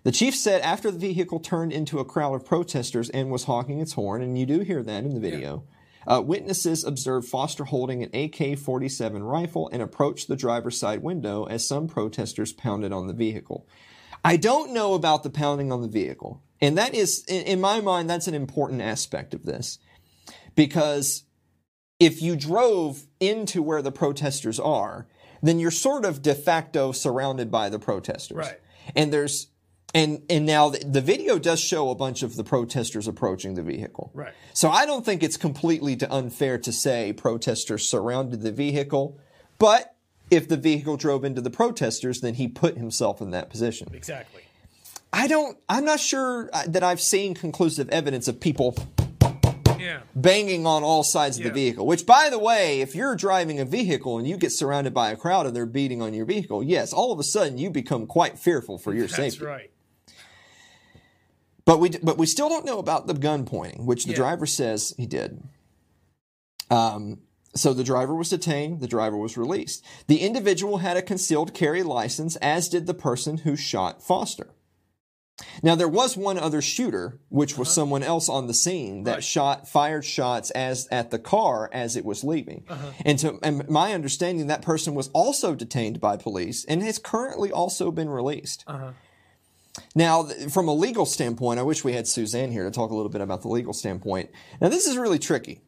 The 0.02 0.12
chief 0.12 0.34
said 0.34 0.62
after 0.62 0.90
the 0.90 0.98
vehicle 0.98 1.40
turned 1.40 1.72
into 1.72 1.98
a 1.98 2.04
crowd 2.04 2.34
of 2.34 2.44
protesters 2.44 3.10
and 3.10 3.30
was 3.30 3.44
honking 3.44 3.80
its 3.80 3.92
horn, 3.92 4.22
and 4.22 4.38
you 4.38 4.46
do 4.46 4.60
hear 4.60 4.82
that 4.82 5.04
in 5.04 5.14
the 5.14 5.20
video, 5.20 5.64
uh, 6.06 6.22
witnesses 6.24 6.84
observed 6.84 7.28
Foster 7.28 7.64
holding 7.64 8.02
an 8.02 8.10
AK 8.14 8.58
47 8.58 9.22
rifle 9.22 9.68
and 9.72 9.82
approached 9.82 10.28
the 10.28 10.36
driver's 10.36 10.78
side 10.78 11.02
window 11.02 11.44
as 11.44 11.66
some 11.66 11.86
protesters 11.86 12.52
pounded 12.52 12.92
on 12.92 13.06
the 13.06 13.12
vehicle. 13.12 13.66
I 14.24 14.36
don't 14.36 14.72
know 14.72 14.94
about 14.94 15.22
the 15.22 15.30
pounding 15.30 15.72
on 15.72 15.82
the 15.82 15.88
vehicle. 15.88 16.42
And 16.60 16.76
that 16.78 16.94
is, 16.94 17.24
in, 17.26 17.42
in 17.44 17.60
my 17.60 17.80
mind, 17.80 18.08
that's 18.08 18.28
an 18.28 18.34
important 18.34 18.82
aspect 18.82 19.34
of 19.34 19.44
this. 19.44 19.78
Because 20.54 21.24
if 21.98 22.20
you 22.22 22.36
drove 22.36 23.06
into 23.18 23.62
where 23.62 23.82
the 23.82 23.92
protesters 23.92 24.60
are, 24.60 25.06
then 25.42 25.58
you're 25.58 25.70
sort 25.70 26.04
of 26.04 26.22
de 26.22 26.34
facto 26.34 26.92
surrounded 26.92 27.50
by 27.50 27.68
the 27.68 27.78
protesters. 27.78 28.36
Right. 28.36 28.60
And 28.94 29.12
there's, 29.12 29.48
and, 29.94 30.22
and 30.31 30.46
now 30.46 30.68
the, 30.70 30.79
the 30.85 31.00
video 31.00 31.38
does 31.38 31.61
show 31.61 31.90
a 31.90 31.94
bunch 31.94 32.22
of 32.22 32.37
the 32.37 32.44
protesters 32.44 33.09
approaching 33.09 33.55
the 33.55 33.62
vehicle. 33.62 34.11
Right. 34.14 34.33
So 34.53 34.70
I 34.70 34.87
don't 34.87 35.05
think 35.05 35.22
it's 35.22 35.37
completely 35.37 35.96
to 35.96 36.12
unfair 36.12 36.59
to 36.59 36.72
say 36.72 37.12
protesters 37.12 37.88
surrounded 37.88 38.42
the 38.42 38.53
vehicle, 38.53 39.18
but 39.59 39.94
if 40.31 40.48
the 40.48 40.57
vehicle 40.57 40.96
drove 40.96 41.24
into 41.24 41.40
the 41.40 41.50
protesters, 41.50 42.20
then 42.20 42.35
he 42.35 42.46
put 42.46 42.76
himself 42.76 43.20
in 43.20 43.31
that 43.33 43.50
position. 43.50 43.88
Exactly. 43.92 44.42
I 45.12 45.26
don't, 45.26 45.59
I'm 45.68 45.85
not 45.85 45.98
sure 45.98 46.48
uh, 46.53 46.62
that 46.68 46.85
I've 46.85 47.00
seen 47.00 47.35
conclusive 47.35 47.88
evidence 47.88 48.29
of 48.29 48.38
people 48.38 48.76
Yeah. 49.81 50.03
banging 50.14 50.66
on 50.66 50.85
all 50.85 51.03
sides 51.03 51.37
of 51.38 51.42
the 51.42 51.50
vehicle. 51.50 51.85
Which, 51.85 52.07
by 52.07 52.31
the 52.31 52.38
way, 52.38 52.81
if 52.81 52.94
you're 52.94 53.16
driving 53.16 53.59
a 53.59 53.64
vehicle 53.64 54.18
and 54.18 54.29
you 54.29 54.37
get 54.37 54.53
surrounded 54.53 54.94
by 54.94 55.11
a 55.11 55.16
crowd 55.16 55.46
and 55.46 55.57
they're 55.57 55.66
beating 55.66 56.00
on 56.00 56.14
your 56.14 56.26
vehicle, 56.26 56.62
yes, 56.62 56.92
all 56.92 57.11
of 57.11 57.18
a 57.18 57.24
sudden 57.24 57.59
you 57.59 57.70
become 57.70 58.07
quite 58.07 58.38
fearful 58.38 58.79
for 58.79 58.94
your 58.94 59.09
That's 59.09 59.16
safety. 59.16 59.44
right. 59.44 59.70
But 61.70 61.78
we 61.78 61.90
but 61.90 62.18
we 62.18 62.26
still 62.26 62.48
don't 62.48 62.64
know 62.64 62.80
about 62.80 63.06
the 63.06 63.14
gun 63.14 63.44
pointing, 63.44 63.87
which 63.87 64.02
the 64.04 64.11
Yeah. 64.11 64.16
driver 64.16 64.44
says 64.44 64.92
he 64.96 65.06
did. 65.06 65.40
Um, 66.68 67.18
so 67.54 67.72
the 67.72 67.85
driver 67.85 68.12
was 68.12 68.30
detained. 68.30 68.80
The 68.80 68.88
driver 68.88 69.16
was 69.16 69.37
released. 69.37 69.85
The 70.09 70.18
individual 70.20 70.78
had 70.78 70.96
a 70.96 71.02
concealed 71.02 71.54
carry 71.54 71.85
license, 71.85 72.35
as 72.42 72.68
did 72.68 72.88
the 72.88 72.94
person 72.94 73.38
who 73.38 73.54
shot 73.54 74.02
Foster. 74.02 74.48
Now 75.62 75.76
there 75.76 75.87
was 75.88 76.16
one 76.16 76.38
other 76.38 76.61
shooter, 76.61 77.20
which 77.28 77.56
was 77.56 77.70
someone 77.72 78.02
else 78.02 78.28
on 78.28 78.48
the 78.48 78.52
scene 78.54 79.04
that 79.04 79.11
Uh-huh. 79.11 79.16
Right. 79.18 79.24
shot 79.24 79.68
fired 79.68 80.04
shots 80.04 80.50
as 80.50 80.88
at 80.90 81.12
the 81.12 81.20
car 81.20 81.70
as 81.72 81.94
it 81.94 82.04
was 82.04 82.24
leaving. 82.24 82.64
Uh-huh. 82.68 82.90
And 83.04 83.16
to 83.20 83.38
and 83.44 83.68
my 83.68 83.94
understanding, 83.94 84.48
that 84.48 84.62
person 84.62 84.96
was 84.96 85.09
also 85.12 85.54
detained 85.54 86.00
by 86.00 86.16
police 86.16 86.64
and 86.64 86.83
has 86.83 86.98
currently 86.98 87.52
also 87.52 87.92
been 87.92 88.09
released. 88.11 88.64
Uh-huh. 88.66 88.90
Now, 89.94 90.24
from 90.24 90.68
a 90.68 90.74
legal 90.74 91.06
standpoint, 91.06 91.61
I 91.61 91.62
wish 91.62 91.85
we 91.85 91.92
had 91.92 92.06
Suzanne 92.06 92.50
here 92.50 92.64
to 92.64 92.70
talk 92.70 92.90
a 92.90 92.94
little 92.94 93.11
bit 93.11 93.20
about 93.20 93.42
the 93.42 93.48
legal 93.48 93.72
standpoint. 93.72 94.30
Now, 94.61 94.68
this 94.68 94.87
is 94.87 94.96
really 94.96 95.18
tricky 95.18 95.61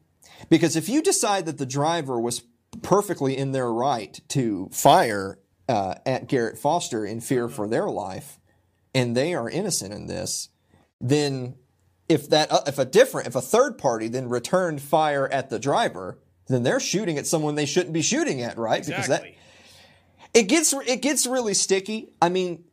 because 0.49 0.77
if 0.77 0.89
you 0.89 1.03
decide 1.03 1.47
that 1.47 1.59
the 1.59 1.67
driver 1.67 2.19
was 2.21 2.43
perfectly 2.83 3.37
in 3.37 3.53
their 3.53 3.73
right 3.73 4.21
to 4.29 4.69
fire 4.73 5.39
uh, 5.69 5.95
at 6.05 6.27
Garrett 6.27 6.59
Foster 6.59 7.05
in 7.05 7.21
fear 7.21 7.49
for 7.49 7.69
their 7.69 7.89
life, 7.89 8.41
and 8.95 9.17
they 9.17 9.35
are 9.35 9.49
innocent 9.49 9.93
in 9.93 10.07
this, 10.07 10.49
then 11.01 11.55
if 12.09 12.29
that 12.29 12.53
uh, 12.53 12.61
if 12.67 12.79
a 12.79 12.85
different 12.85 13.27
if 13.27 13.35
a 13.35 13.41
third 13.41 13.79
party 13.79 14.09
then 14.09 14.29
returned 14.29 14.83
fire 14.83 15.29
at 15.29 15.49
the 15.49 15.59
driver, 15.59 16.19
then 16.49 16.63
they're 16.63 16.81
shooting 16.81 17.19
at 17.19 17.27
someone 17.27 17.55
they 17.55 17.67
shouldn't 17.67 17.93
be 17.93 18.03
shooting 18.03 18.43
at, 18.43 18.59
right? 18.59 18.85
Because 18.85 19.07
that 19.07 19.25
Exactly. 19.25 19.39
it 20.35 20.43
gets 20.45 20.73
it 20.73 21.01
gets 21.03 21.27
really 21.27 21.55
sticky. 21.55 22.13
I 22.21 22.29
mean, 22.29 22.65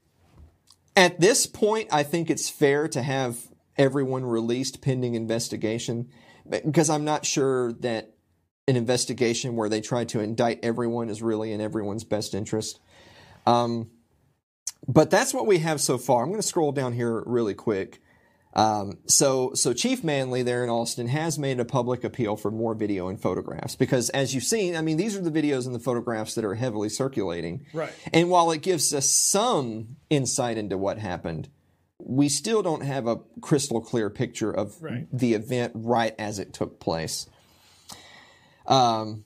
at 0.96 1.20
this 1.20 1.46
point, 1.46 1.90
I 1.92 2.04
think 2.04 2.30
it's 2.30 2.50
fair 2.50 2.88
to 2.90 3.02
have 3.02 3.38
everyone 3.78 4.26
released 4.26 4.82
pending 4.82 5.16
investigation 5.16 6.10
because 6.48 6.90
I'm 6.90 7.06
not 7.06 7.26
sure 7.26 7.74
that 7.74 8.14
an 8.68 8.76
investigation 8.76 9.56
where 9.56 9.70
they 9.70 9.82
try 9.82 10.04
to 10.06 10.20
indict 10.20 10.60
everyone 10.64 11.10
is 11.10 11.22
really 11.22 11.52
in 11.54 11.62
everyone's 11.62 12.04
best 12.04 12.36
interest. 12.36 12.80
Um, 13.48 13.90
but 14.88 15.10
that's 15.10 15.34
what 15.34 15.48
we 15.48 15.60
have 15.60 15.82
so 15.82 15.98
far. 15.98 16.24
I'm 16.24 16.30
going 16.30 16.42
to 16.42 16.48
scroll 16.48 16.72
down 16.72 16.94
here 16.94 17.24
really 17.26 17.54
quick. 17.54 18.02
Um, 18.56 18.98
so, 19.06 19.54
so 19.54 19.74
Chief 19.74 20.04
Manley 20.04 20.42
there 20.42 20.64
in 20.64 20.70
Austin 20.72 21.08
has 21.08 21.38
made 21.38 21.60
a 21.60 21.66
public 21.66 22.04
appeal 22.04 22.36
for 22.36 22.50
more 22.50 22.74
video 22.74 23.08
and 23.08 23.22
photographs 23.22 23.76
because, 23.76 24.10
as 24.10 24.34
you've 24.34 24.44
seen, 24.44 24.76
I 24.76 24.82
mean, 24.82 24.98
these 24.98 25.16
are 25.16 25.22
the 25.22 25.30
videos 25.32 25.68
and 25.68 25.76
the 25.76 25.80
photographs 25.80 26.34
that 26.36 26.44
are 26.44 26.56
heavily 26.56 26.90
circulating. 26.90 27.66
Right. 27.74 27.94
And 28.12 28.30
while 28.30 28.50
it 28.52 28.62
gives 28.64 28.92
us 28.94 29.10
some 29.12 29.98
insight 30.10 30.58
into 30.58 30.78
what 30.80 30.98
happened, 30.98 31.50
we 32.00 32.28
still 32.28 32.64
don't 32.64 32.82
have 32.84 33.06
a 33.06 33.18
crystal 33.40 33.82
clear 33.82 34.10
picture 34.10 34.52
of 34.52 34.82
Right. 34.82 35.08
the 35.14 35.36
event 35.36 35.74
right 35.76 36.16
as 36.18 36.40
it 36.40 36.52
took 36.54 36.80
place. 36.80 37.28
Um, 38.66 39.26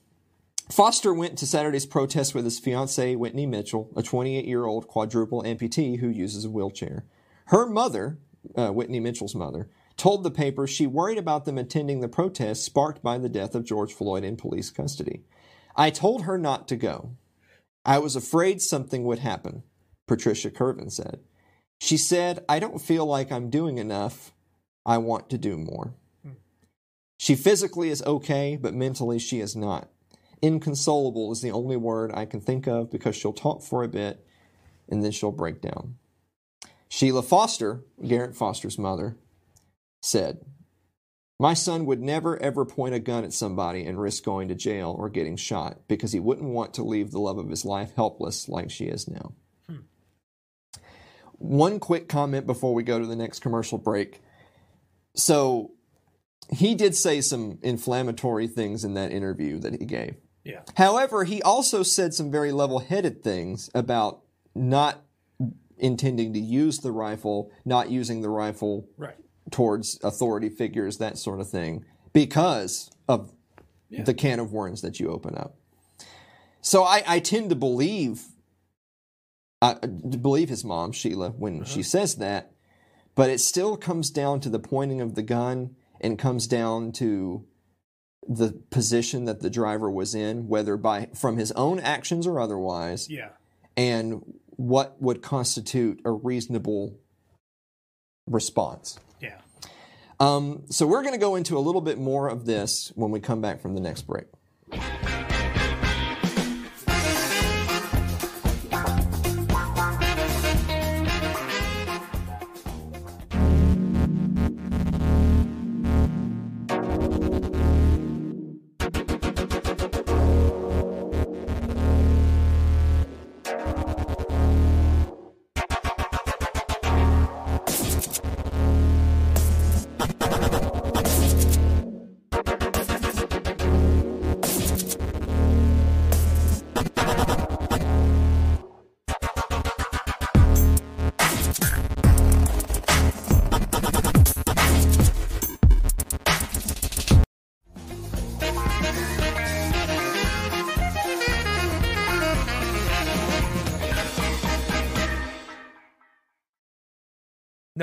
Foster 0.70 1.12
went 1.12 1.38
to 1.38 1.46
Saturday's 1.46 1.86
protest 1.86 2.34
with 2.34 2.44
his 2.44 2.58
fiancee, 2.58 3.16
Whitney 3.16 3.46
Mitchell, 3.46 3.90
a 3.96 4.02
28 4.02 4.44
year 4.46 4.64
old 4.64 4.88
quadruple 4.88 5.42
amputee 5.42 5.98
who 6.00 6.08
uses 6.08 6.44
a 6.44 6.50
wheelchair. 6.50 7.04
Her 7.46 7.66
mother, 7.66 8.18
uh, 8.56 8.70
Whitney 8.70 9.00
Mitchell's 9.00 9.34
mother, 9.34 9.68
told 9.96 10.22
the 10.22 10.30
paper 10.30 10.66
she 10.66 10.86
worried 10.86 11.18
about 11.18 11.44
them 11.44 11.58
attending 11.58 12.00
the 12.00 12.08
protest 12.08 12.64
sparked 12.64 13.02
by 13.02 13.18
the 13.18 13.28
death 13.28 13.54
of 13.54 13.64
George 13.64 13.92
Floyd 13.92 14.24
in 14.24 14.36
police 14.36 14.70
custody. 14.70 15.22
I 15.76 15.90
told 15.90 16.22
her 16.22 16.38
not 16.38 16.68
to 16.68 16.76
go. 16.76 17.16
I 17.84 17.98
was 17.98 18.16
afraid 18.16 18.62
something 18.62 19.04
would 19.04 19.18
happen, 19.18 19.62
Patricia 20.06 20.50
Curvin 20.50 20.90
said. 20.90 21.20
She 21.80 21.96
said, 21.96 22.44
I 22.48 22.58
don't 22.58 22.80
feel 22.80 23.04
like 23.04 23.30
I'm 23.30 23.50
doing 23.50 23.78
enough. 23.78 24.32
I 24.86 24.98
want 24.98 25.28
to 25.30 25.38
do 25.38 25.56
more. 25.56 25.94
She 27.18 27.34
physically 27.36 27.88
is 27.88 28.02
okay, 28.02 28.56
but 28.60 28.74
mentally 28.74 29.18
she 29.18 29.40
is 29.40 29.54
not. 29.56 29.88
Inconsolable 30.42 31.32
is 31.32 31.40
the 31.40 31.52
only 31.52 31.76
word 31.76 32.10
I 32.12 32.26
can 32.26 32.40
think 32.40 32.66
of 32.66 32.90
because 32.90 33.16
she'll 33.16 33.32
talk 33.32 33.62
for 33.62 33.82
a 33.82 33.88
bit 33.88 34.26
and 34.88 35.02
then 35.02 35.10
she'll 35.10 35.32
break 35.32 35.62
down. 35.62 35.96
Sheila 36.88 37.22
Foster, 37.22 37.84
Garrett 38.06 38.36
Foster's 38.36 38.78
mother, 38.78 39.16
said, 40.02 40.44
My 41.38 41.54
son 41.54 41.86
would 41.86 42.00
never 42.00 42.40
ever 42.40 42.64
point 42.64 42.94
a 42.94 43.00
gun 43.00 43.24
at 43.24 43.32
somebody 43.32 43.84
and 43.84 44.00
risk 44.00 44.24
going 44.24 44.48
to 44.48 44.54
jail 44.54 44.94
or 44.98 45.08
getting 45.08 45.36
shot 45.36 45.80
because 45.88 46.12
he 46.12 46.20
wouldn't 46.20 46.50
want 46.50 46.74
to 46.74 46.84
leave 46.84 47.10
the 47.10 47.20
love 47.20 47.38
of 47.38 47.50
his 47.50 47.64
life 47.64 47.92
helpless 47.96 48.48
like 48.48 48.70
she 48.70 48.84
is 48.84 49.08
now. 49.08 49.32
Hmm. 49.68 49.76
One 51.38 51.80
quick 51.80 52.08
comment 52.08 52.46
before 52.46 52.74
we 52.74 52.82
go 52.82 52.98
to 52.98 53.06
the 53.06 53.16
next 53.16 53.40
commercial 53.40 53.78
break. 53.78 54.20
So, 55.16 55.72
he 56.50 56.74
did 56.74 56.94
say 56.94 57.20
some 57.20 57.58
inflammatory 57.62 58.48
things 58.48 58.84
in 58.84 58.94
that 58.94 59.12
interview 59.12 59.58
that 59.60 59.80
he 59.80 59.86
gave. 59.86 60.16
Yeah. 60.44 60.60
However, 60.76 61.24
he 61.24 61.40
also 61.42 61.82
said 61.82 62.12
some 62.12 62.30
very 62.30 62.52
level 62.52 62.80
headed 62.80 63.22
things 63.22 63.70
about 63.74 64.20
not 64.54 65.03
intending 65.78 66.32
to 66.32 66.40
use 66.40 66.78
the 66.78 66.92
rifle, 66.92 67.50
not 67.64 67.90
using 67.90 68.22
the 68.22 68.28
rifle 68.28 68.88
Right. 68.96 69.16
towards 69.50 69.98
authority 70.02 70.48
figures, 70.48 70.98
that 70.98 71.18
sort 71.18 71.40
of 71.40 71.48
thing, 71.48 71.84
because 72.12 72.90
of 73.08 73.32
the 73.90 74.14
can 74.14 74.40
of 74.40 74.52
worms 74.52 74.82
that 74.82 74.98
you 74.98 75.08
open 75.10 75.36
up. 75.36 75.56
So 76.60 76.82
I, 76.84 77.02
I 77.06 77.20
tend 77.20 77.50
to 77.50 77.56
believe, 77.56 78.22
uh, 79.62 79.74
believe 79.74 80.48
his 80.48 80.64
mom 80.64 80.92
Sheila 80.92 81.30
when 81.30 81.64
she 81.64 81.82
says 81.82 82.16
that, 82.16 82.52
but 83.14 83.30
it 83.30 83.40
still 83.40 83.76
comes 83.76 84.10
down 84.10 84.40
to 84.40 84.48
the 84.48 84.58
pointing 84.58 85.00
of 85.00 85.14
the 85.14 85.22
gun 85.22 85.76
and 86.00 86.18
comes 86.18 86.46
down 86.46 86.90
to 86.92 87.44
the 88.26 88.52
position 88.70 89.26
that 89.26 89.40
the 89.40 89.50
driver 89.50 89.90
was 89.90 90.14
in, 90.14 90.48
whether 90.48 90.76
by 90.76 91.08
from 91.14 91.36
his 91.36 91.52
own 91.52 91.78
actions 91.78 92.26
or 92.26 92.40
otherwise, 92.40 93.08
Yeah. 93.10 93.28
and 93.76 94.22
what 94.56 95.00
would 95.00 95.22
constitute 95.22 96.00
a 96.04 96.10
reasonable 96.10 96.98
response. 98.26 98.98
Yeah. 99.20 99.38
Um, 100.20 100.64
so 100.70 100.86
we're 100.86 101.02
going 101.02 101.14
to 101.14 101.20
go 101.20 101.34
into 101.34 101.58
a 101.58 101.60
little 101.60 101.80
bit 101.80 101.98
more 101.98 102.28
of 102.28 102.46
this 102.46 102.92
when 102.94 103.10
we 103.10 103.20
come 103.20 103.40
back 103.40 103.60
from 103.60 103.74
the 103.74 103.80
next 103.80 104.02
break. 104.02 104.26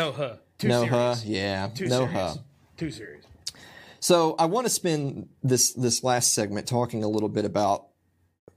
No 0.01 0.11
huh. 0.11 0.35
Too 0.57 0.67
no, 0.67 0.81
serious. 0.83 0.91
huh? 0.91 1.15
Yeah, 1.25 1.69
Too 1.73 1.87
no, 1.87 1.99
serious. 2.05 2.13
huh? 2.13 2.35
Too 2.77 2.91
serious. 2.91 3.25
So 3.99 4.35
I 4.39 4.45
want 4.45 4.65
to 4.65 4.69
spend 4.71 5.29
this 5.43 5.73
this 5.73 6.03
last 6.03 6.33
segment 6.33 6.67
talking 6.67 7.03
a 7.03 7.07
little 7.07 7.29
bit 7.29 7.45
about 7.45 7.87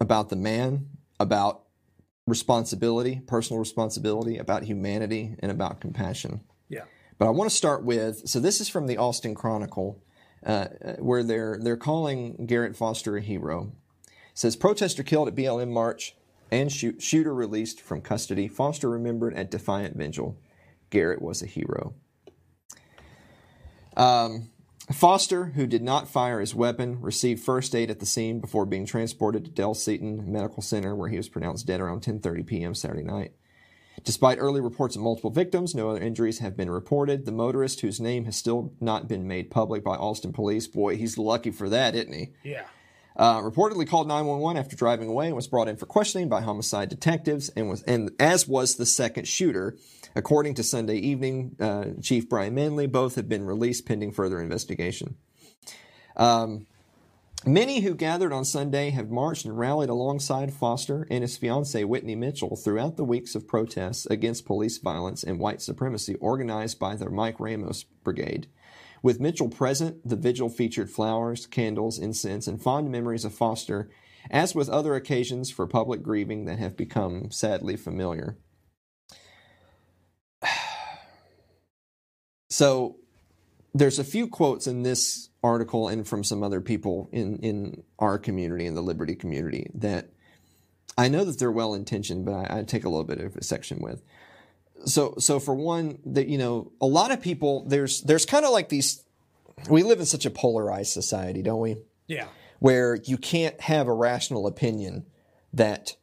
about 0.00 0.30
the 0.30 0.36
man, 0.36 0.88
about 1.20 1.64
responsibility, 2.26 3.20
personal 3.26 3.60
responsibility, 3.60 4.38
about 4.38 4.64
humanity, 4.64 5.36
and 5.40 5.52
about 5.52 5.80
compassion. 5.80 6.40
Yeah. 6.70 6.84
But 7.18 7.26
I 7.26 7.30
want 7.30 7.50
to 7.50 7.56
start 7.56 7.84
with 7.84 8.26
so 8.26 8.40
this 8.40 8.60
is 8.60 8.68
from 8.70 8.86
the 8.86 8.96
Austin 8.96 9.34
Chronicle, 9.34 10.02
uh, 10.46 10.68
where 10.98 11.22
they're 11.22 11.58
they're 11.60 11.76
calling 11.76 12.46
Garrett 12.46 12.74
Foster 12.74 13.18
a 13.18 13.20
hero. 13.20 13.72
It 14.06 14.38
says 14.38 14.56
protester 14.56 15.02
killed 15.02 15.28
at 15.28 15.34
BLM 15.34 15.70
march 15.70 16.16
and 16.50 16.72
shoot, 16.72 17.02
shooter 17.02 17.34
released 17.34 17.80
from 17.80 18.00
custody. 18.00 18.48
Foster 18.48 18.88
remembered 18.88 19.34
at 19.34 19.50
Defiant 19.50 19.96
Vigil. 19.96 20.38
Garrett 20.94 21.20
was 21.20 21.42
a 21.42 21.46
hero. 21.46 21.94
Um, 23.96 24.50
Foster, 24.92 25.46
who 25.46 25.66
did 25.66 25.82
not 25.82 26.08
fire 26.08 26.40
his 26.40 26.54
weapon, 26.54 27.00
received 27.00 27.42
first 27.42 27.74
aid 27.74 27.90
at 27.90 27.98
the 27.98 28.06
scene 28.06 28.38
before 28.38 28.64
being 28.64 28.86
transported 28.86 29.44
to 29.44 29.50
Dell 29.50 29.74
Seton 29.74 30.30
Medical 30.30 30.62
Center, 30.62 30.94
where 30.94 31.08
he 31.08 31.16
was 31.16 31.28
pronounced 31.28 31.66
dead 31.66 31.80
around 31.80 32.02
10:30 32.02 32.46
p.m. 32.46 32.74
Saturday 32.74 33.02
night. 33.02 33.32
Despite 34.04 34.38
early 34.38 34.60
reports 34.60 34.94
of 34.94 35.02
multiple 35.02 35.30
victims, 35.30 35.74
no 35.74 35.90
other 35.90 36.00
injuries 36.00 36.38
have 36.38 36.56
been 36.56 36.70
reported. 36.70 37.24
The 37.24 37.32
motorist, 37.32 37.80
whose 37.80 38.00
name 38.00 38.24
has 38.26 38.36
still 38.36 38.72
not 38.80 39.08
been 39.08 39.26
made 39.26 39.50
public 39.50 39.82
by 39.82 39.96
Austin 39.96 40.32
police, 40.32 40.66
boy, 40.66 40.96
he's 40.96 41.18
lucky 41.18 41.50
for 41.50 41.68
that, 41.70 41.94
isn't 41.94 42.12
he? 42.12 42.32
Yeah. 42.42 42.64
Uh, 43.16 43.40
reportedly 43.40 43.88
called 43.88 44.08
911 44.08 44.60
after 44.60 44.76
driving 44.76 45.08
away 45.08 45.26
and 45.26 45.36
was 45.36 45.46
brought 45.46 45.68
in 45.68 45.76
for 45.76 45.86
questioning 45.86 46.28
by 46.28 46.40
homicide 46.40 46.88
detectives 46.88 47.48
and 47.50 47.68
was 47.68 47.82
and 47.82 48.10
as 48.18 48.46
was 48.46 48.76
the 48.76 48.86
second 48.86 49.26
shooter. 49.26 49.76
According 50.16 50.54
to 50.54 50.62
Sunday 50.62 50.96
Evening, 50.96 51.56
uh, 51.58 51.86
Chief 52.00 52.28
Brian 52.28 52.54
Manley, 52.54 52.86
both 52.86 53.16
have 53.16 53.28
been 53.28 53.44
released 53.44 53.86
pending 53.86 54.12
further 54.12 54.40
investigation. 54.40 55.16
Um, 56.16 56.66
many 57.44 57.80
who 57.80 57.94
gathered 57.94 58.32
on 58.32 58.44
Sunday 58.44 58.90
have 58.90 59.10
marched 59.10 59.44
and 59.44 59.58
rallied 59.58 59.90
alongside 59.90 60.54
Foster 60.54 61.06
and 61.10 61.22
his 61.22 61.36
fiancee 61.36 61.82
Whitney 61.82 62.14
Mitchell 62.14 62.54
throughout 62.54 62.96
the 62.96 63.04
weeks 63.04 63.34
of 63.34 63.48
protests 63.48 64.06
against 64.06 64.46
police 64.46 64.78
violence 64.78 65.24
and 65.24 65.40
white 65.40 65.60
supremacy 65.60 66.14
organized 66.16 66.78
by 66.78 66.94
the 66.94 67.10
Mike 67.10 67.40
Ramos 67.40 67.82
Brigade. 67.82 68.46
With 69.02 69.20
Mitchell 69.20 69.48
present, 69.48 70.08
the 70.08 70.16
vigil 70.16 70.48
featured 70.48 70.90
flowers, 70.90 71.44
candles, 71.44 71.98
incense, 71.98 72.46
and 72.46 72.62
fond 72.62 72.90
memories 72.90 73.24
of 73.24 73.34
Foster, 73.34 73.90
as 74.30 74.54
with 74.54 74.70
other 74.70 74.94
occasions 74.94 75.50
for 75.50 75.66
public 75.66 76.02
grieving 76.02 76.44
that 76.46 76.58
have 76.58 76.76
become 76.76 77.30
sadly 77.30 77.76
familiar. 77.76 78.38
So, 82.48 82.96
there's 83.74 83.98
a 83.98 84.04
few 84.04 84.28
quotes 84.28 84.66
in 84.66 84.82
this 84.82 85.30
article 85.42 85.88
and 85.88 86.06
from 86.06 86.22
some 86.22 86.42
other 86.42 86.60
people 86.60 87.08
in, 87.12 87.38
in 87.38 87.82
our 87.98 88.18
community, 88.18 88.66
in 88.66 88.74
the 88.74 88.82
Liberty 88.82 89.16
community, 89.16 89.68
that 89.74 90.10
I 90.96 91.08
know 91.08 91.24
that 91.24 91.38
they're 91.40 91.50
well 91.50 91.74
intentioned, 91.74 92.24
but 92.24 92.34
I, 92.50 92.58
I 92.60 92.62
take 92.62 92.84
a 92.84 92.88
little 92.88 93.04
bit 93.04 93.20
of 93.20 93.36
a 93.36 93.42
section 93.42 93.80
with 93.80 94.02
so 94.86 95.14
so 95.18 95.40
for 95.40 95.54
one 95.54 95.98
that 96.04 96.28
you 96.28 96.38
know 96.38 96.72
a 96.80 96.86
lot 96.86 97.10
of 97.10 97.20
people 97.20 97.64
there's 97.66 98.02
there's 98.02 98.26
kind 98.26 98.44
of 98.44 98.50
like 98.50 98.68
these 98.68 99.02
we 99.70 99.82
live 99.82 100.00
in 100.00 100.06
such 100.06 100.26
a 100.26 100.30
polarized 100.30 100.92
society 100.92 101.42
don't 101.42 101.60
we 101.60 101.76
Yeah. 102.06 102.26
where 102.58 102.96
you 102.96 103.16
can't 103.16 103.58
have 103.62 103.88
a 103.88 103.94
rational 103.94 104.46
opinion 104.46 105.06
that 105.52 105.96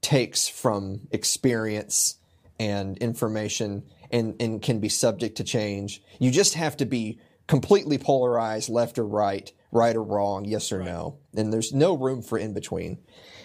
takes 0.00 0.48
from 0.48 1.02
experience 1.10 2.18
and 2.58 2.96
information 2.98 3.84
and, 4.10 4.34
and 4.40 4.62
can 4.62 4.80
be 4.80 4.88
subject 4.88 5.36
to 5.36 5.44
change 5.44 6.02
you 6.18 6.30
just 6.30 6.54
have 6.54 6.76
to 6.76 6.86
be 6.86 7.20
completely 7.46 7.98
polarized 7.98 8.68
left 8.68 8.98
or 8.98 9.06
right 9.06 9.52
right 9.72 9.96
or 9.96 10.02
wrong 10.02 10.44
yes 10.44 10.72
or 10.72 10.82
no 10.82 11.18
and 11.36 11.52
there's 11.52 11.72
no 11.72 11.96
room 11.96 12.22
for 12.22 12.38
in 12.38 12.52
between 12.54 12.98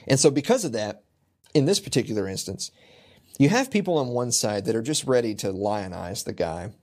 and 0.07 0.19
so 0.19 0.31
because 0.31 0.65
of 0.65 0.71
that 0.71 1.03
in 1.53 1.65
this 1.65 1.79
particular 1.79 2.27
instance 2.27 2.71
you 3.41 3.49
have 3.49 3.71
people 3.71 3.97
on 3.97 4.09
one 4.09 4.31
side 4.31 4.65
that 4.65 4.75
are 4.75 4.83
just 4.83 5.05
ready 5.05 5.33
to 5.35 5.51
lionize 5.51 6.23
the 6.23 6.33
guy, 6.33 6.73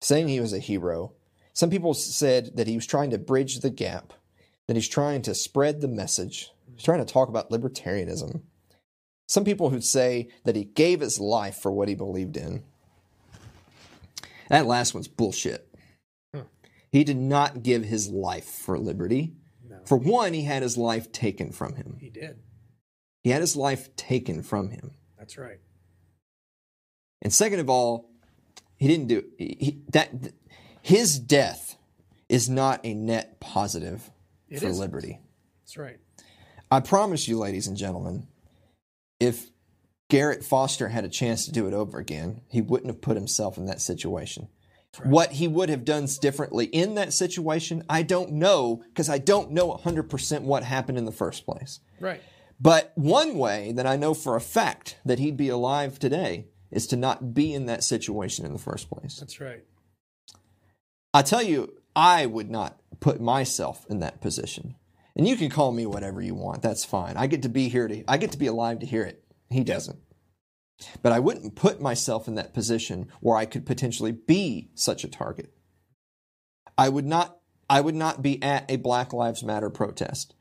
saying 0.00 0.26
he 0.26 0.40
was 0.40 0.52
a 0.52 0.58
hero. 0.58 1.12
Some 1.52 1.70
people 1.70 1.94
said 1.94 2.56
that 2.56 2.66
he 2.66 2.74
was 2.74 2.86
trying 2.86 3.10
to 3.10 3.18
bridge 3.18 3.60
the 3.60 3.70
gap, 3.70 4.12
that 4.66 4.74
he's 4.74 4.88
trying 4.88 5.22
to 5.22 5.34
spread 5.34 5.80
the 5.80 5.88
message, 5.88 6.50
he's 6.74 6.82
trying 6.82 7.04
to 7.04 7.12
talk 7.12 7.28
about 7.28 7.50
libertarianism. 7.50 8.42
Some 9.28 9.44
people 9.44 9.70
who 9.70 9.80
say 9.80 10.28
that 10.44 10.56
he 10.56 10.64
gave 10.64 10.98
his 10.98 11.20
life 11.20 11.56
for 11.56 11.70
what 11.72 11.88
he 11.88 11.94
believed 11.94 12.36
in. 12.36 12.64
That 14.48 14.66
last 14.66 14.94
one's 14.94 15.08
bullshit. 15.08 15.68
Hmm. 16.34 16.42
He 16.90 17.04
did 17.04 17.16
not 17.16 17.62
give 17.62 17.84
his 17.84 18.08
life 18.08 18.44
for 18.44 18.78
liberty. 18.78 19.34
For 19.86 19.96
one, 19.96 20.32
he 20.32 20.42
had 20.42 20.62
his 20.62 20.76
life 20.76 21.12
taken 21.12 21.52
from 21.52 21.76
him. 21.76 21.96
He 22.00 22.10
did. 22.10 22.38
He 23.22 23.30
had 23.30 23.40
his 23.40 23.56
life 23.56 23.94
taken 23.94 24.42
from 24.42 24.70
him. 24.70 24.92
That's 25.16 25.38
right. 25.38 25.60
And 27.22 27.32
second 27.32 27.60
of 27.60 27.70
all, 27.70 28.10
he 28.76 28.88
didn't 28.88 29.06
do 29.06 29.24
he, 29.38 29.80
that. 29.92 30.10
His 30.82 31.18
death 31.18 31.76
is 32.28 32.48
not 32.48 32.80
a 32.84 32.94
net 32.94 33.40
positive 33.40 34.10
It 34.48 34.60
for 34.60 34.66
isn't. 34.66 34.80
liberty. 34.80 35.20
That's 35.62 35.76
right. 35.76 35.98
I 36.70 36.80
promise 36.80 37.28
you, 37.28 37.38
ladies 37.38 37.68
and 37.68 37.76
gentlemen, 37.76 38.26
if 39.20 39.50
Garrett 40.08 40.44
Foster 40.44 40.88
had 40.88 41.04
a 41.04 41.08
chance 41.08 41.44
to 41.46 41.52
do 41.52 41.66
it 41.66 41.74
over 41.74 41.98
again, 41.98 42.42
he 42.48 42.60
wouldn't 42.60 42.90
have 42.90 43.00
put 43.00 43.16
himself 43.16 43.58
in 43.58 43.66
that 43.66 43.80
situation. 43.80 44.48
What 45.04 45.32
he 45.32 45.46
would 45.46 45.68
have 45.68 45.84
done 45.84 46.08
differently 46.20 46.66
in 46.66 46.94
that 46.94 47.12
situation, 47.12 47.84
I 47.88 48.02
don't 48.02 48.32
know 48.32 48.82
because 48.88 49.10
I 49.10 49.18
don't 49.18 49.50
know 49.50 49.74
100% 49.74 50.40
what 50.42 50.62
happened 50.62 50.96
in 50.96 51.04
the 51.04 51.12
first 51.12 51.44
place. 51.44 51.80
Right. 52.00 52.22
But 52.58 52.92
one 52.94 53.36
way 53.36 53.72
that 53.72 53.86
I 53.86 53.96
know 53.96 54.14
for 54.14 54.36
a 54.36 54.40
fact 54.40 54.96
that 55.04 55.18
he'd 55.18 55.36
be 55.36 55.50
alive 55.50 55.98
today 55.98 56.46
is 56.70 56.86
to 56.88 56.96
not 56.96 57.34
be 57.34 57.52
in 57.52 57.66
that 57.66 57.84
situation 57.84 58.46
in 58.46 58.52
the 58.52 58.58
first 58.58 58.88
place. 58.88 59.18
That's 59.18 59.40
right. 59.40 59.64
I 61.12 61.22
tell 61.22 61.42
you, 61.42 61.74
I 61.94 62.26
would 62.26 62.50
not 62.50 62.80
put 63.00 63.20
myself 63.20 63.86
in 63.88 64.00
that 64.00 64.20
position. 64.20 64.76
And 65.14 65.26
you 65.26 65.36
can 65.36 65.48
call 65.48 65.72
me 65.72 65.86
whatever 65.86 66.20
you 66.20 66.34
want. 66.34 66.62
That's 66.62 66.84
fine. 66.84 67.16
I 67.16 67.26
get 67.26 67.42
to 67.42 67.48
be 67.48 67.68
here 67.68 67.88
to 67.88 68.04
I 68.06 68.18
get 68.18 68.32
to 68.32 68.38
be 68.38 68.46
alive 68.46 68.80
to 68.80 68.86
hear 68.86 69.02
it. 69.02 69.24
He 69.50 69.64
doesn't. 69.64 69.98
But 71.02 71.12
I 71.12 71.20
wouldn't 71.20 71.56
put 71.56 71.80
myself 71.80 72.28
in 72.28 72.34
that 72.34 72.54
position 72.54 73.08
where 73.20 73.36
I 73.36 73.46
could 73.46 73.64
potentially 73.64 74.12
be 74.12 74.70
such 74.74 75.04
a 75.04 75.08
target. 75.08 75.52
I 76.76 76.88
would 76.88 77.06
not 77.06 77.38
I 77.68 77.80
would 77.80 77.94
not 77.94 78.22
be 78.22 78.40
at 78.42 78.70
a 78.70 78.76
Black 78.76 79.12
Lives 79.12 79.42
Matter 79.42 79.70
protest. 79.70 80.34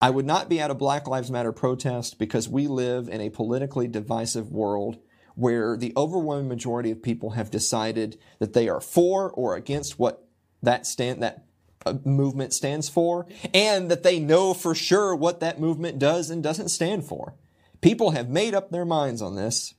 I 0.00 0.10
would 0.10 0.26
not 0.26 0.48
be 0.48 0.60
at 0.60 0.70
a 0.70 0.76
Black 0.76 1.08
Lives 1.08 1.30
Matter 1.30 1.52
protest 1.52 2.18
because 2.18 2.48
we 2.48 2.68
live 2.68 3.08
in 3.08 3.20
a 3.20 3.30
politically 3.30 3.88
divisive 3.88 4.52
world 4.52 4.98
where 5.34 5.76
the 5.76 5.92
overwhelming 5.96 6.48
majority 6.48 6.90
of 6.90 7.02
people 7.02 7.30
have 7.30 7.50
decided 7.50 8.18
that 8.38 8.52
they 8.52 8.68
are 8.68 8.80
for 8.80 9.30
or 9.30 9.56
against 9.56 9.98
what 9.98 10.28
that 10.62 10.86
stand 10.86 11.22
that 11.22 11.46
uh, 11.86 11.94
movement 12.04 12.52
stands 12.52 12.88
for 12.88 13.26
and 13.54 13.90
that 13.90 14.02
they 14.02 14.18
know 14.18 14.52
for 14.52 14.74
sure 14.74 15.14
what 15.14 15.40
that 15.40 15.60
movement 15.60 15.98
does 15.98 16.30
and 16.30 16.42
doesn't 16.42 16.68
stand 16.68 17.04
for. 17.04 17.34
People 17.80 18.10
have 18.10 18.28
made 18.28 18.54
up 18.54 18.70
their 18.70 18.84
minds 18.84 19.22
on 19.22 19.36
this 19.36 19.74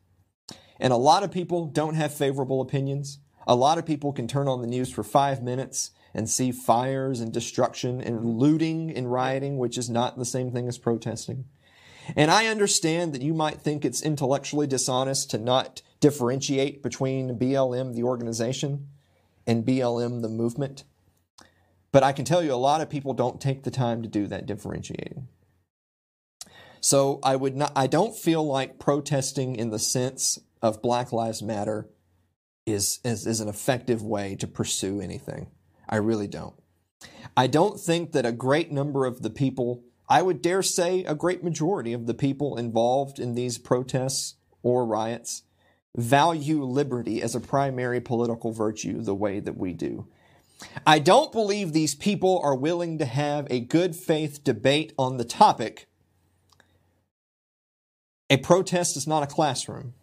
and 0.80 0.94
a 0.94 0.98
lot 0.98 1.24
of 1.24 1.32
people 1.32 1.66
don't 1.66 1.96
have 1.96 2.14
favorable 2.14 2.62
opinions. 2.62 3.20
A 3.46 3.56
lot 3.56 3.78
of 3.78 3.86
people 3.86 4.14
can 4.14 4.28
turn 4.28 4.48
on 4.48 4.62
the 4.62 4.68
news 4.68 4.92
for 4.92 5.04
five 5.04 5.44
minutes 5.44 5.92
and 6.14 6.30
see 6.30 6.52
fires 6.52 7.20
and 7.20 7.34
destruction 7.34 8.00
and 8.02 8.40
looting 8.40 8.96
and 8.96 9.12
rioting, 9.12 9.58
which 9.58 9.78
is 9.78 9.90
not 9.90 10.18
the 10.18 10.26
same 10.26 10.52
thing 10.52 10.68
as 10.68 10.78
protesting. 10.78 11.46
And 12.16 12.32
I 12.32 12.48
understand 12.48 13.14
that 13.14 13.22
you 13.22 13.34
might 13.34 13.62
think 13.62 13.84
it's 13.84 14.02
intellectually 14.02 14.66
dishonest 14.66 15.30
to 15.32 15.38
not 15.38 15.82
differentiate 16.00 16.82
between 16.82 17.38
BLM, 17.38 17.94
the 17.94 18.04
organization, 18.04 18.88
and 19.46 19.66
BLM, 19.66 20.22
the 20.22 20.30
movement. 20.30 20.86
But 21.92 22.04
I 22.04 22.12
can 22.14 22.26
tell 22.26 22.44
you 22.44 22.54
a 22.54 22.56
lot 22.56 22.82
of 22.82 22.90
people 22.90 23.14
don't 23.14 23.42
take 23.42 23.64
the 23.64 23.72
time 23.72 24.02
to 24.02 24.08
do 24.08 24.26
that 24.28 24.46
differentiating. 24.46 25.28
So 26.82 27.20
I 27.24 27.36
would 27.36 27.56
not 27.56 27.72
I 27.76 27.88
don't 27.88 28.16
feel 28.16 28.46
like 28.46 28.80
protesting 28.80 29.56
in 29.56 29.70
the 29.70 29.80
sense 29.80 30.40
of 30.62 30.82
Black 30.82 31.12
Lives 31.12 31.42
Matter 31.42 31.90
is, 32.66 33.00
is, 33.04 33.26
is 33.26 33.40
an 33.40 33.50
effective 33.50 34.04
way 34.04 34.36
to 34.36 34.48
pursue 34.48 35.02
anything. 35.02 35.48
I 35.88 35.98
really 35.98 36.28
don't. 36.28 36.56
I 37.36 37.48
don't 37.48 37.80
think 37.80 38.12
that 38.12 38.26
a 38.26 38.32
great 38.32 38.72
number 38.72 39.06
of 39.06 39.22
the 39.22 39.30
people, 39.30 39.84
I 40.08 40.22
would 40.22 40.42
dare 40.42 40.62
say 40.62 41.04
a 41.04 41.16
great 41.16 41.44
majority 41.44 41.94
of 41.94 42.06
the 42.06 42.14
people 42.14 42.58
involved 42.58 43.20
in 43.20 43.36
these 43.36 43.58
protests 43.58 44.36
or 44.62 44.86
riots, 44.86 45.44
value 45.96 46.64
liberty 46.64 47.22
as 47.22 47.36
a 47.36 47.40
primary 47.40 48.02
political 48.02 48.52
virtue 48.52 49.02
the 49.02 49.16
way 49.16 49.40
that 49.40 49.58
we 49.58 49.74
do. 49.74 50.08
I 50.86 51.00
don't 51.00 51.32
believe 51.32 51.72
these 51.72 51.96
people 51.96 52.42
are 52.44 52.56
willing 52.56 52.98
to 52.98 53.06
have 53.06 53.48
a 53.50 53.62
good 53.62 53.96
faith 53.96 54.44
debate 54.44 54.94
on 54.98 55.18
the 55.18 55.24
topic. 55.24 55.88
A 58.30 58.38
protest 58.38 58.96
is 58.96 59.08
not 59.08 59.24
a 59.24 59.28
classroom. 59.28 59.94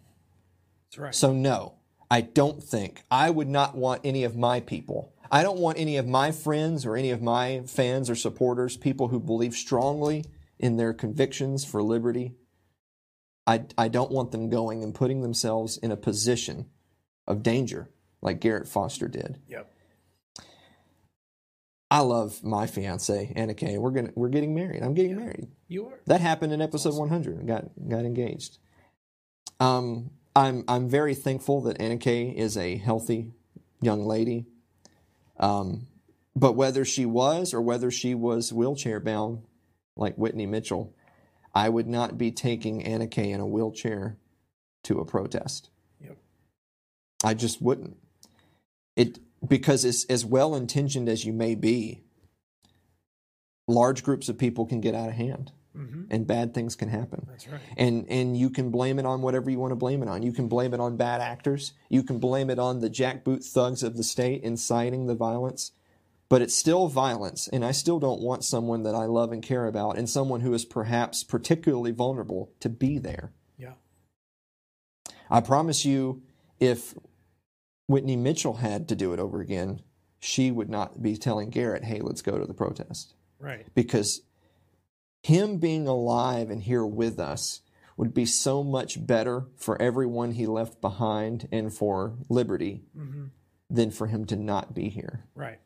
That's 0.85 0.97
right. 0.97 1.15
So, 1.15 1.33
no, 1.33 1.75
I 2.09 2.21
don't 2.21 2.63
think, 2.63 3.03
I 3.09 3.29
would 3.29 3.47
not 3.47 3.75
want 3.75 4.01
any 4.03 4.23
of 4.23 4.35
my 4.35 4.59
people, 4.59 5.13
I 5.29 5.43
don't 5.43 5.59
want 5.59 5.77
any 5.77 5.97
of 5.97 6.07
my 6.07 6.31
friends 6.31 6.85
or 6.85 6.95
any 6.95 7.11
of 7.11 7.21
my 7.21 7.63
fans 7.67 8.09
or 8.09 8.15
supporters, 8.15 8.77
people 8.77 9.09
who 9.09 9.19
believe 9.19 9.53
strongly 9.55 10.25
in 10.59 10.77
their 10.77 10.93
convictions 10.93 11.65
for 11.65 11.83
liberty. 11.83 12.33
I, 13.45 13.65
I 13.77 13.87
don't 13.87 14.11
want 14.11 14.31
them 14.31 14.49
going 14.49 14.83
and 14.83 14.93
putting 14.93 15.21
themselves 15.21 15.77
in 15.77 15.91
a 15.91 15.97
position 15.97 16.67
of 17.27 17.43
danger 17.43 17.89
like 18.21 18.39
Garrett 18.39 18.67
Foster 18.67 19.07
did. 19.07 19.39
Yep. 19.47 19.71
I 21.89 21.99
love 21.99 22.43
my 22.43 22.67
fiance 22.67 23.31
Anna 23.35 23.53
Kay. 23.53 23.77
We're 23.77 23.91
gonna 23.91 24.11
we're 24.15 24.29
getting 24.29 24.53
married. 24.53 24.83
I'm 24.83 24.93
getting 24.93 25.15
married. 25.15 25.47
You 25.67 25.87
are. 25.87 25.99
That 26.05 26.21
happened 26.21 26.53
in 26.53 26.61
episode 26.61 26.95
100. 26.95 27.47
Got 27.47 27.65
got 27.87 28.05
engaged. 28.05 28.57
Um, 29.59 30.11
I'm 30.35 30.63
I'm 30.67 30.89
very 30.89 31.15
thankful 31.15 31.61
that 31.61 31.79
Anna 31.79 31.97
Kay 31.97 32.29
is 32.29 32.57
a 32.57 32.77
healthy 32.77 33.31
young 33.81 34.05
lady. 34.05 34.45
Um, 35.39 35.87
but 36.35 36.53
whether 36.53 36.83
she 36.83 37.05
was 37.05 37.53
or 37.53 37.61
whether 37.61 37.89
she 37.89 38.13
was 38.13 38.53
wheelchair 38.53 38.99
bound, 38.99 39.43
like 39.95 40.15
Whitney 40.15 40.45
Mitchell, 40.45 40.93
I 41.55 41.69
would 41.69 41.87
not 41.87 42.17
be 42.17 42.31
taking 42.31 42.83
Anna 42.83 43.07
Kay 43.07 43.31
in 43.31 43.39
a 43.39 43.47
wheelchair 43.47 44.17
to 44.83 44.99
a 44.99 45.05
protest. 45.05 45.69
Yep. 46.01 46.17
I 47.23 47.33
just 47.33 47.61
wouldn't. 47.61 47.97
It 48.95 49.19
because 49.45 49.85
as 49.85 50.05
as 50.09 50.25
well 50.25 50.55
intentioned 50.55 51.09
as 51.09 51.25
you 51.25 51.33
may 51.33 51.55
be, 51.55 52.03
large 53.67 54.03
groups 54.03 54.29
of 54.29 54.37
people 54.37 54.65
can 54.65 54.81
get 54.81 54.95
out 54.95 55.09
of 55.09 55.15
hand 55.15 55.51
Mm-hmm. 55.77 56.05
and 56.09 56.25
bad 56.25 56.55
things 56.55 56.75
can 56.75 56.89
happen. 56.89 57.27
That's 57.29 57.47
right. 57.47 57.61
And 57.77 58.07
and 58.09 58.35
you 58.35 58.49
can 58.49 58.71
blame 58.71 58.97
it 58.97 59.05
on 59.05 59.21
whatever 59.21 59.51
you 59.51 59.59
want 59.59 59.71
to 59.71 59.75
blame 59.75 60.01
it 60.01 60.09
on. 60.09 60.23
You 60.23 60.31
can 60.31 60.47
blame 60.47 60.73
it 60.73 60.79
on 60.79 60.97
bad 60.97 61.21
actors. 61.21 61.73
You 61.87 62.01
can 62.01 62.17
blame 62.17 62.49
it 62.49 62.57
on 62.57 62.79
the 62.79 62.89
jackboot 62.89 63.45
thugs 63.45 63.83
of 63.83 63.95
the 63.95 64.03
state 64.03 64.41
inciting 64.41 65.05
the 65.05 65.13
violence. 65.13 65.73
But 66.29 66.41
it's 66.41 66.57
still 66.57 66.87
violence, 66.87 67.47
and 67.47 67.63
I 67.63 67.71
still 67.71 67.99
don't 67.99 68.21
want 68.21 68.43
someone 68.43 68.83
that 68.83 68.95
I 68.95 69.05
love 69.05 69.31
and 69.31 69.41
care 69.43 69.67
about, 69.67 69.97
and 69.97 70.09
someone 70.09 70.41
who 70.41 70.53
is 70.53 70.65
perhaps 70.65 71.23
particularly 71.23 71.91
vulnerable, 71.91 72.51
to 72.59 72.69
be 72.69 72.97
there. 72.97 73.31
Yeah. 73.57 73.73
I 75.29 75.39
promise 75.41 75.85
you, 75.85 76.23
if 76.59 76.95
Whitney 77.87 78.15
Mitchell 78.15 78.55
had 78.55 78.87
to 78.89 78.95
do 78.95 79.13
it 79.13 79.19
over 79.19 79.39
again, 79.41 79.81
she 80.19 80.51
would 80.51 80.69
not 80.69 81.01
be 81.01 81.15
telling 81.17 81.49
Garrett, 81.49 81.83
"Hey, 81.85 81.99
let's 82.01 82.21
go 82.21 82.37
to 82.37 82.45
the 82.45 82.53
protest." 82.53 83.13
Right. 83.39 83.67
because 83.75 84.21
him 85.23 85.57
being 85.57 85.87
alive 85.87 86.49
and 86.49 86.63
here 86.63 86.85
with 86.85 87.19
us 87.19 87.61
would 87.97 88.13
be 88.13 88.25
so 88.25 88.63
much 88.63 89.05
better 89.05 89.45
for 89.55 89.79
everyone 89.81 90.31
he 90.31 90.45
left 90.47 90.81
behind 90.81 91.47
and 91.51 91.71
for 91.73 92.15
liberty 92.29 92.83
Mm-hmm. 92.97 93.25
than 93.69 93.91
for 93.91 94.07
him 94.07 94.25
to 94.25 94.35
not 94.35 94.73
be 94.73 94.89
here. 94.89 95.23
Right. 95.35 95.59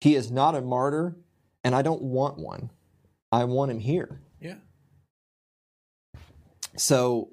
He 0.00 0.14
is 0.14 0.30
not 0.30 0.54
a 0.54 0.60
martyr, 0.62 1.16
and 1.64 1.74
I 1.74 1.82
don't 1.82 2.02
want 2.02 2.38
one. 2.38 2.70
I 3.30 3.44
want 3.44 3.70
him 3.70 3.80
here. 3.80 4.20
Yeah. 4.40 4.56
So 6.76 7.30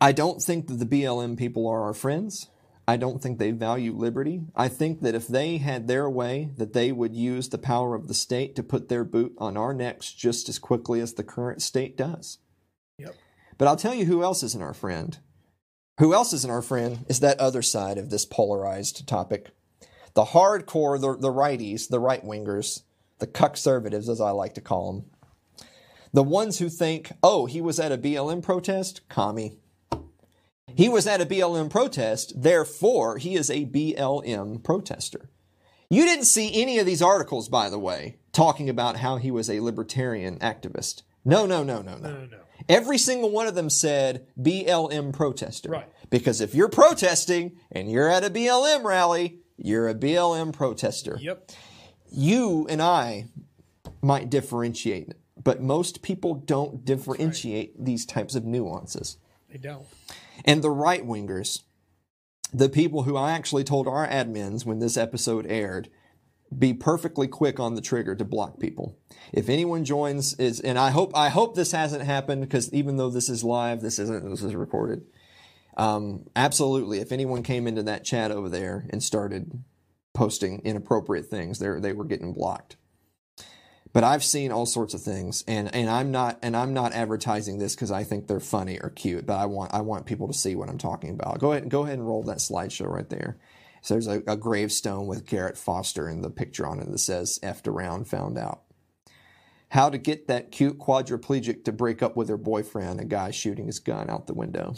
I 0.00 0.12
don't 0.12 0.40
think 0.40 0.68
that 0.68 0.78
the 0.78 0.86
BLM 0.86 1.36
people 1.36 1.66
are 1.66 1.82
our 1.82 1.94
friends. 1.94 2.48
I 2.86 2.96
don't 2.96 3.20
think 3.20 3.38
they 3.38 3.50
value 3.50 3.92
liberty. 3.92 4.40
I 4.56 4.68
think 4.68 5.02
that 5.02 5.14
if 5.14 5.28
they 5.28 5.58
had 5.58 5.88
their 5.88 6.08
way, 6.08 6.50
that 6.56 6.72
they 6.72 6.90
would 6.90 7.14
use 7.14 7.48
the 7.48 7.58
power 7.58 7.94
of 7.94 8.08
the 8.08 8.14
state 8.14 8.56
to 8.56 8.62
put 8.62 8.88
their 8.88 9.04
boot 9.04 9.34
on 9.36 9.58
our 9.58 9.74
necks 9.74 10.10
just 10.10 10.48
as 10.48 10.58
quickly 10.58 11.00
as 11.00 11.12
the 11.12 11.24
current 11.24 11.60
state 11.60 11.98
does. 11.98 12.38
Yep. 12.96 13.14
But 13.58 13.68
I'll 13.68 13.76
tell 13.76 13.92
you 13.92 14.06
who 14.06 14.22
else 14.22 14.42
isn't 14.42 14.62
our 14.62 14.72
friend. 14.72 15.18
Who 15.98 16.14
else 16.14 16.32
isn't 16.32 16.50
our 16.50 16.62
friend 16.62 17.04
is 17.08 17.20
that 17.20 17.40
other 17.40 17.60
side 17.60 17.98
of 17.98 18.08
this 18.08 18.24
polarized 18.24 19.06
topic. 19.06 19.50
The 20.14 20.24
hardcore, 20.24 20.98
the, 20.98 21.16
the 21.20 21.32
righties, 21.32 21.88
the 21.88 22.00
right 22.00 22.24
wingers, 22.24 22.84
the 23.18 23.26
conservatives, 23.26 24.08
as 24.08 24.20
I 24.20 24.30
like 24.30 24.54
to 24.54 24.60
call 24.60 24.92
them. 24.92 25.66
The 26.14 26.22
ones 26.22 26.58
who 26.58 26.70
think, 26.70 27.12
oh, 27.22 27.46
he 27.46 27.60
was 27.60 27.78
at 27.78 27.92
a 27.92 27.98
BLM 27.98 28.42
protest? 28.42 29.06
Commie. 29.08 29.58
He 30.78 30.88
was 30.88 31.08
at 31.08 31.20
a 31.20 31.26
BLM 31.26 31.70
protest, 31.70 32.40
therefore 32.40 33.18
he 33.18 33.34
is 33.34 33.50
a 33.50 33.66
BLM 33.66 34.62
protester. 34.62 35.28
You 35.90 36.04
didn't 36.04 36.26
see 36.26 36.62
any 36.62 36.78
of 36.78 36.86
these 36.86 37.02
articles, 37.02 37.48
by 37.48 37.68
the 37.68 37.80
way, 37.80 38.18
talking 38.30 38.68
about 38.68 38.98
how 38.98 39.16
he 39.16 39.32
was 39.32 39.50
a 39.50 39.58
libertarian 39.58 40.38
activist. 40.38 41.02
No, 41.24 41.46
no, 41.46 41.64
no, 41.64 41.82
no, 41.82 41.96
no. 41.96 42.10
No, 42.10 42.18
no, 42.20 42.26
no. 42.26 42.38
Every 42.68 42.96
single 42.96 43.30
one 43.30 43.48
of 43.48 43.56
them 43.56 43.70
said 43.70 44.28
BLM 44.40 45.12
protester. 45.12 45.70
Right. 45.70 45.88
Because 46.10 46.40
if 46.40 46.54
you're 46.54 46.68
protesting 46.68 47.56
and 47.72 47.90
you're 47.90 48.08
at 48.08 48.22
a 48.22 48.30
BLM 48.30 48.84
rally, 48.84 49.40
you're 49.56 49.88
a 49.88 49.96
BLM 49.96 50.52
protester. 50.52 51.18
Yep. 51.20 51.50
You 52.12 52.68
and 52.70 52.80
I 52.80 53.26
might 54.00 54.30
differentiate, 54.30 55.14
but 55.42 55.60
most 55.60 56.02
people 56.02 56.34
don't 56.34 56.84
differentiate 56.84 57.84
these 57.84 58.06
types 58.06 58.36
of 58.36 58.44
nuances. 58.44 59.16
They 59.50 59.58
don't. 59.58 59.84
And 60.44 60.62
the 60.62 60.70
right 60.70 61.06
wingers, 61.06 61.62
the 62.52 62.68
people 62.68 63.02
who 63.02 63.16
I 63.16 63.32
actually 63.32 63.64
told 63.64 63.86
our 63.86 64.06
admins 64.06 64.64
when 64.64 64.78
this 64.78 64.96
episode 64.96 65.46
aired, 65.48 65.88
be 66.56 66.72
perfectly 66.72 67.28
quick 67.28 67.60
on 67.60 67.74
the 67.74 67.80
trigger 67.80 68.14
to 68.14 68.24
block 68.24 68.58
people. 68.58 68.96
If 69.32 69.48
anyone 69.48 69.84
joins 69.84 70.34
is 70.34 70.60
and 70.60 70.78
I 70.78 70.90
hope 70.90 71.14
I 71.14 71.28
hope 71.28 71.54
this 71.54 71.72
hasn't 71.72 72.04
happened 72.04 72.40
because 72.40 72.72
even 72.72 72.96
though 72.96 73.10
this 73.10 73.28
is 73.28 73.44
live, 73.44 73.82
this 73.82 73.98
isn't 73.98 74.28
this 74.30 74.42
is 74.42 74.54
recorded. 74.54 75.02
Um, 75.76 76.26
absolutely, 76.34 77.00
if 77.00 77.12
anyone 77.12 77.42
came 77.42 77.66
into 77.66 77.82
that 77.84 78.04
chat 78.04 78.30
over 78.30 78.48
there 78.48 78.86
and 78.90 79.02
started 79.02 79.62
posting 80.14 80.60
inappropriate 80.64 81.26
things, 81.26 81.58
they 81.58 81.68
they 81.80 81.92
were 81.92 82.04
getting 82.04 82.32
blocked. 82.32 82.76
But 83.92 84.04
I've 84.04 84.24
seen 84.24 84.52
all 84.52 84.66
sorts 84.66 84.94
of 84.94 85.00
things, 85.00 85.42
and, 85.48 85.74
and 85.74 85.88
I'm 85.88 86.10
not 86.10 86.38
and 86.42 86.56
I'm 86.56 86.74
not 86.74 86.92
advertising 86.92 87.58
this 87.58 87.74
because 87.74 87.90
I 87.90 88.04
think 88.04 88.26
they're 88.26 88.40
funny 88.40 88.78
or 88.80 88.90
cute. 88.90 89.26
But 89.26 89.38
I 89.38 89.46
want 89.46 89.72
I 89.72 89.80
want 89.80 90.06
people 90.06 90.26
to 90.28 90.38
see 90.38 90.54
what 90.54 90.68
I'm 90.68 90.78
talking 90.78 91.10
about. 91.10 91.38
Go 91.38 91.52
ahead 91.52 91.68
go 91.68 91.84
ahead 91.84 91.98
and 91.98 92.06
roll 92.06 92.22
that 92.24 92.38
slideshow 92.38 92.88
right 92.88 93.08
there. 93.08 93.38
So 93.80 93.94
there's 93.94 94.06
a, 94.06 94.22
a 94.26 94.36
gravestone 94.36 95.06
with 95.06 95.26
Garrett 95.26 95.56
Foster 95.56 96.08
and 96.08 96.22
the 96.22 96.30
picture 96.30 96.66
on 96.66 96.80
it 96.80 96.90
that 96.90 96.98
says 96.98 97.38
"effed 97.42 97.66
around, 97.66 98.08
found 98.08 98.36
out." 98.36 98.62
How 99.70 99.90
to 99.90 99.98
get 99.98 100.28
that 100.28 100.50
cute 100.50 100.78
quadriplegic 100.78 101.64
to 101.64 101.72
break 101.72 102.02
up 102.02 102.16
with 102.16 102.28
her 102.28 102.38
boyfriend? 102.38 103.00
A 103.00 103.04
guy 103.04 103.30
shooting 103.30 103.66
his 103.66 103.78
gun 103.78 104.08
out 104.08 104.26
the 104.26 104.34
window. 104.34 104.74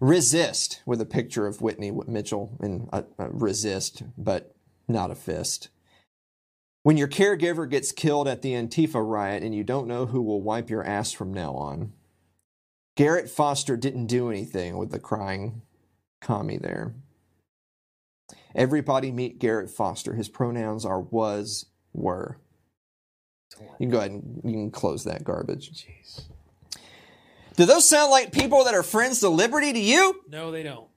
Resist 0.00 0.82
with 0.86 1.00
a 1.00 1.06
picture 1.06 1.46
of 1.46 1.60
Whitney 1.60 1.90
Mitchell 1.90 2.56
and 2.60 2.88
a, 2.90 3.04
a 3.18 3.30
resist, 3.30 4.02
but 4.16 4.54
not 4.88 5.10
a 5.10 5.14
fist. 5.14 5.68
When 6.82 6.96
your 6.96 7.08
caregiver 7.08 7.68
gets 7.68 7.92
killed 7.92 8.26
at 8.26 8.42
the 8.42 8.52
Antifa 8.52 9.06
riot 9.06 9.42
and 9.42 9.54
you 9.54 9.64
don't 9.64 9.86
know 9.86 10.06
who 10.06 10.22
will 10.22 10.40
wipe 10.40 10.70
your 10.70 10.84
ass 10.84 11.12
from 11.12 11.32
now 11.32 11.54
on. 11.54 11.92
Garrett 12.96 13.28
Foster 13.30 13.76
didn't 13.76 14.06
do 14.06 14.30
anything 14.30 14.76
with 14.76 14.90
the 14.90 14.98
crying 14.98 15.62
commie 16.20 16.58
there. 16.58 16.94
Everybody 18.54 19.12
meet 19.12 19.38
Garrett 19.38 19.70
Foster. 19.70 20.14
His 20.14 20.28
pronouns 20.28 20.84
are 20.84 21.00
was, 21.00 21.66
were. 21.92 22.38
You 23.60 23.66
can 23.78 23.90
go 23.90 23.98
ahead 23.98 24.10
and 24.12 24.40
you 24.44 24.52
can 24.52 24.70
close 24.70 25.04
that 25.04 25.24
garbage. 25.24 25.70
Jeez. 25.72 26.24
Do 27.56 27.66
those 27.66 27.88
sound 27.88 28.10
like 28.10 28.32
people 28.32 28.64
that 28.64 28.74
are 28.74 28.82
friends 28.82 29.20
to 29.20 29.28
liberty 29.28 29.72
to 29.72 29.78
you? 29.78 30.22
No, 30.28 30.50
they 30.50 30.62
don't. 30.62 30.88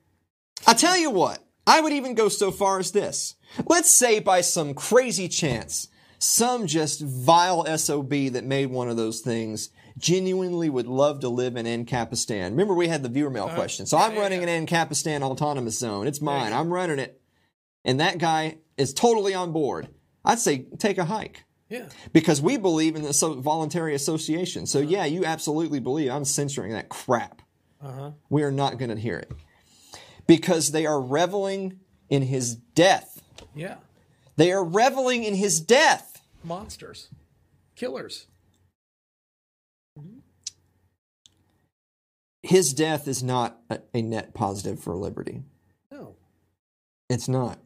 I 0.66 0.74
tell 0.74 0.98
you 0.98 1.10
what, 1.10 1.44
I 1.66 1.82
would 1.82 1.94
even 1.94 2.16
go 2.16 2.30
so 2.30 2.52
far 2.52 2.80
as 2.80 2.92
this. 2.92 3.36
Let's 3.68 3.96
say 3.96 4.20
by 4.20 4.42
some 4.42 4.74
crazy 4.74 5.28
chance, 5.28 5.88
some 6.20 6.68
just 6.68 7.02
vile 7.02 7.66
SOB 7.78 8.10
that 8.32 8.44
made 8.44 8.68
one 8.68 8.90
of 8.90 8.98
those 8.98 9.22
things 9.22 9.70
genuinely 9.98 10.70
would 10.70 10.88
love 10.88 11.20
to 11.20 11.30
live 11.30 11.56
in 11.56 11.66
Ancapistan. 11.66 12.52
Remember 12.52 12.74
we 12.74 12.88
had 12.88 13.04
the 13.04 13.10
viewer 13.10 13.30
mail 13.30 13.50
question. 13.50 13.86
So 13.86 13.98
I'm 13.98 14.16
yeah, 14.16 14.22
running 14.22 14.42
yeah. 14.42 14.50
an 14.50 14.66
Ancapistan 14.66 15.22
autonomous 15.22 15.78
zone. 15.78 16.08
It's 16.08 16.22
mine. 16.22 16.52
I'm 16.52 16.74
running 16.74 17.00
it. 17.00 17.22
And 17.86 18.00
that 18.00 18.18
guy 18.18 18.58
is 18.78 18.94
totally 18.94 19.34
on 19.34 19.52
board. 19.52 19.90
I'd 20.26 20.40
say 20.40 20.66
take 20.80 20.98
a 20.98 21.06
hike 21.06 21.44
Yeah. 21.70 21.90
because 22.12 22.42
we 22.42 22.58
believe 22.58 22.96
in 22.96 23.04
the 23.04 23.14
so- 23.14 23.40
voluntary 23.40 23.94
association. 23.94 24.66
So 24.66 24.80
yeah, 24.80 25.06
you 25.06 25.26
absolutely 25.26 25.80
believe. 25.80 26.10
I'm 26.10 26.26
censoring 26.26 26.72
that 26.72 26.90
crap. 26.90 27.42
Uh-huh. 27.82 28.12
We 28.30 28.44
are 28.44 28.52
not 28.52 28.78
going 28.78 28.90
to 28.92 29.00
hear 29.00 29.18
it 29.18 29.32
because 30.28 30.72
they 30.72 30.86
are 30.86 31.02
reveling 31.02 31.80
in 32.10 32.24
his 32.24 32.56
death. 32.56 33.22
Yeah. 33.56 33.76
They 34.36 34.52
are 34.52 34.64
reveling 34.64 35.24
in 35.24 35.36
his 35.36 35.60
death. 35.60 36.26
Monsters. 36.44 37.10
Killers. 37.76 38.28
Mm-hmm. 40.00 40.20
His 42.42 42.74
death 42.74 43.08
is 43.08 43.24
not 43.24 43.60
a, 43.70 43.80
a 43.94 44.02
net 44.02 44.34
positive 44.34 44.80
for 44.80 44.96
liberty. 44.96 45.44
No. 45.92 46.16
It's 47.10 47.28
not. 47.28 47.60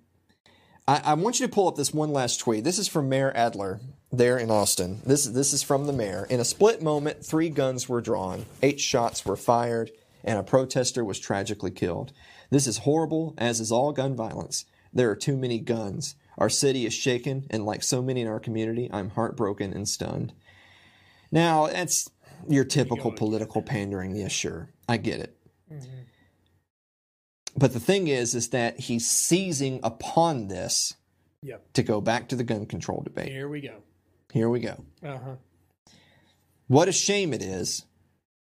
I, 0.88 1.02
I 1.04 1.14
want 1.16 1.40
you 1.40 1.48
to 1.48 1.54
pull 1.54 1.68
up 1.68 1.76
this 1.76 1.94
one 1.94 2.12
last 2.12 2.40
tweet. 2.40 2.64
This 2.64 2.80
is 2.80 2.88
from 2.88 3.10
Mayor 3.10 3.32
Adler 3.36 3.80
there 4.12 4.38
in 4.38 4.50
Austin. 4.52 5.02
This 5.06 5.26
this 5.26 5.54
is 5.54 5.64
from 5.64 5.86
the 5.86 5.94
mayor. 5.94 6.26
In 6.30 6.40
a 6.40 6.46
split 6.46 6.82
moment, 6.82 7.26
three 7.26 7.50
guns 7.50 7.90
were 7.90 8.02
drawn, 8.02 8.46
eight 8.62 8.80
shots 8.80 9.26
were 9.26 9.36
fired, 9.36 9.92
and 10.24 10.40
a 10.40 10.44
protester 10.44 11.04
was 11.04 11.20
tragically 11.20 11.72
killed. 11.72 12.14
This 12.50 12.68
is 12.68 12.80
horrible, 12.80 13.34
as 13.38 13.60
is 13.60 13.72
all 13.72 13.92
gun 13.92 14.16
violence. 14.16 14.66
There 14.94 15.10
are 15.10 15.16
too 15.16 15.36
many 15.36 15.60
guns. 15.60 16.16
Our 16.38 16.50
city 16.50 16.86
is 16.86 16.94
shaken, 16.94 17.46
and 17.50 17.66
like 17.66 17.84
so 17.84 18.02
many 18.02 18.22
in 18.22 18.28
our 18.28 18.40
community, 18.40 18.90
I'm 18.92 19.10
heartbroken 19.10 19.74
and 19.74 19.88
stunned. 19.88 20.34
Now, 21.32 21.68
that's 21.68 22.10
your 22.48 22.64
typical 22.64 23.12
political 23.12 23.62
pandering. 23.62 24.16
Yeah, 24.16 24.28
sure. 24.28 24.70
I 24.88 24.98
get 24.98 25.20
it. 25.20 25.38
But 27.58 27.74
the 27.74 27.80
thing 27.80 28.08
is, 28.08 28.36
is 28.36 28.50
that 28.50 28.80
he's 28.82 29.10
seizing 29.10 29.80
upon 29.84 30.48
this 30.48 30.94
Yep. 31.44 31.74
to 31.74 31.84
go 31.84 32.02
back 32.02 32.30
to 32.30 32.36
the 32.36 32.44
gun 32.44 32.66
control 32.66 33.02
debate. 33.04 33.32
Here 33.32 33.48
we 33.50 33.62
go. 33.62 33.82
Here 34.32 34.50
we 34.50 34.60
go. 34.60 34.84
Uh 35.04 35.18
huh. 35.18 35.36
What 36.68 36.88
a 36.88 36.92
shame 36.92 37.34
it 37.34 37.42
is 37.42 37.86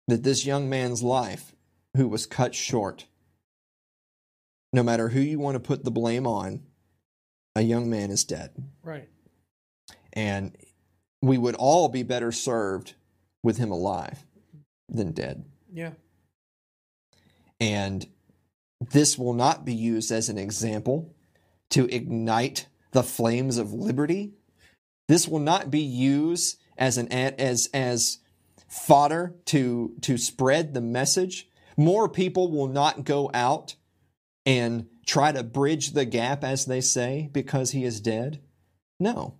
that 0.08 0.22
this 0.22 0.44
young 0.44 0.68
man's 0.68 1.02
life, 1.02 1.54
who 1.96 2.08
was 2.08 2.26
cut 2.26 2.54
short, 2.54 3.06
no 4.72 4.82
matter 4.82 5.08
who 5.08 5.20
you 5.20 5.38
want 5.38 5.54
to 5.56 5.60
put 5.60 5.84
the 5.84 5.90
blame 5.90 6.26
on, 6.26 6.62
a 7.56 7.62
young 7.62 7.90
man 7.90 8.10
is 8.10 8.24
dead. 8.24 8.50
Right. 8.82 9.08
And 10.12 10.56
we 11.22 11.38
would 11.38 11.54
all 11.56 11.88
be 11.88 12.02
better 12.02 12.32
served 12.32 12.94
with 13.42 13.58
him 13.58 13.70
alive 13.70 14.24
than 14.88 15.12
dead. 15.12 15.44
Yeah. 15.72 15.92
And 17.60 18.06
this 18.80 19.18
will 19.18 19.34
not 19.34 19.64
be 19.64 19.74
used 19.74 20.10
as 20.10 20.28
an 20.28 20.38
example 20.38 21.14
to 21.70 21.86
ignite 21.94 22.66
the 22.92 23.02
flames 23.02 23.58
of 23.58 23.72
liberty. 23.72 24.32
This 25.08 25.28
will 25.28 25.40
not 25.40 25.70
be 25.70 25.80
used 25.80 26.58
as 26.78 26.96
an 26.96 27.08
as 27.08 27.68
as 27.74 28.18
fodder 28.68 29.34
to 29.46 29.94
to 30.00 30.16
spread 30.16 30.72
the 30.72 30.80
message. 30.80 31.48
More 31.76 32.08
people 32.08 32.50
will 32.50 32.68
not 32.68 33.04
go 33.04 33.30
out 33.34 33.74
and 34.46 34.86
try 35.06 35.32
to 35.32 35.42
bridge 35.42 35.92
the 35.92 36.04
gap 36.04 36.44
as 36.44 36.66
they 36.66 36.80
say 36.80 37.28
because 37.32 37.72
he 37.72 37.84
is 37.84 38.00
dead. 38.00 38.40
No. 38.98 39.34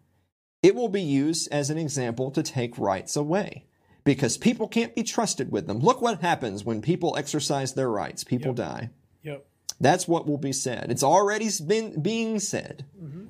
It 0.63 0.75
will 0.75 0.89
be 0.89 1.01
used 1.03 1.51
as 1.53 1.71
an 1.71 1.79
example 1.79 2.31
to 2.33 2.43
take 2.43 2.77
rights 2.79 3.17
away 3.17 3.67
because 4.05 4.37
people 4.37 4.69
can't 4.69 4.95
be 4.95 5.03
trusted 5.03 5.51
with 5.51 5.67
them. 5.67 5.79
Look 5.79 6.01
what 6.03 6.21
happens 6.21 6.65
when 6.65 6.83
people 6.83 7.17
exercise 7.17 7.75
their 7.75 7.91
rights. 7.91 8.25
People 8.25 8.49
Yep. 8.49 8.57
die. 8.57 8.91
Yep. 9.23 9.47
That's 9.81 10.07
what 10.07 10.27
will 10.27 10.39
be 10.39 10.53
said. 10.53 10.91
It's 10.91 11.03
already 11.03 11.49
been 11.67 12.03
being 12.03 12.39
said. 12.41 12.85
Mm-hmm. 13.03 13.27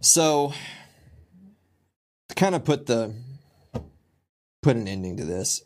So, 0.00 0.52
to 2.28 2.34
kind 2.34 2.54
of 2.54 2.64
put 2.64 2.86
the 2.86 3.14
put 4.62 4.76
an 4.76 4.88
ending 4.88 5.16
to 5.16 5.24
this, 5.24 5.62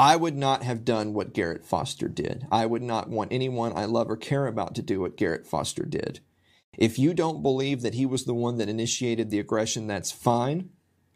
I 0.00 0.16
would 0.16 0.34
not 0.34 0.62
have 0.62 0.86
done 0.86 1.12
what 1.12 1.34
Garrett 1.34 1.66
Foster 1.66 2.08
did. 2.08 2.46
I 2.50 2.64
would 2.64 2.80
not 2.82 3.10
want 3.10 3.34
anyone 3.34 3.74
I 3.76 3.84
love 3.84 4.08
or 4.10 4.16
care 4.16 4.46
about 4.46 4.74
to 4.76 4.82
do 4.82 5.00
what 5.00 5.18
Garrett 5.18 5.46
Foster 5.46 5.84
did. 5.84 6.20
If 6.78 6.98
you 6.98 7.12
don't 7.12 7.42
believe 7.42 7.82
that 7.82 7.92
he 7.92 8.06
was 8.06 8.24
the 8.24 8.32
one 8.32 8.56
that 8.56 8.70
initiated 8.70 9.28
the 9.28 9.38
aggression, 9.38 9.86
that's 9.86 10.10
fine. 10.10 10.70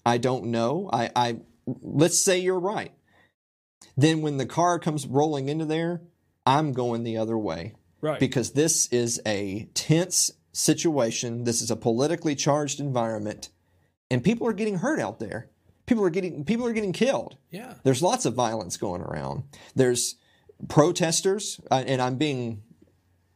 I 0.05 0.19
don't 0.19 0.45
know. 0.45 0.91
I, 0.93 1.11
I 1.17 1.37
let's 1.67 2.23
say 2.23 2.39
you're 2.39 2.61
right. 2.61 2.93
Then 3.97 4.21
when 4.21 4.37
the 4.37 4.45
car 4.45 4.79
comes 4.79 5.07
rolling 5.07 5.49
into 5.49 5.65
there, 5.65 6.03
I'm 6.45 6.75
going 6.75 7.05
the 7.05 7.17
other 7.17 7.39
way 7.39 7.73
Right. 8.03 8.21
because 8.21 8.51
this 8.51 8.87
is 8.89 9.19
a 9.25 9.71
tense 9.73 10.31
situation. 10.53 11.45
This 11.45 11.63
is 11.63 11.71
a 11.71 11.77
politically 11.77 12.35
charged 12.35 12.81
environment, 12.81 13.49
and 14.11 14.23
people 14.23 14.47
are 14.47 14.53
getting 14.53 14.77
hurt 14.77 15.01
out 15.01 15.21
there. 15.21 15.49
People 15.87 16.05
are 16.05 16.11
getting 16.11 16.45
people 16.45 16.67
are 16.67 16.73
getting 16.73 16.93
killed. 16.93 17.37
yeah. 17.51 17.75
There's 17.83 18.03
lots 18.03 18.25
of 18.25 18.35
violence 18.35 18.77
going 18.77 19.03
around. 19.03 19.45
There's 19.75 20.17
protesters, 20.69 21.61
uh, 21.71 21.85
and 21.87 22.01
I'm 22.01 22.17
being 22.17 22.63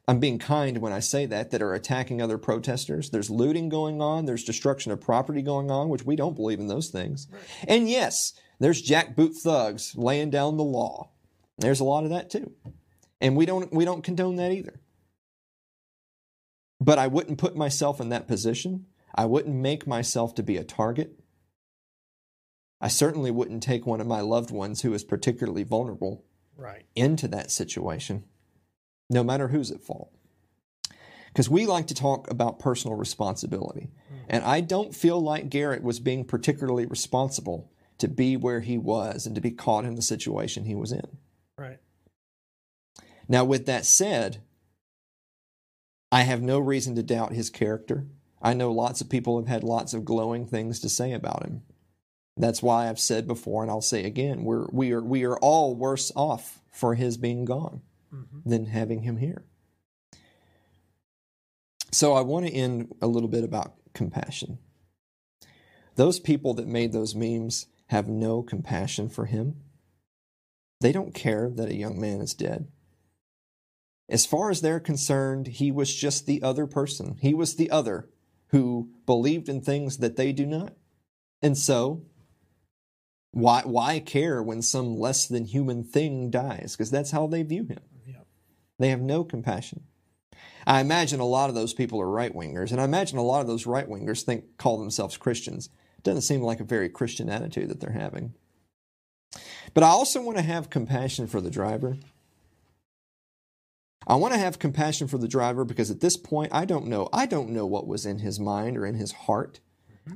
I'm 0.07 0.21
being 0.21 0.39
kind 0.39 0.79
when 0.79 0.93
I 0.93 1.01
say 1.01 1.27
that 1.27 1.51
that 1.51 1.61
are 1.61 1.75
attacking 1.75 2.23
other 2.23 2.39
protesters. 2.39 3.11
There's 3.11 3.29
looting 3.29 3.69
going 3.69 4.01
on. 4.01 4.25
There's 4.25 4.45
destruction 4.45 4.91
of 4.91 5.01
property 5.01 5.43
going 5.43 5.71
on, 5.71 5.91
which 5.91 6.05
we 6.05 6.17
don't 6.17 6.35
believe 6.35 6.61
in 6.61 6.69
those 6.69 6.89
things. 6.89 7.29
And 7.67 7.91
yes, 7.91 8.33
there's 8.59 8.83
jackboot 8.83 9.37
thugs 9.37 9.95
laying 9.97 10.31
down 10.31 10.57
the 10.57 10.65
law. 10.65 11.11
There's 11.59 11.81
a 11.81 11.85
lot 11.85 12.05
of 12.05 12.11
that 12.11 12.31
too, 12.31 12.53
and 13.21 13.37
we 13.37 13.45
don't 13.45 13.73
we 13.73 13.85
don't 13.85 14.03
condone 14.03 14.37
that 14.37 14.53
either. 14.53 14.81
But 16.81 16.99
I 16.99 17.09
wouldn't 17.09 17.39
put 17.39 17.57
myself 17.57 18.01
in 18.01 18.09
that 18.09 18.29
position. 18.29 18.87
I 19.15 19.27
wouldn't 19.27 19.55
make 19.55 19.87
myself 19.87 20.35
to 20.37 20.43
be 20.43 20.57
a 20.57 20.65
target. 20.65 21.19
I 22.81 22.89
certainly 22.89 23.31
wouldn't 23.31 23.63
take 23.63 23.87
one 23.87 24.01
of 24.01 24.07
my 24.07 24.21
loved 24.21 24.51
ones 24.51 24.83
who 24.83 24.93
is 24.95 25.05
particularly 25.05 25.65
vulnerable 25.65 26.25
Right. 26.57 26.87
into 26.97 27.29
that 27.29 27.51
situation. 27.51 28.25
no 29.11 29.25
matter 29.25 29.49
who's 29.49 29.71
at 29.71 29.81
fault. 29.81 30.13
Because 31.29 31.49
we 31.49 31.65
like 31.65 31.87
to 31.87 31.95
talk 31.95 32.31
about 32.31 32.59
personal 32.59 32.95
responsibility. 32.95 33.89
Hmm. 34.09 34.15
And 34.29 34.45
I 34.45 34.61
don't 34.61 34.95
feel 34.95 35.19
like 35.19 35.49
Garrett 35.49 35.83
was 35.83 35.99
being 35.99 36.27
particularly 36.27 36.85
responsible 36.85 37.73
to 37.97 38.07
be 38.07 38.37
where 38.37 38.61
he 38.61 38.77
was 38.77 39.25
and 39.25 39.35
to 39.35 39.41
be 39.41 39.51
caught 39.51 39.87
in 39.87 39.95
the 39.95 40.03
situation 40.03 40.67
he 40.67 40.75
was 40.75 40.93
in. 40.93 41.17
Right. 41.57 41.79
Now, 43.29 43.45
with 43.45 43.65
that 43.65 43.87
said, 43.87 44.43
I 46.13 46.23
have 46.25 46.43
no 46.43 46.59
reason 46.59 46.95
to 46.97 47.03
doubt 47.03 47.33
his 47.33 47.49
character. 47.49 48.07
I 48.43 48.53
know 48.53 48.71
lots 48.73 49.01
of 49.01 49.09
people 49.09 49.39
have 49.39 49.49
had 49.49 49.65
lots 49.65 49.95
of 49.95 50.05
glowing 50.05 50.47
things 50.47 50.81
to 50.81 50.89
say 50.91 51.13
about 51.13 51.45
him. 51.47 51.63
That's 52.39 52.63
why 52.63 52.89
I've 52.89 53.01
said 53.01 53.27
before, 53.27 53.63
and 53.63 53.71
I'll 53.71 53.81
say 53.81 54.05
again, 54.05 54.45
we're 54.45 54.67
we 54.71 54.93
are 54.93 55.03
we 55.03 55.25
are 55.25 55.37
all 55.39 55.75
worse 55.75 56.13
off 56.15 56.61
for 56.71 56.95
his 56.95 57.17
being 57.17 57.45
gone 57.45 57.83
mm-hmm. 58.15 58.49
than 58.49 58.67
having 58.67 59.03
him 59.03 59.17
here. 59.17 59.45
So 61.91 62.13
I 62.13 62.21
want 62.21 62.47
to 62.47 62.53
end 62.53 62.95
a 63.03 63.09
little 63.09 63.29
bit 63.29 63.45
about 63.45 63.75
compassion. 63.93 64.59
Those 65.97 66.21
people 66.21 66.55
that 66.55 66.69
made 66.69 66.93
those 66.93 67.17
memes 67.17 67.67
have 67.89 68.09
no 68.09 68.43
compassion 68.43 69.09
for 69.09 69.27
him. 69.27 69.57
They 70.81 70.93
don't 70.93 71.15
care 71.15 71.51
that 71.51 71.71
a 71.71 71.77
young 71.77 72.01
man 72.01 72.21
is 72.21 72.35
dead. 72.35 72.69
As 74.09 74.25
far 74.25 74.51
as 74.51 74.61
they're 74.61 74.81
concerned, 74.81 75.49
he 75.49 75.73
was 75.73 75.93
just 75.93 76.25
the 76.25 76.43
other 76.43 76.67
person. 76.67 77.17
He 77.21 77.35
was 77.35 77.57
the 77.57 77.71
other 77.71 78.09
who 78.49 78.91
believed 79.07 79.49
in 79.49 79.61
things 79.61 79.99
that 79.99 80.17
they 80.17 80.33
do 80.33 80.47
not. 80.47 80.75
And 81.43 81.59
so, 81.59 82.05
why 83.33 83.63
why 83.65 84.01
care 84.01 84.43
when 84.43 84.63
some 84.63 84.97
less 84.97 85.27
than 85.27 85.45
human 85.45 85.85
thing 85.85 86.31
dies? 86.31 86.75
Because 86.75 86.91
that's 86.91 87.11
how 87.11 87.27
they 87.27 87.43
view 87.43 87.65
him. 87.65 87.81
They 88.79 88.91
have 88.91 89.01
no 89.01 89.25
compassion. 89.25 89.85
I 90.67 90.81
imagine 90.81 91.19
a 91.21 91.25
lot 91.25 91.49
of 91.49 91.55
those 91.55 91.73
people 91.73 92.01
are 92.01 92.09
right 92.09 92.35
wingers, 92.35 92.71
and 92.71 92.81
I 92.81 92.85
imagine 92.85 93.19
a 93.19 93.23
lot 93.23 93.41
of 93.41 93.47
those 93.47 93.67
right 93.67 93.89
wingers 93.89 94.23
think 94.23 94.57
call 94.57 94.79
themselves 94.79 95.17
Christians. 95.17 95.69
It 95.97 96.05
Doesn't 96.05 96.23
seem 96.23 96.43
like 96.43 96.61
a 96.61 96.65
very 96.65 96.89
Christian 96.89 97.29
attitude 97.29 97.71
that 97.71 97.81
they're 97.81 97.91
having. 97.91 98.35
But 99.75 99.83
I 99.83 99.89
also 99.89 100.23
want 100.23 100.37
to 100.39 100.43
have 100.43 100.71
compassion 100.71 101.27
for 101.27 101.41
the 101.41 101.51
driver. 101.51 101.97
I 104.07 104.15
want 104.15 104.33
to 104.33 104.41
have 104.41 104.59
compassion 104.59 105.09
for 105.09 105.19
the 105.19 105.29
driver 105.29 105.65
because 105.65 105.91
at 105.91 106.01
this 106.01 106.17
point 106.17 106.53
I 106.55 106.65
don't 106.65 106.87
know. 106.87 107.09
I 107.13 107.27
don't 107.27 107.51
know 107.51 107.67
what 107.67 107.87
was 107.87 108.07
in 108.07 108.21
his 108.21 108.41
mind 108.41 108.77
or 108.77 108.87
in 108.87 108.95
his 108.95 109.13
heart. 109.13 109.61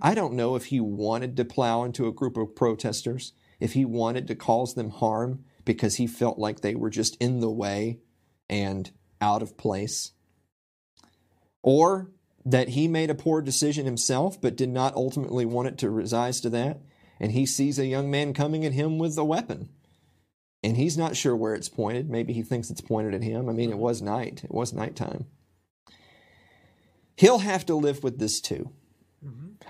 I 0.00 0.14
don't 0.14 0.34
know 0.34 0.56
if 0.56 0.66
he 0.66 0.80
wanted 0.80 1.36
to 1.36 1.44
plow 1.44 1.84
into 1.84 2.06
a 2.06 2.12
group 2.12 2.36
of 2.36 2.54
protesters, 2.54 3.32
if 3.60 3.72
he 3.74 3.84
wanted 3.84 4.26
to 4.28 4.34
cause 4.34 4.74
them 4.74 4.90
harm 4.90 5.44
because 5.64 5.96
he 5.96 6.06
felt 6.06 6.38
like 6.38 6.60
they 6.60 6.74
were 6.74 6.90
just 6.90 7.16
in 7.16 7.40
the 7.40 7.50
way 7.50 8.00
and 8.48 8.90
out 9.20 9.42
of 9.42 9.56
place. 9.56 10.12
Or 11.62 12.10
that 12.44 12.70
he 12.70 12.88
made 12.88 13.10
a 13.10 13.14
poor 13.14 13.40
decision 13.40 13.86
himself 13.86 14.40
but 14.40 14.56
did 14.56 14.68
not 14.68 14.96
ultimately 14.96 15.46
want 15.46 15.68
it 15.68 15.78
to 15.78 15.90
rise 15.90 16.40
to 16.40 16.50
that. 16.50 16.80
And 17.20 17.32
he 17.32 17.46
sees 17.46 17.78
a 17.78 17.86
young 17.86 18.10
man 18.10 18.34
coming 18.34 18.64
at 18.64 18.72
him 18.72 18.98
with 18.98 19.16
a 19.16 19.24
weapon. 19.24 19.68
And 20.64 20.76
he's 20.76 20.98
not 20.98 21.16
sure 21.16 21.36
where 21.36 21.54
it's 21.54 21.68
pointed. 21.68 22.10
Maybe 22.10 22.32
he 22.32 22.42
thinks 22.42 22.70
it's 22.70 22.80
pointed 22.80 23.14
at 23.14 23.22
him. 23.22 23.48
I 23.48 23.52
mean, 23.52 23.70
it 23.70 23.78
was 23.78 24.02
night, 24.02 24.42
it 24.44 24.50
was 24.50 24.72
nighttime. 24.72 25.26
He'll 27.16 27.38
have 27.38 27.64
to 27.66 27.74
live 27.74 28.02
with 28.02 28.18
this 28.18 28.40
too. 28.40 28.70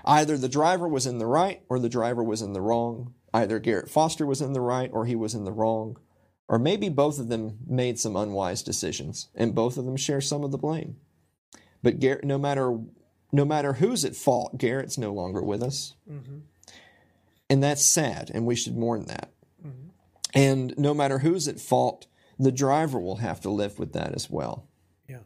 Either 0.05 0.37
the 0.37 0.49
driver 0.49 0.87
was 0.87 1.05
in 1.05 1.17
the 1.17 1.25
right 1.25 1.61
or 1.69 1.79
the 1.79 1.89
driver 1.89 2.23
was 2.23 2.41
in 2.41 2.53
the 2.53 2.61
wrong. 2.61 3.13
Either 3.33 3.59
Garrett 3.59 3.89
Foster 3.89 4.25
was 4.25 4.41
in 4.41 4.53
the 4.53 4.61
right 4.61 4.89
or 4.93 5.05
he 5.05 5.15
was 5.15 5.33
in 5.33 5.43
the 5.43 5.51
wrong. 5.51 5.97
Or 6.47 6.59
maybe 6.59 6.89
both 6.89 7.19
of 7.19 7.29
them 7.29 7.59
made 7.65 7.99
some 7.99 8.15
unwise 8.15 8.63
decisions 8.63 9.29
and 9.33 9.55
both 9.55 9.77
of 9.77 9.85
them 9.85 9.97
share 9.97 10.21
some 10.21 10.43
of 10.43 10.51
the 10.51 10.57
blame. 10.57 10.97
But 11.81 11.99
Garrett, 11.99 12.23
no 12.23 12.37
matter 12.37 12.79
no 13.33 13.43
matter 13.43 13.73
who's 13.73 14.05
at 14.05 14.15
fault, 14.15 14.57
Garrett's 14.57 14.97
no 14.97 15.11
longer 15.11 15.41
with 15.41 15.63
us. 15.63 15.95
Mm-hmm. 16.09 16.39
And 17.49 17.63
that's 17.63 17.83
sad, 17.83 18.31
and 18.33 18.45
we 18.45 18.55
should 18.55 18.77
mourn 18.77 19.05
that. 19.05 19.31
Mm-hmm. 19.65 19.89
And 20.35 20.73
no 20.77 20.93
matter 20.93 21.19
who's 21.19 21.47
at 21.47 21.59
fault, 21.59 22.07
the 22.39 22.51
driver 22.51 22.99
will 22.99 23.17
have 23.17 23.41
to 23.41 23.49
live 23.49 23.79
with 23.79 23.93
that 23.93 24.13
as 24.13 24.29
well. 24.29 24.67
Yeah. 25.09 25.23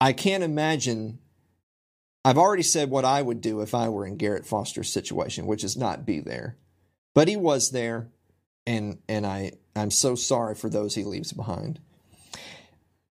I 0.00 0.12
can't 0.12 0.42
imagine. 0.42 1.20
I've 2.28 2.36
already 2.36 2.62
said 2.62 2.90
what 2.90 3.06
I 3.06 3.22
would 3.22 3.40
do 3.40 3.62
if 3.62 3.74
I 3.74 3.88
were 3.88 4.04
in 4.06 4.18
Garrett 4.18 4.44
Foster's 4.44 4.92
situation, 4.92 5.46
which 5.46 5.64
is 5.64 5.78
not 5.78 6.04
be 6.04 6.20
there. 6.20 6.58
But 7.14 7.26
he 7.26 7.38
was 7.38 7.70
there, 7.70 8.10
and 8.66 8.98
and 9.08 9.26
I 9.26 9.52
I'm 9.74 9.90
so 9.90 10.14
sorry 10.14 10.54
for 10.54 10.68
those 10.68 10.94
he 10.94 11.04
leaves 11.04 11.32
behind. 11.32 11.80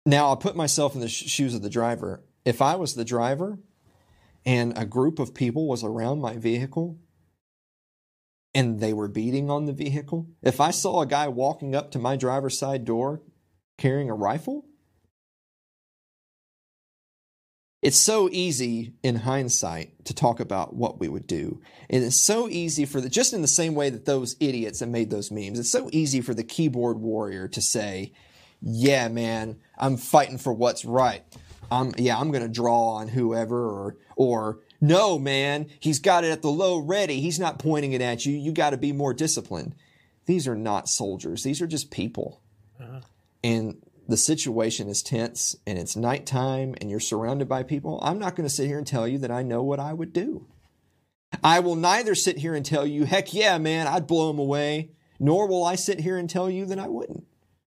Now 0.05 0.28
I'll 0.28 0.38
put 0.38 0.55
myself 0.55 0.93
in 0.93 1.01
the 1.01 1.09
sh- 1.09 1.26
shoes 1.26 1.55
of 1.55 1.63
the 1.63 1.70
driver. 1.70 2.24
If 2.45 2.61
I 2.61 2.76
was 2.76 2.93
the 2.93 3.03
driver, 3.03 3.57
and 4.45 4.78
a 4.78 4.86
group 4.86 5.18
of 5.18 5.34
people 5.34 5.65
was 5.65 5.84
around 5.84 6.22
my 6.22 6.38
vehicle, 6.38 6.99
and 8.53 8.80
they 8.80 8.93
were 8.93 9.07
beating 9.07 9.49
on 9.49 9.65
the 9.65 9.74
vehicle, 9.74 10.28
if 10.43 10.61
I 10.61 10.70
saw 10.70 11.01
a 11.01 11.07
guy 11.07 11.28
walking 11.28 11.74
up 11.74 11.89
to 11.89 11.97
my 11.97 12.18
driver's 12.18 12.59
side 12.59 12.86
door 12.86 13.24
carrying 13.80 14.11
a 14.11 14.13
rifle, 14.13 14.68
it's 17.82 17.98
so 17.98 18.28
easy 18.32 18.94
in 19.04 19.18
hindsight 19.18 20.06
to 20.06 20.14
talk 20.14 20.40
about 20.40 20.76
what 20.76 21.00
we 21.00 21.08
would 21.08 21.28
do. 21.28 21.62
And 21.90 22.04
it's 22.04 22.20
so 22.20 22.50
easy 22.50 22.86
for 22.86 23.00
the, 23.00 23.10
just 23.10 23.34
in 23.34 23.42
the 23.42 23.48
same 23.48 23.76
way 23.76 23.90
that 23.90 24.06
those 24.06 24.36
idiots 24.40 24.80
that 24.80 24.88
made 24.88 25.10
those 25.10 25.32
memes, 25.32 25.60
it's 25.60 25.72
so 25.72 25.90
easy 25.92 26.22
for 26.22 26.34
the 26.34 26.44
keyboard 26.44 26.98
warrior 26.98 27.48
to 27.50 27.62
say, 27.62 28.14
yeah, 28.62 29.08
man, 29.08 29.60
I'm 29.78 29.98
fighting 29.98 30.40
for 30.40 30.54
what's 30.54 30.86
right. 30.86 31.24
I'm, 31.70 31.94
yeah, 31.98 32.18
I'm 32.18 32.32
going 32.32 32.44
to 32.44 32.50
draw 32.50 32.96
on 32.96 33.10
whoever 33.10 33.70
or, 33.70 33.98
or 34.16 34.60
no, 34.82 35.20
man, 35.20 35.68
he's 35.80 36.00
got 36.00 36.24
it 36.24 36.32
at 36.32 36.42
the 36.42 36.50
low 36.50 36.80
ready. 36.80 37.20
He's 37.20 37.40
not 37.40 37.60
pointing 37.60 37.94
it 37.94 38.02
at 38.02 38.26
you. 38.26 38.36
You 38.36 38.52
got 38.52 38.72
to 38.72 38.78
be 38.78 38.92
more 38.92 39.14
disciplined. 39.14 39.76
These 40.26 40.48
are 40.48 40.56
not 40.56 40.90
soldiers. 40.90 41.44
These 41.44 41.62
are 41.62 41.68
just 41.68 41.92
people. 41.92 42.42
Uh-huh. 42.80 43.02
And 43.44 43.82
the 44.08 44.18
situation 44.18 44.88
is 44.88 45.03
tense 45.03 45.55
and 45.66 45.78
it's 45.78 45.95
nighttime 45.95 46.76
and 46.80 46.89
you're 46.89 46.99
surrounded 46.99 47.47
by 47.47 47.64
people. 47.64 47.99
I'm 48.01 48.20
not 48.20 48.36
going 48.36 48.47
to 48.47 48.53
sit 48.53 48.68
here 48.68 48.78
and 48.78 48.88
tell 48.88 49.08
you 49.08 49.18
that 49.20 49.32
I 49.32 49.43
know 49.43 49.62
what 49.62 49.80
I 49.80 49.93
would 49.93 50.14
do. 50.14 50.47
I 51.43 51.60
will 51.60 51.76
neither 51.76 52.16
sit 52.16 52.38
here 52.38 52.55
and 52.55 52.66
tell 52.66 52.86
you, 52.86 53.03
heck 53.03 53.34
yeah, 53.34 53.58
man, 53.58 53.86
I'd 53.86 54.08
blow 54.08 54.30
him 54.30 54.39
away, 54.39 54.91
nor 55.20 55.47
will 55.47 55.66
I 55.66 55.76
sit 55.76 55.99
here 55.99 56.18
and 56.18 56.30
tell 56.30 56.49
you 56.49 56.66
that 56.68 56.80
I 56.80 56.88
wouldn't. 56.88 57.26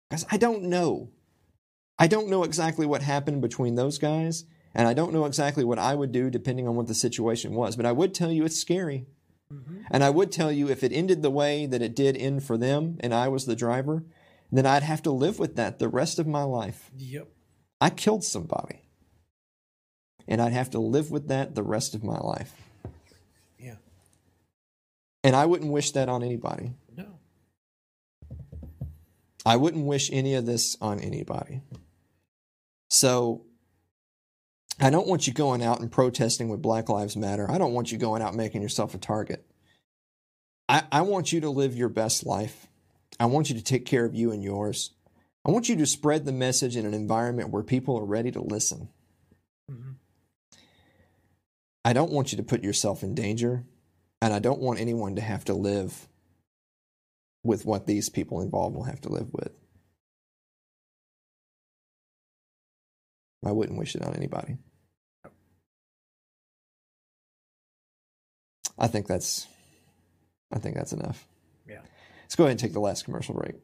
Because 0.08 0.26
I 0.30 0.36
don't 0.36 0.64
know. 0.64 1.10
I 1.98 2.06
don't 2.06 2.28
know 2.28 2.44
exactly 2.44 2.86
what 2.86 3.02
happened 3.02 3.40
between 3.42 3.74
those 3.74 3.98
guys, 3.98 4.44
and 4.74 4.86
I 4.86 4.94
don't 4.94 5.12
know 5.12 5.24
exactly 5.24 5.64
what 5.64 5.78
I 5.78 5.94
would 5.94 6.12
do 6.12 6.30
depending 6.30 6.68
on 6.68 6.76
what 6.76 6.86
the 6.86 6.94
situation 6.94 7.54
was. 7.54 7.74
But 7.74 7.86
I 7.86 7.92
would 7.92 8.14
tell 8.14 8.30
you 8.30 8.44
it's 8.44 8.60
scary. 8.60 9.06
Mm-hmm. 9.52 9.80
And 9.90 10.04
I 10.04 10.10
would 10.10 10.30
tell 10.30 10.52
you 10.52 10.68
if 10.68 10.84
it 10.84 10.92
ended 10.92 11.22
the 11.22 11.30
way 11.30 11.64
that 11.66 11.82
it 11.82 11.96
did 11.96 12.16
end 12.16 12.44
for 12.44 12.58
them 12.58 12.98
and 13.00 13.14
I 13.14 13.28
was 13.28 13.46
the 13.46 13.56
driver, 13.56 14.04
then 14.50 14.66
I'd 14.66 14.82
have 14.82 15.02
to 15.02 15.10
live 15.10 15.38
with 15.38 15.56
that 15.56 15.78
the 15.78 15.88
rest 15.88 16.18
of 16.18 16.26
my 16.26 16.42
life. 16.42 16.90
Yep. 16.96 17.28
I 17.80 17.90
killed 17.90 18.24
somebody. 18.24 18.82
And 20.26 20.42
I'd 20.42 20.52
have 20.52 20.70
to 20.70 20.78
live 20.78 21.10
with 21.10 21.28
that 21.28 21.54
the 21.54 21.62
rest 21.62 21.94
of 21.94 22.04
my 22.04 22.18
life. 22.18 22.52
Yeah. 23.58 23.76
And 25.24 25.34
I 25.34 25.46
wouldn't 25.46 25.72
wish 25.72 25.92
that 25.92 26.08
on 26.08 26.22
anybody. 26.22 26.72
No. 26.96 27.18
I 29.44 29.56
wouldn't 29.56 29.86
wish 29.86 30.10
any 30.12 30.34
of 30.34 30.44
this 30.44 30.76
on 30.80 31.00
anybody. 31.00 31.62
So 32.90 33.44
I 34.80 34.90
don't 34.90 35.08
want 35.08 35.26
you 35.26 35.32
going 35.32 35.62
out 35.62 35.80
and 35.80 35.90
protesting 35.90 36.48
with 36.48 36.62
Black 36.62 36.88
Lives 36.88 37.16
Matter. 37.16 37.50
I 37.50 37.58
don't 37.58 37.72
want 37.72 37.90
you 37.90 37.98
going 37.98 38.22
out 38.22 38.34
making 38.34 38.62
yourself 38.62 38.94
a 38.94 38.98
target. 38.98 39.44
I, 40.68 40.84
I 40.92 41.00
want 41.02 41.32
you 41.32 41.40
to 41.40 41.50
live 41.50 41.74
your 41.74 41.88
best 41.88 42.24
life. 42.26 42.67
I 43.20 43.26
want 43.26 43.48
you 43.48 43.56
to 43.56 43.62
take 43.62 43.84
care 43.84 44.04
of 44.04 44.14
you 44.14 44.30
and 44.30 44.42
yours. 44.42 44.90
I 45.44 45.50
want 45.50 45.68
you 45.68 45.76
to 45.76 45.86
spread 45.86 46.24
the 46.24 46.32
message 46.32 46.76
in 46.76 46.86
an 46.86 46.94
environment 46.94 47.50
where 47.50 47.62
people 47.62 47.98
are 47.98 48.04
ready 48.04 48.30
to 48.32 48.40
listen. 48.40 48.88
Mm-hmm. 49.70 49.92
I 51.84 51.92
don't 51.92 52.12
want 52.12 52.32
you 52.32 52.36
to 52.38 52.44
put 52.44 52.62
yourself 52.62 53.02
in 53.02 53.14
danger, 53.14 53.64
and 54.20 54.34
I 54.34 54.38
don't 54.38 54.60
want 54.60 54.80
anyone 54.80 55.16
to 55.16 55.22
have 55.22 55.44
to 55.46 55.54
live 55.54 56.06
with 57.42 57.64
what 57.64 57.86
these 57.86 58.08
people 58.08 58.40
involved 58.40 58.76
will 58.76 58.84
have 58.84 59.00
to 59.02 59.08
live 59.08 59.32
with. 59.32 59.52
I 63.44 63.52
wouldn't 63.52 63.78
wish 63.78 63.94
it 63.94 64.02
on 64.02 64.14
anybody. 64.14 64.58
I 68.78 68.86
think 68.86 69.06
that's 69.06 69.46
I 70.52 70.58
think 70.58 70.76
that's 70.76 70.92
enough. 70.92 71.26
Let's 72.28 72.36
go 72.36 72.44
ahead 72.44 72.50
and 72.50 72.60
take 72.60 72.74
the 72.74 72.80
last 72.80 73.06
commercial 73.06 73.34
break. 73.34 73.54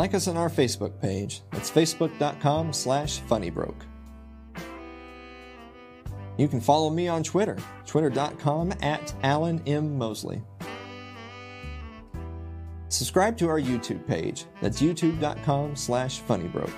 Like 0.00 0.14
us 0.14 0.28
on 0.28 0.38
our 0.38 0.48
Facebook 0.48 0.98
page. 0.98 1.42
That's 1.50 1.70
facebook.com 1.70 2.72
slash 2.72 3.20
funnybroke. 3.28 3.82
You 6.38 6.48
can 6.48 6.58
follow 6.58 6.88
me 6.88 7.06
on 7.06 7.22
Twitter, 7.22 7.58
twitter.com 7.84 8.72
at 8.80 9.14
Alan 9.22 9.60
M. 9.66 9.98
Mosley. 9.98 10.40
Subscribe 12.88 13.36
to 13.36 13.48
our 13.50 13.60
YouTube 13.60 14.06
page. 14.06 14.46
That's 14.62 14.80
youtube.com 14.80 15.76
slash 15.76 16.22
funnybroke. 16.22 16.72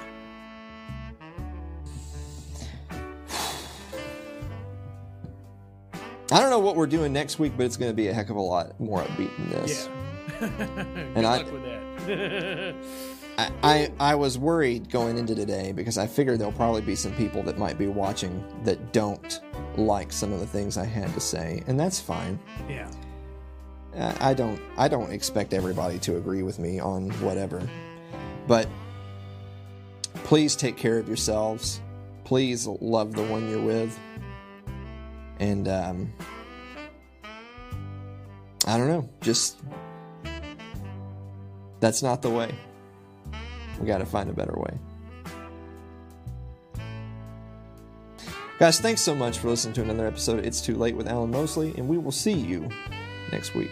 I 6.32 6.40
don't 6.40 6.50
know 6.50 6.58
what 6.58 6.74
we're 6.74 6.88
doing 6.88 7.12
next 7.12 7.38
week, 7.38 7.52
but 7.56 7.66
it's 7.66 7.76
going 7.76 7.92
to 7.92 7.94
be 7.94 8.08
a 8.08 8.12
heck 8.12 8.30
of 8.30 8.36
a 8.36 8.40
lot 8.40 8.80
more 8.80 9.00
upbeat 9.04 9.36
than 9.36 9.50
this. 9.50 9.88
Yeah. 10.40 10.48
Good 10.48 11.12
And 11.14 11.24
I- 11.24 11.36
luck 11.36 11.52
with 11.52 11.62
that. 11.62 11.91
I, 12.08 13.50
I, 13.62 13.92
I 13.98 14.14
was 14.14 14.38
worried 14.38 14.90
going 14.90 15.16
into 15.18 15.34
today 15.34 15.72
because 15.72 15.96
I 15.98 16.06
figured 16.06 16.38
there'll 16.38 16.52
probably 16.52 16.82
be 16.82 16.94
some 16.94 17.12
people 17.14 17.42
that 17.44 17.58
might 17.58 17.78
be 17.78 17.86
watching 17.86 18.44
that 18.64 18.92
don't 18.92 19.40
like 19.76 20.12
some 20.12 20.32
of 20.32 20.40
the 20.40 20.46
things 20.46 20.76
I 20.76 20.84
had 20.84 21.12
to 21.14 21.20
say, 21.20 21.62
and 21.66 21.78
that's 21.80 21.98
fine. 22.00 22.38
yeah. 22.68 22.90
I 23.94 24.30
I 24.30 24.34
don't 24.34 24.60
I 24.76 24.88
don't 24.88 25.12
expect 25.12 25.52
everybody 25.54 25.98
to 26.00 26.16
agree 26.16 26.42
with 26.42 26.58
me 26.58 26.80
on 26.80 27.10
whatever. 27.20 27.60
But 28.46 28.66
please 30.24 30.56
take 30.56 30.76
care 30.76 30.98
of 30.98 31.06
yourselves. 31.08 31.80
Please 32.24 32.66
love 32.66 33.12
the 33.14 33.22
one 33.24 33.48
you're 33.50 33.62
with. 33.62 33.98
And 35.40 35.68
um 35.68 36.12
I 38.66 38.78
don't 38.78 38.88
know, 38.88 39.08
just 39.20 39.58
that's 41.82 42.00
not 42.00 42.22
the 42.22 42.30
way. 42.30 42.54
We 43.80 43.88
got 43.88 43.98
to 43.98 44.06
find 44.06 44.30
a 44.30 44.32
better 44.32 44.54
way. 44.56 44.78
Guys, 48.60 48.78
thanks 48.78 49.00
so 49.00 49.16
much 49.16 49.38
for 49.38 49.48
listening 49.48 49.74
to 49.74 49.82
another 49.82 50.06
episode 50.06 50.38
of 50.38 50.46
It's 50.46 50.60
Too 50.60 50.76
Late 50.76 50.94
with 50.94 51.08
Alan 51.08 51.32
Mosley, 51.32 51.74
and 51.76 51.88
we 51.88 51.98
will 51.98 52.12
see 52.12 52.34
you 52.34 52.68
next 53.32 53.56
week. 53.56 53.70